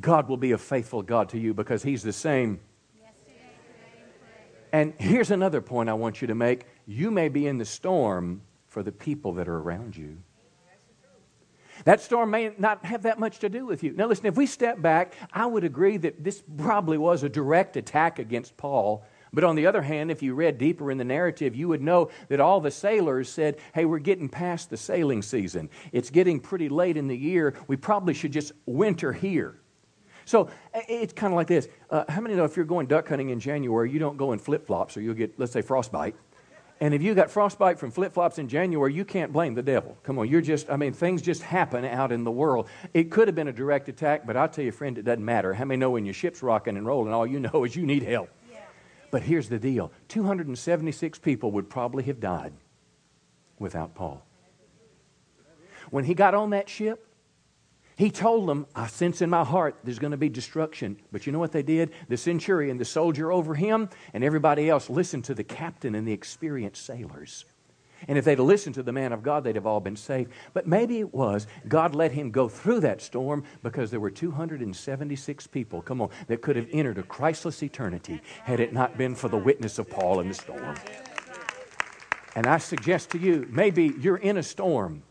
God 0.00 0.28
will 0.28 0.36
be 0.36 0.52
a 0.52 0.58
faithful 0.58 1.02
God 1.02 1.28
to 1.30 1.38
you 1.38 1.54
because 1.54 1.82
He's 1.82 2.02
the 2.02 2.12
same. 2.12 2.60
And 4.72 4.92
here's 4.98 5.30
another 5.30 5.60
point 5.60 5.88
I 5.88 5.94
want 5.94 6.20
you 6.20 6.26
to 6.26 6.34
make. 6.34 6.66
You 6.84 7.12
may 7.12 7.28
be 7.28 7.46
in 7.46 7.58
the 7.58 7.64
storm 7.64 8.42
for 8.66 8.82
the 8.82 8.90
people 8.90 9.34
that 9.34 9.46
are 9.46 9.58
around 9.58 9.96
you. 9.96 10.18
That 11.84 12.00
storm 12.00 12.30
may 12.30 12.52
not 12.58 12.84
have 12.84 13.02
that 13.02 13.20
much 13.20 13.38
to 13.40 13.48
do 13.48 13.66
with 13.66 13.84
you. 13.84 13.92
Now, 13.92 14.06
listen, 14.06 14.26
if 14.26 14.36
we 14.36 14.46
step 14.46 14.80
back, 14.82 15.14
I 15.32 15.46
would 15.46 15.62
agree 15.62 15.96
that 15.98 16.22
this 16.22 16.42
probably 16.56 16.98
was 16.98 17.22
a 17.22 17.28
direct 17.28 17.76
attack 17.76 18.18
against 18.18 18.56
Paul. 18.56 19.04
But 19.34 19.44
on 19.44 19.56
the 19.56 19.66
other 19.66 19.82
hand, 19.82 20.10
if 20.10 20.22
you 20.22 20.34
read 20.34 20.58
deeper 20.58 20.90
in 20.90 20.98
the 20.98 21.04
narrative, 21.04 21.56
you 21.56 21.68
would 21.68 21.82
know 21.82 22.10
that 22.28 22.40
all 22.40 22.60
the 22.60 22.70
sailors 22.70 23.28
said, 23.28 23.56
Hey, 23.74 23.84
we're 23.84 23.98
getting 23.98 24.28
past 24.28 24.70
the 24.70 24.76
sailing 24.76 25.22
season. 25.22 25.68
It's 25.92 26.10
getting 26.10 26.40
pretty 26.40 26.68
late 26.68 26.96
in 26.96 27.08
the 27.08 27.16
year. 27.16 27.54
We 27.66 27.76
probably 27.76 28.14
should 28.14 28.32
just 28.32 28.52
winter 28.66 29.12
here. 29.12 29.58
So 30.24 30.48
it's 30.74 31.12
kind 31.12 31.32
of 31.32 31.36
like 31.36 31.48
this. 31.48 31.68
Uh, 31.90 32.04
how 32.08 32.20
many 32.20 32.34
know 32.34 32.44
if 32.44 32.56
you're 32.56 32.64
going 32.64 32.86
duck 32.86 33.08
hunting 33.08 33.30
in 33.30 33.40
January, 33.40 33.90
you 33.90 33.98
don't 33.98 34.16
go 34.16 34.32
in 34.32 34.38
flip 34.38 34.66
flops 34.66 34.96
or 34.96 35.02
you'll 35.02 35.14
get, 35.14 35.38
let's 35.38 35.52
say, 35.52 35.60
frostbite? 35.60 36.16
And 36.80 36.92
if 36.92 37.02
you 37.02 37.14
got 37.14 37.30
frostbite 37.30 37.78
from 37.78 37.90
flip 37.90 38.12
flops 38.12 38.38
in 38.38 38.48
January, 38.48 38.92
you 38.92 39.04
can't 39.04 39.32
blame 39.32 39.54
the 39.54 39.62
devil. 39.62 39.96
Come 40.02 40.18
on, 40.18 40.28
you're 40.28 40.40
just, 40.40 40.68
I 40.70 40.76
mean, 40.76 40.92
things 40.92 41.22
just 41.22 41.42
happen 41.42 41.84
out 41.84 42.10
in 42.10 42.24
the 42.24 42.30
world. 42.30 42.68
It 42.92 43.10
could 43.10 43.28
have 43.28 43.34
been 43.34 43.48
a 43.48 43.52
direct 43.52 43.88
attack, 43.88 44.26
but 44.26 44.36
I'll 44.36 44.48
tell 44.48 44.64
you, 44.64 44.72
friend, 44.72 44.98
it 44.98 45.04
doesn't 45.04 45.24
matter. 45.24 45.54
How 45.54 45.64
many 45.64 45.78
know 45.78 45.90
when 45.90 46.04
your 46.04 46.14
ship's 46.14 46.42
rocking 46.42 46.76
and 46.76 46.86
rolling, 46.86 47.12
all 47.12 47.26
you 47.26 47.40
know 47.40 47.64
is 47.64 47.76
you 47.76 47.86
need 47.86 48.02
help? 48.02 48.28
But 49.14 49.22
here's 49.22 49.48
the 49.48 49.60
deal 49.60 49.92
276 50.08 51.20
people 51.20 51.52
would 51.52 51.70
probably 51.70 52.02
have 52.02 52.18
died 52.18 52.52
without 53.60 53.94
Paul. 53.94 54.26
When 55.90 56.02
he 56.02 56.14
got 56.14 56.34
on 56.34 56.50
that 56.50 56.68
ship, 56.68 57.06
he 57.94 58.10
told 58.10 58.48
them, 58.48 58.66
I 58.74 58.88
sense 58.88 59.22
in 59.22 59.30
my 59.30 59.44
heart 59.44 59.76
there's 59.84 60.00
going 60.00 60.10
to 60.10 60.16
be 60.16 60.28
destruction. 60.28 60.96
But 61.12 61.26
you 61.26 61.32
know 61.32 61.38
what 61.38 61.52
they 61.52 61.62
did? 61.62 61.92
The 62.08 62.16
centurion, 62.16 62.76
the 62.76 62.84
soldier 62.84 63.30
over 63.30 63.54
him, 63.54 63.88
and 64.12 64.24
everybody 64.24 64.68
else 64.68 64.90
listened 64.90 65.26
to 65.26 65.34
the 65.34 65.44
captain 65.44 65.94
and 65.94 66.08
the 66.08 66.12
experienced 66.12 66.84
sailors. 66.84 67.44
And 68.08 68.18
if 68.18 68.24
they'd 68.24 68.38
listened 68.38 68.74
to 68.76 68.82
the 68.82 68.92
man 68.92 69.12
of 69.12 69.22
God, 69.22 69.44
they'd 69.44 69.54
have 69.54 69.66
all 69.66 69.80
been 69.80 69.96
saved. 69.96 70.32
But 70.52 70.66
maybe 70.66 71.00
it 71.00 71.12
was 71.12 71.46
God 71.68 71.94
let 71.94 72.12
him 72.12 72.30
go 72.30 72.48
through 72.48 72.80
that 72.80 73.00
storm 73.00 73.44
because 73.62 73.90
there 73.90 74.00
were 74.00 74.10
276 74.10 75.46
people, 75.48 75.82
come 75.82 76.00
on, 76.00 76.10
that 76.26 76.42
could 76.42 76.56
have 76.56 76.68
entered 76.72 76.98
a 76.98 77.02
Christless 77.02 77.62
eternity 77.62 78.20
had 78.42 78.60
it 78.60 78.72
not 78.72 78.96
been 78.98 79.14
for 79.14 79.28
the 79.28 79.36
witness 79.36 79.78
of 79.78 79.88
Paul 79.88 80.20
in 80.20 80.28
the 80.28 80.34
storm. 80.34 80.76
And 82.36 82.46
I 82.46 82.58
suggest 82.58 83.10
to 83.10 83.18
you, 83.18 83.46
maybe 83.50 83.94
you're 84.00 84.16
in 84.16 84.38
a 84.38 84.42
storm 84.42 85.02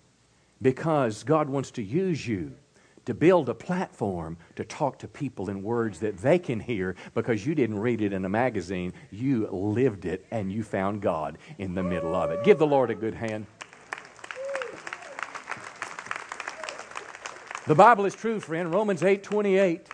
because 0.62 1.24
God 1.24 1.50
wants 1.50 1.72
to 1.72 1.84
use 1.84 2.28
you 2.28 2.54
to 3.06 3.14
build 3.14 3.50
a 3.50 3.54
platform 3.54 4.38
to 4.56 4.64
talk 4.64 5.00
to 5.00 5.08
people 5.08 5.50
in 5.50 5.62
words 5.62 6.00
that 6.00 6.18
they 6.18 6.40
can 6.40 6.60
hear 6.60 6.96
because 7.14 7.46
you 7.46 7.56
didn't 7.56 7.80
read 7.80 8.02
it 8.02 8.14
in 8.14 8.24
a 8.26 8.30
magazine. 8.30 8.94
You 9.12 9.48
lived 9.52 10.06
it 10.06 10.26
and 10.32 10.52
you 10.52 10.64
found 10.64 11.02
God 11.02 11.38
in 11.58 11.76
the 11.76 11.84
middle 11.84 12.16
of 12.16 12.32
it. 12.32 12.44
Give 12.44 12.58
the 12.58 12.68
Lord 12.68 12.90
a 12.92 12.96
good 12.96 13.14
hand. 13.14 13.46
The 17.66 17.76
Bible 17.76 18.06
is 18.06 18.14
true, 18.14 18.42
friend. 18.42 18.74
Romans 18.74 19.04
8 19.04 19.24
28. 19.24 19.88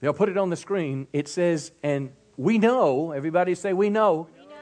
They'll 0.00 0.12
put 0.12 0.28
it 0.28 0.36
on 0.36 0.50
the 0.50 0.56
screen. 0.56 1.06
It 1.12 1.28
says, 1.28 1.72
and 1.82 2.12
we 2.36 2.58
know, 2.58 3.12
everybody 3.12 3.54
say, 3.54 3.72
we 3.72 3.88
know, 3.88 4.28
we 4.36 4.46
know, 4.46 4.56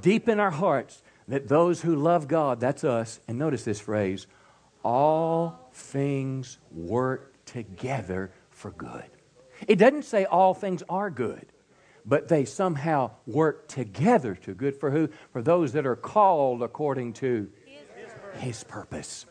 deep 0.00 0.28
in 0.28 0.40
our 0.40 0.50
hearts 0.50 1.02
that 1.28 1.48
those 1.48 1.82
who 1.82 1.96
love 1.96 2.28
God, 2.28 2.60
that's 2.60 2.84
us, 2.84 3.20
and 3.26 3.38
notice 3.38 3.64
this 3.64 3.80
phrase, 3.80 4.26
all 4.86 5.68
things 5.72 6.58
work 6.70 7.44
together 7.44 8.30
for 8.50 8.70
good. 8.70 9.10
It 9.66 9.80
doesn't 9.80 10.04
say 10.04 10.26
all 10.26 10.54
things 10.54 10.84
are 10.88 11.10
good, 11.10 11.46
but 12.04 12.28
they 12.28 12.44
somehow 12.44 13.10
work 13.26 13.66
together 13.66 14.36
to 14.36 14.54
good 14.54 14.76
for 14.76 14.92
who? 14.92 15.08
For 15.32 15.42
those 15.42 15.72
that 15.72 15.86
are 15.86 15.96
called 15.96 16.62
according 16.62 17.14
to 17.14 17.50
His 18.34 18.62
purpose. 18.62 19.26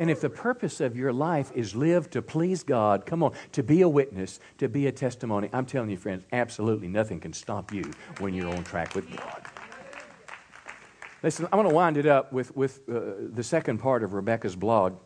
And 0.00 0.10
if 0.10 0.20
the 0.20 0.28
purpose 0.28 0.80
of 0.80 0.96
your 0.96 1.12
life 1.12 1.52
is 1.54 1.76
live 1.76 2.10
to 2.10 2.20
please 2.20 2.64
God, 2.64 3.06
come 3.06 3.22
on, 3.22 3.32
to 3.52 3.62
be 3.62 3.82
a 3.82 3.88
witness, 3.88 4.40
to 4.58 4.68
be 4.68 4.88
a 4.88 4.92
testimony, 4.92 5.48
I'm 5.52 5.66
telling 5.66 5.88
you, 5.88 5.98
friends, 5.98 6.24
absolutely 6.32 6.88
nothing 6.88 7.20
can 7.20 7.32
stop 7.32 7.72
you 7.72 7.92
when 8.18 8.34
you're 8.34 8.52
on 8.52 8.64
track 8.64 8.96
with 8.96 9.08
God. 9.16 9.42
Listen, 11.26 11.48
I 11.52 11.56
want 11.56 11.68
to 11.68 11.74
wind 11.74 11.96
it 11.96 12.06
up 12.06 12.32
with, 12.32 12.56
with 12.56 12.88
uh, 12.88 13.00
the 13.34 13.42
second 13.42 13.78
part 13.78 14.04
of 14.04 14.14
Rebecca's 14.14 14.54
blog. 14.54 14.96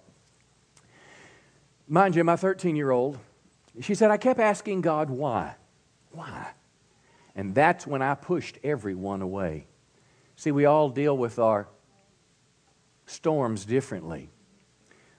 Mind 1.88 2.14
you, 2.14 2.22
my 2.24 2.36
13 2.36 2.76
year 2.76 2.90
old, 2.90 3.18
she 3.80 3.94
said, 3.94 4.10
I 4.10 4.18
kept 4.18 4.38
asking 4.38 4.82
God 4.82 5.08
why. 5.08 5.54
Why? 6.10 6.48
And 7.34 7.54
that's 7.54 7.86
when 7.86 8.02
I 8.02 8.16
pushed 8.16 8.58
everyone 8.62 9.22
away. 9.22 9.66
See, 10.36 10.50
we 10.50 10.66
all 10.66 10.90
deal 10.90 11.16
with 11.16 11.38
our 11.38 11.68
storms 13.06 13.64
differently. 13.64 14.28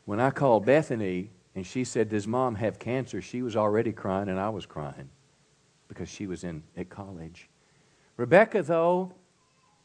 When 0.06 0.20
I 0.20 0.30
called 0.30 0.68
Bethany 0.68 1.32
and 1.56 1.66
she 1.66 1.84
said, 1.84 2.10
Does 2.10 2.28
mom 2.28 2.54
have 2.54 2.78
cancer? 2.78 3.24
She 3.24 3.42
was 3.42 3.56
already 3.56 3.92
crying 3.92 4.30
and 4.30 4.40
I 4.40 4.50
was 4.50 4.68
crying 4.68 5.10
because 5.88 6.10
she 6.10 6.28
was 6.28 6.44
in 6.44 6.62
at 6.78 6.92
college. 6.92 7.50
Rebecca, 8.18 8.62
though, 8.62 9.16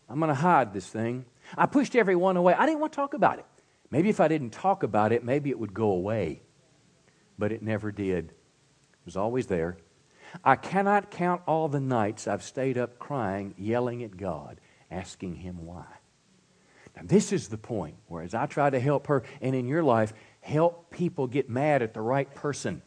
I'm 0.08 0.18
going 0.18 0.28
to 0.28 0.34
hide 0.34 0.72
this 0.72 0.86
thing. 0.86 1.24
I 1.56 1.66
pushed 1.66 1.96
everyone 1.96 2.36
away. 2.36 2.54
I 2.54 2.66
didn't 2.66 2.80
want 2.80 2.92
to 2.92 2.96
talk 2.96 3.14
about 3.14 3.38
it. 3.38 3.46
Maybe 3.90 4.08
if 4.08 4.20
I 4.20 4.28
didn't 4.28 4.50
talk 4.50 4.82
about 4.82 5.12
it, 5.12 5.24
maybe 5.24 5.50
it 5.50 5.58
would 5.58 5.74
go 5.74 5.90
away 5.90 6.42
but 7.38 7.52
it 7.52 7.62
never 7.62 7.92
did. 7.92 8.26
It 8.26 9.04
was 9.04 9.16
always 9.16 9.46
there. 9.46 9.76
I 10.44 10.56
cannot 10.56 11.10
count 11.10 11.42
all 11.46 11.68
the 11.68 11.80
nights 11.80 12.26
I've 12.26 12.42
stayed 12.42 12.78
up 12.78 12.98
crying, 12.98 13.54
yelling 13.56 14.02
at 14.02 14.16
God, 14.16 14.60
asking 14.90 15.36
Him 15.36 15.64
why. 15.64 15.86
Now, 16.96 17.02
this 17.04 17.32
is 17.32 17.48
the 17.48 17.58
point 17.58 17.96
where, 18.08 18.22
as 18.22 18.34
I 18.34 18.46
try 18.46 18.70
to 18.70 18.80
help 18.80 19.06
her, 19.06 19.22
and 19.40 19.54
in 19.54 19.66
your 19.66 19.82
life, 19.82 20.12
help 20.40 20.90
people 20.90 21.26
get 21.26 21.48
mad 21.48 21.82
at 21.82 21.94
the 21.94 22.00
right 22.00 22.32
person. 22.34 22.82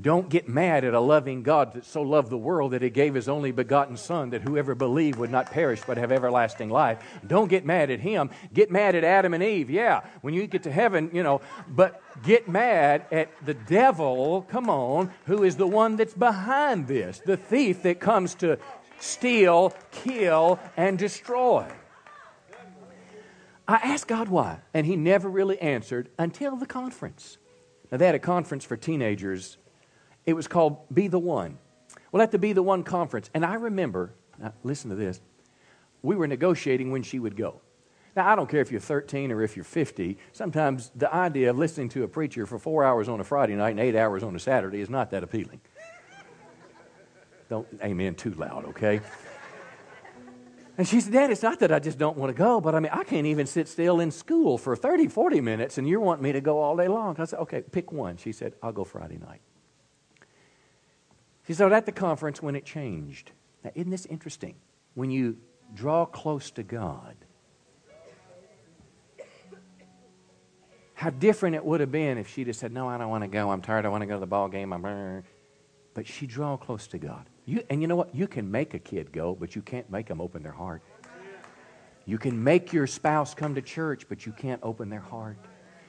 Don't 0.00 0.28
get 0.30 0.48
mad 0.48 0.84
at 0.84 0.94
a 0.94 1.00
loving 1.00 1.42
God 1.42 1.74
that 1.74 1.84
so 1.84 2.00
loved 2.02 2.30
the 2.30 2.38
world 2.38 2.72
that 2.72 2.82
he 2.82 2.88
gave 2.88 3.14
his 3.14 3.28
only 3.28 3.52
begotten 3.52 3.96
Son, 3.96 4.30
that 4.30 4.42
whoever 4.42 4.74
believed 4.74 5.18
would 5.18 5.30
not 5.30 5.50
perish 5.50 5.82
but 5.86 5.98
have 5.98 6.10
everlasting 6.10 6.70
life. 6.70 6.98
Don't 7.26 7.48
get 7.48 7.66
mad 7.66 7.90
at 7.90 8.00
him. 8.00 8.30
Get 8.54 8.70
mad 8.70 8.94
at 8.94 9.04
Adam 9.04 9.34
and 9.34 9.42
Eve, 9.42 9.68
yeah, 9.68 10.00
when 10.22 10.32
you 10.32 10.46
get 10.46 10.62
to 10.62 10.72
heaven, 10.72 11.10
you 11.12 11.22
know, 11.22 11.42
but 11.68 12.02
get 12.22 12.48
mad 12.48 13.04
at 13.12 13.30
the 13.44 13.54
devil, 13.54 14.42
come 14.50 14.70
on, 14.70 15.12
who 15.26 15.44
is 15.44 15.56
the 15.56 15.66
one 15.66 15.96
that's 15.96 16.14
behind 16.14 16.88
this, 16.88 17.20
the 17.24 17.36
thief 17.36 17.82
that 17.82 18.00
comes 18.00 18.34
to 18.36 18.58
steal, 18.98 19.74
kill, 19.90 20.58
and 20.76 20.98
destroy. 20.98 21.66
I 23.68 23.76
asked 23.76 24.08
God 24.08 24.28
why, 24.28 24.58
and 24.74 24.86
he 24.86 24.96
never 24.96 25.28
really 25.28 25.60
answered 25.60 26.08
until 26.18 26.56
the 26.56 26.66
conference. 26.66 27.38
Now, 27.90 27.98
they 27.98 28.06
had 28.06 28.14
a 28.14 28.20
conference 28.20 28.64
for 28.64 28.76
teenagers 28.76 29.58
it 30.26 30.34
was 30.34 30.46
called 30.48 30.78
Be 30.92 31.08
the 31.08 31.18
One. 31.18 31.58
Well, 32.10 32.22
at 32.22 32.30
the 32.30 32.38
Be 32.38 32.52
the 32.52 32.62
One 32.62 32.82
conference, 32.82 33.30
and 33.34 33.44
I 33.44 33.54
remember, 33.54 34.14
now 34.38 34.52
listen 34.62 34.90
to 34.90 34.96
this, 34.96 35.20
we 36.02 36.16
were 36.16 36.26
negotiating 36.26 36.90
when 36.90 37.02
she 37.02 37.18
would 37.18 37.36
go. 37.36 37.60
Now, 38.14 38.28
I 38.28 38.36
don't 38.36 38.48
care 38.48 38.60
if 38.60 38.70
you're 38.70 38.80
13 38.80 39.32
or 39.32 39.42
if 39.42 39.56
you're 39.56 39.64
50. 39.64 40.18
Sometimes 40.32 40.90
the 40.94 41.12
idea 41.12 41.50
of 41.50 41.58
listening 41.58 41.88
to 41.90 42.02
a 42.02 42.08
preacher 42.08 42.44
for 42.44 42.58
four 42.58 42.84
hours 42.84 43.08
on 43.08 43.20
a 43.20 43.24
Friday 43.24 43.54
night 43.54 43.70
and 43.70 43.80
eight 43.80 43.96
hours 43.96 44.22
on 44.22 44.36
a 44.36 44.38
Saturday 44.38 44.80
is 44.80 44.90
not 44.90 45.10
that 45.12 45.22
appealing. 45.22 45.60
Don't 47.48 47.66
amen 47.82 48.14
too 48.14 48.32
loud, 48.32 48.66
okay? 48.66 49.00
And 50.78 50.88
she 50.88 51.00
said, 51.00 51.12
Dad, 51.12 51.30
it's 51.30 51.42
not 51.42 51.60
that 51.60 51.70
I 51.70 51.78
just 51.78 51.98
don't 51.98 52.16
want 52.16 52.30
to 52.30 52.34
go, 52.34 52.60
but 52.60 52.74
I 52.74 52.80
mean, 52.80 52.90
I 52.92 53.04
can't 53.04 53.26
even 53.26 53.46
sit 53.46 53.68
still 53.68 54.00
in 54.00 54.10
school 54.10 54.56
for 54.56 54.74
30, 54.74 55.08
40 55.08 55.40
minutes, 55.42 55.76
and 55.76 55.86
you're 55.86 56.00
wanting 56.00 56.22
me 56.22 56.32
to 56.32 56.40
go 56.40 56.60
all 56.60 56.76
day 56.76 56.88
long. 56.88 57.14
I 57.18 57.26
said, 57.26 57.40
Okay, 57.40 57.60
pick 57.60 57.92
one. 57.92 58.16
She 58.16 58.32
said, 58.32 58.54
I'll 58.62 58.72
go 58.72 58.82
Friday 58.82 59.18
night. 59.18 59.42
She 61.46 61.54
said, 61.54 61.70
oh, 61.70 61.74
At 61.74 61.86
the 61.86 61.92
conference 61.92 62.42
when 62.42 62.56
it 62.56 62.64
changed. 62.64 63.32
Now, 63.64 63.70
isn't 63.74 63.90
this 63.90 64.06
interesting? 64.06 64.56
When 64.94 65.10
you 65.10 65.38
draw 65.74 66.04
close 66.04 66.50
to 66.52 66.62
God, 66.62 67.16
how 70.94 71.10
different 71.10 71.56
it 71.56 71.64
would 71.64 71.80
have 71.80 71.90
been 71.90 72.16
if 72.16 72.28
she'd 72.28 72.46
have 72.46 72.54
said, 72.54 72.72
No, 72.72 72.88
I 72.88 72.96
don't 72.96 73.08
want 73.08 73.24
to 73.24 73.28
go. 73.28 73.50
I'm 73.50 73.60
tired. 73.60 73.84
I 73.84 73.88
want 73.88 74.02
to 74.02 74.06
go 74.06 74.14
to 74.14 74.20
the 74.20 74.26
ball 74.26 74.48
game. 74.48 74.72
I'm. 74.72 75.24
But 75.94 76.06
she 76.06 76.26
draw 76.26 76.56
close 76.56 76.86
to 76.88 76.98
God. 76.98 77.28
You, 77.44 77.64
and 77.68 77.82
you 77.82 77.88
know 77.88 77.96
what? 77.96 78.14
You 78.14 78.28
can 78.28 78.50
make 78.50 78.74
a 78.74 78.78
kid 78.78 79.12
go, 79.12 79.34
but 79.34 79.56
you 79.56 79.62
can't 79.62 79.90
make 79.90 80.06
them 80.06 80.20
open 80.20 80.42
their 80.42 80.52
heart. 80.52 80.82
You 82.04 82.18
can 82.18 82.42
make 82.42 82.72
your 82.72 82.86
spouse 82.86 83.34
come 83.34 83.56
to 83.56 83.62
church, 83.62 84.08
but 84.08 84.26
you 84.26 84.32
can't 84.32 84.60
open 84.62 84.90
their 84.90 85.00
heart. 85.00 85.38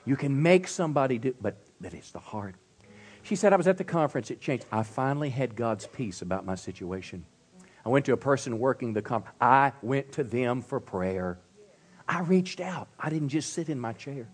You 0.05 0.15
can 0.15 0.41
make 0.41 0.67
somebody 0.67 1.19
do, 1.19 1.35
but, 1.39 1.57
but 1.79 1.93
it's 1.93 2.11
the 2.11 2.19
heart. 2.19 2.55
She 3.23 3.35
said, 3.35 3.53
I 3.53 3.55
was 3.55 3.67
at 3.67 3.77
the 3.77 3.83
conference, 3.83 4.29
it 4.31 4.41
changed. 4.41 4.65
I 4.71 4.83
finally 4.83 5.29
had 5.29 5.55
God's 5.55 5.87
peace 5.87 6.21
about 6.21 6.45
my 6.45 6.55
situation. 6.55 7.25
I 7.85 7.89
went 7.89 8.05
to 8.05 8.13
a 8.13 8.17
person 8.17 8.59
working 8.59 8.93
the 8.93 9.01
conference. 9.01 9.35
I 9.41 9.71
went 9.81 10.13
to 10.13 10.23
them 10.23 10.61
for 10.61 10.79
prayer. 10.79 11.39
I 12.07 12.21
reached 12.21 12.59
out. 12.59 12.89
I 12.99 13.09
didn't 13.09 13.29
just 13.29 13.53
sit 13.53 13.69
in 13.69 13.79
my 13.79 13.93
chair. 13.93 14.27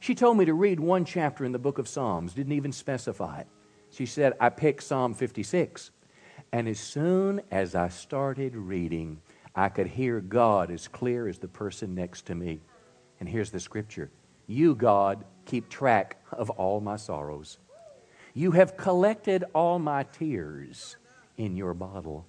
She 0.00 0.14
told 0.14 0.36
me 0.38 0.44
to 0.44 0.54
read 0.54 0.78
one 0.78 1.04
chapter 1.04 1.44
in 1.44 1.52
the 1.52 1.58
book 1.58 1.78
of 1.78 1.88
Psalms, 1.88 2.32
didn't 2.32 2.52
even 2.52 2.72
specify 2.72 3.40
it. 3.40 3.48
She 3.90 4.06
said, 4.06 4.34
I 4.40 4.50
picked 4.50 4.84
Psalm 4.84 5.14
56. 5.14 5.90
And 6.52 6.68
as 6.68 6.78
soon 6.78 7.42
as 7.50 7.74
I 7.74 7.88
started 7.88 8.54
reading, 8.54 9.20
I 9.54 9.68
could 9.68 9.88
hear 9.88 10.20
God 10.20 10.70
as 10.70 10.86
clear 10.86 11.26
as 11.26 11.38
the 11.38 11.48
person 11.48 11.94
next 11.94 12.26
to 12.26 12.34
me. 12.34 12.60
And 13.18 13.28
here's 13.28 13.50
the 13.50 13.60
scripture 13.60 14.10
You, 14.46 14.76
God, 14.76 15.24
keep 15.44 15.68
track 15.68 16.22
of 16.30 16.50
all 16.50 16.80
my 16.80 16.96
sorrows. 16.96 17.58
You 18.34 18.52
have 18.52 18.76
collected 18.76 19.44
all 19.54 19.78
my 19.78 20.04
tears 20.04 20.96
in 21.36 21.56
your 21.56 21.74
bottle. 21.74 22.26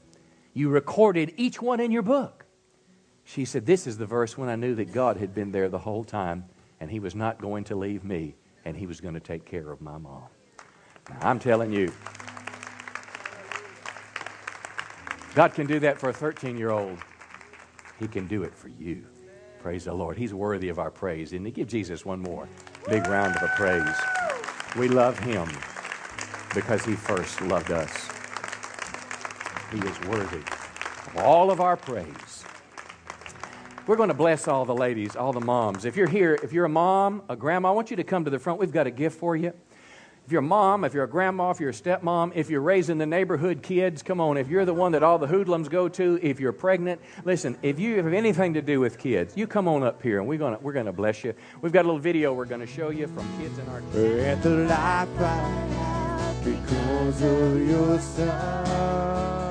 You 0.54 0.70
recorded 0.70 1.34
each 1.38 1.62
one 1.62 1.80
in 1.80 1.91
your 1.91 2.02
book. 2.02 2.45
She 3.24 3.45
said, 3.45 3.66
This 3.66 3.86
is 3.86 3.97
the 3.97 4.06
verse 4.06 4.38
when 4.38 4.50
I 4.50 4.56
knew 4.56 4.76
that 4.76 4.91
God 4.91 5.18
had 5.18 5.34
been 5.34 5.52
there 5.52 5.70
the 5.70 5.78
whole 5.80 6.04
time 6.04 6.45
and 6.80 6.89
He 6.89 7.00
was 7.00 7.16
not 7.16 7.39
going 7.39 7.66
to 7.66 7.76
leave 7.76 8.04
me 8.04 8.36
and 8.66 8.76
He 8.76 8.88
was 8.88 9.02
going 9.02 9.14
to 9.14 9.20
take 9.20 9.45
care 9.45 9.72
of 9.72 9.82
my 9.82 9.97
mom. 9.97 10.24
Now, 11.10 11.18
I'm 11.22 11.39
telling 11.39 11.72
you, 11.72 11.91
God 15.36 15.54
can 15.54 15.68
do 15.68 15.80
that 15.80 16.00
for 16.00 16.10
a 16.10 16.14
13 16.14 16.58
year 16.58 16.72
old. 16.72 16.97
He 18.00 18.08
can 18.08 18.28
do 18.28 18.43
it 18.43 18.56
for 18.56 18.70
you. 18.70 19.06
Praise 19.62 19.86
the 19.86 19.93
Lord. 19.93 20.18
He's 20.18 20.34
worthy 20.34 20.70
of 20.70 20.80
our 20.80 20.89
praise. 20.89 21.34
And 21.34 21.54
give 21.54 21.68
Jesus 21.68 22.06
one 22.06 22.20
more 22.20 22.47
big 22.88 23.06
round 23.08 23.36
of 23.38 23.50
praise. 23.52 23.95
We 24.78 24.88
love 24.88 25.20
him 25.20 25.47
because 26.54 26.84
he 26.86 26.95
first 26.95 27.41
loved 27.41 27.72
us. 27.72 28.10
He 29.72 29.78
is 29.80 30.00
worthy 30.08 30.38
of 30.38 31.18
all 31.18 31.52
of 31.52 31.62
our 31.62 31.78
praise. 31.78 32.43
We're 33.88 33.95
going 33.95 34.10
to 34.10 34.16
bless 34.16 34.47
all 34.47 34.66
the 34.66 34.76
ladies, 34.76 35.16
all 35.16 35.34
the 35.34 35.41
moms. 35.41 35.86
If 35.86 35.95
you're 35.95 36.08
here, 36.08 36.38
if 36.43 36.54
you're 36.54 36.66
a 36.66 36.70
mom, 36.70 37.24
a 37.28 37.36
grandma, 37.36 37.70
I 37.70 37.72
want 37.72 37.89
you 37.89 37.97
to 37.97 38.04
come 38.04 38.26
to 38.26 38.30
the 38.30 38.39
front. 38.39 38.60
We've 38.60 38.72
got 38.72 38.86
a 38.86 38.91
gift 38.91 39.18
for 39.20 39.36
you. 39.36 39.54
If 40.30 40.32
you're 40.32 40.41
a 40.41 40.43
mom, 40.43 40.84
if 40.84 40.93
you're 40.93 41.06
a 41.06 41.10
grandma, 41.10 41.50
if 41.50 41.60
you're 41.60 41.72
a 41.72 41.74
stepmom, 41.74 42.34
if 42.36 42.52
you're 42.52 42.62
raising 42.62 43.00
the 43.00 43.08
neighborhood 43.08 43.64
kids, 43.64 44.04
come 44.04 44.22
on. 44.22 44.38
If 44.38 44.47
you're 44.47 44.64
the 44.64 44.76
one 44.76 44.91
that 44.91 45.02
all 45.02 45.18
the 45.18 45.26
hoodlums 45.26 45.70
go 45.70 45.89
to, 45.89 46.20
if 46.22 46.39
you're 46.39 46.52
pregnant, 46.52 47.02
listen, 47.26 47.58
if 47.64 47.80
you 47.80 47.95
have 47.95 48.14
anything 48.14 48.54
to 48.54 48.62
do 48.62 48.80
with 48.80 49.00
kids, 49.00 49.36
you 49.36 49.47
come 49.47 49.68
on 49.68 49.82
up 49.82 50.04
here 50.04 50.20
and 50.20 50.28
we're 50.28 50.38
going 50.38 50.56
to 50.56 50.64
we're 50.64 50.74
gonna 50.74 50.93
bless 50.93 51.24
you. 51.24 51.34
We've 51.62 51.72
got 51.72 51.86
a 51.86 51.88
little 51.88 51.97
video 51.97 52.32
we're 52.32 52.45
going 52.45 52.62
to 52.62 52.68
show 52.68 52.91
you 52.91 53.08
from 53.08 53.28
kids 53.39 53.58
in 53.58 53.68
our 53.70 53.82
because 56.43 57.21
of 57.21 57.67
your 57.67 57.99
son. 57.99 59.49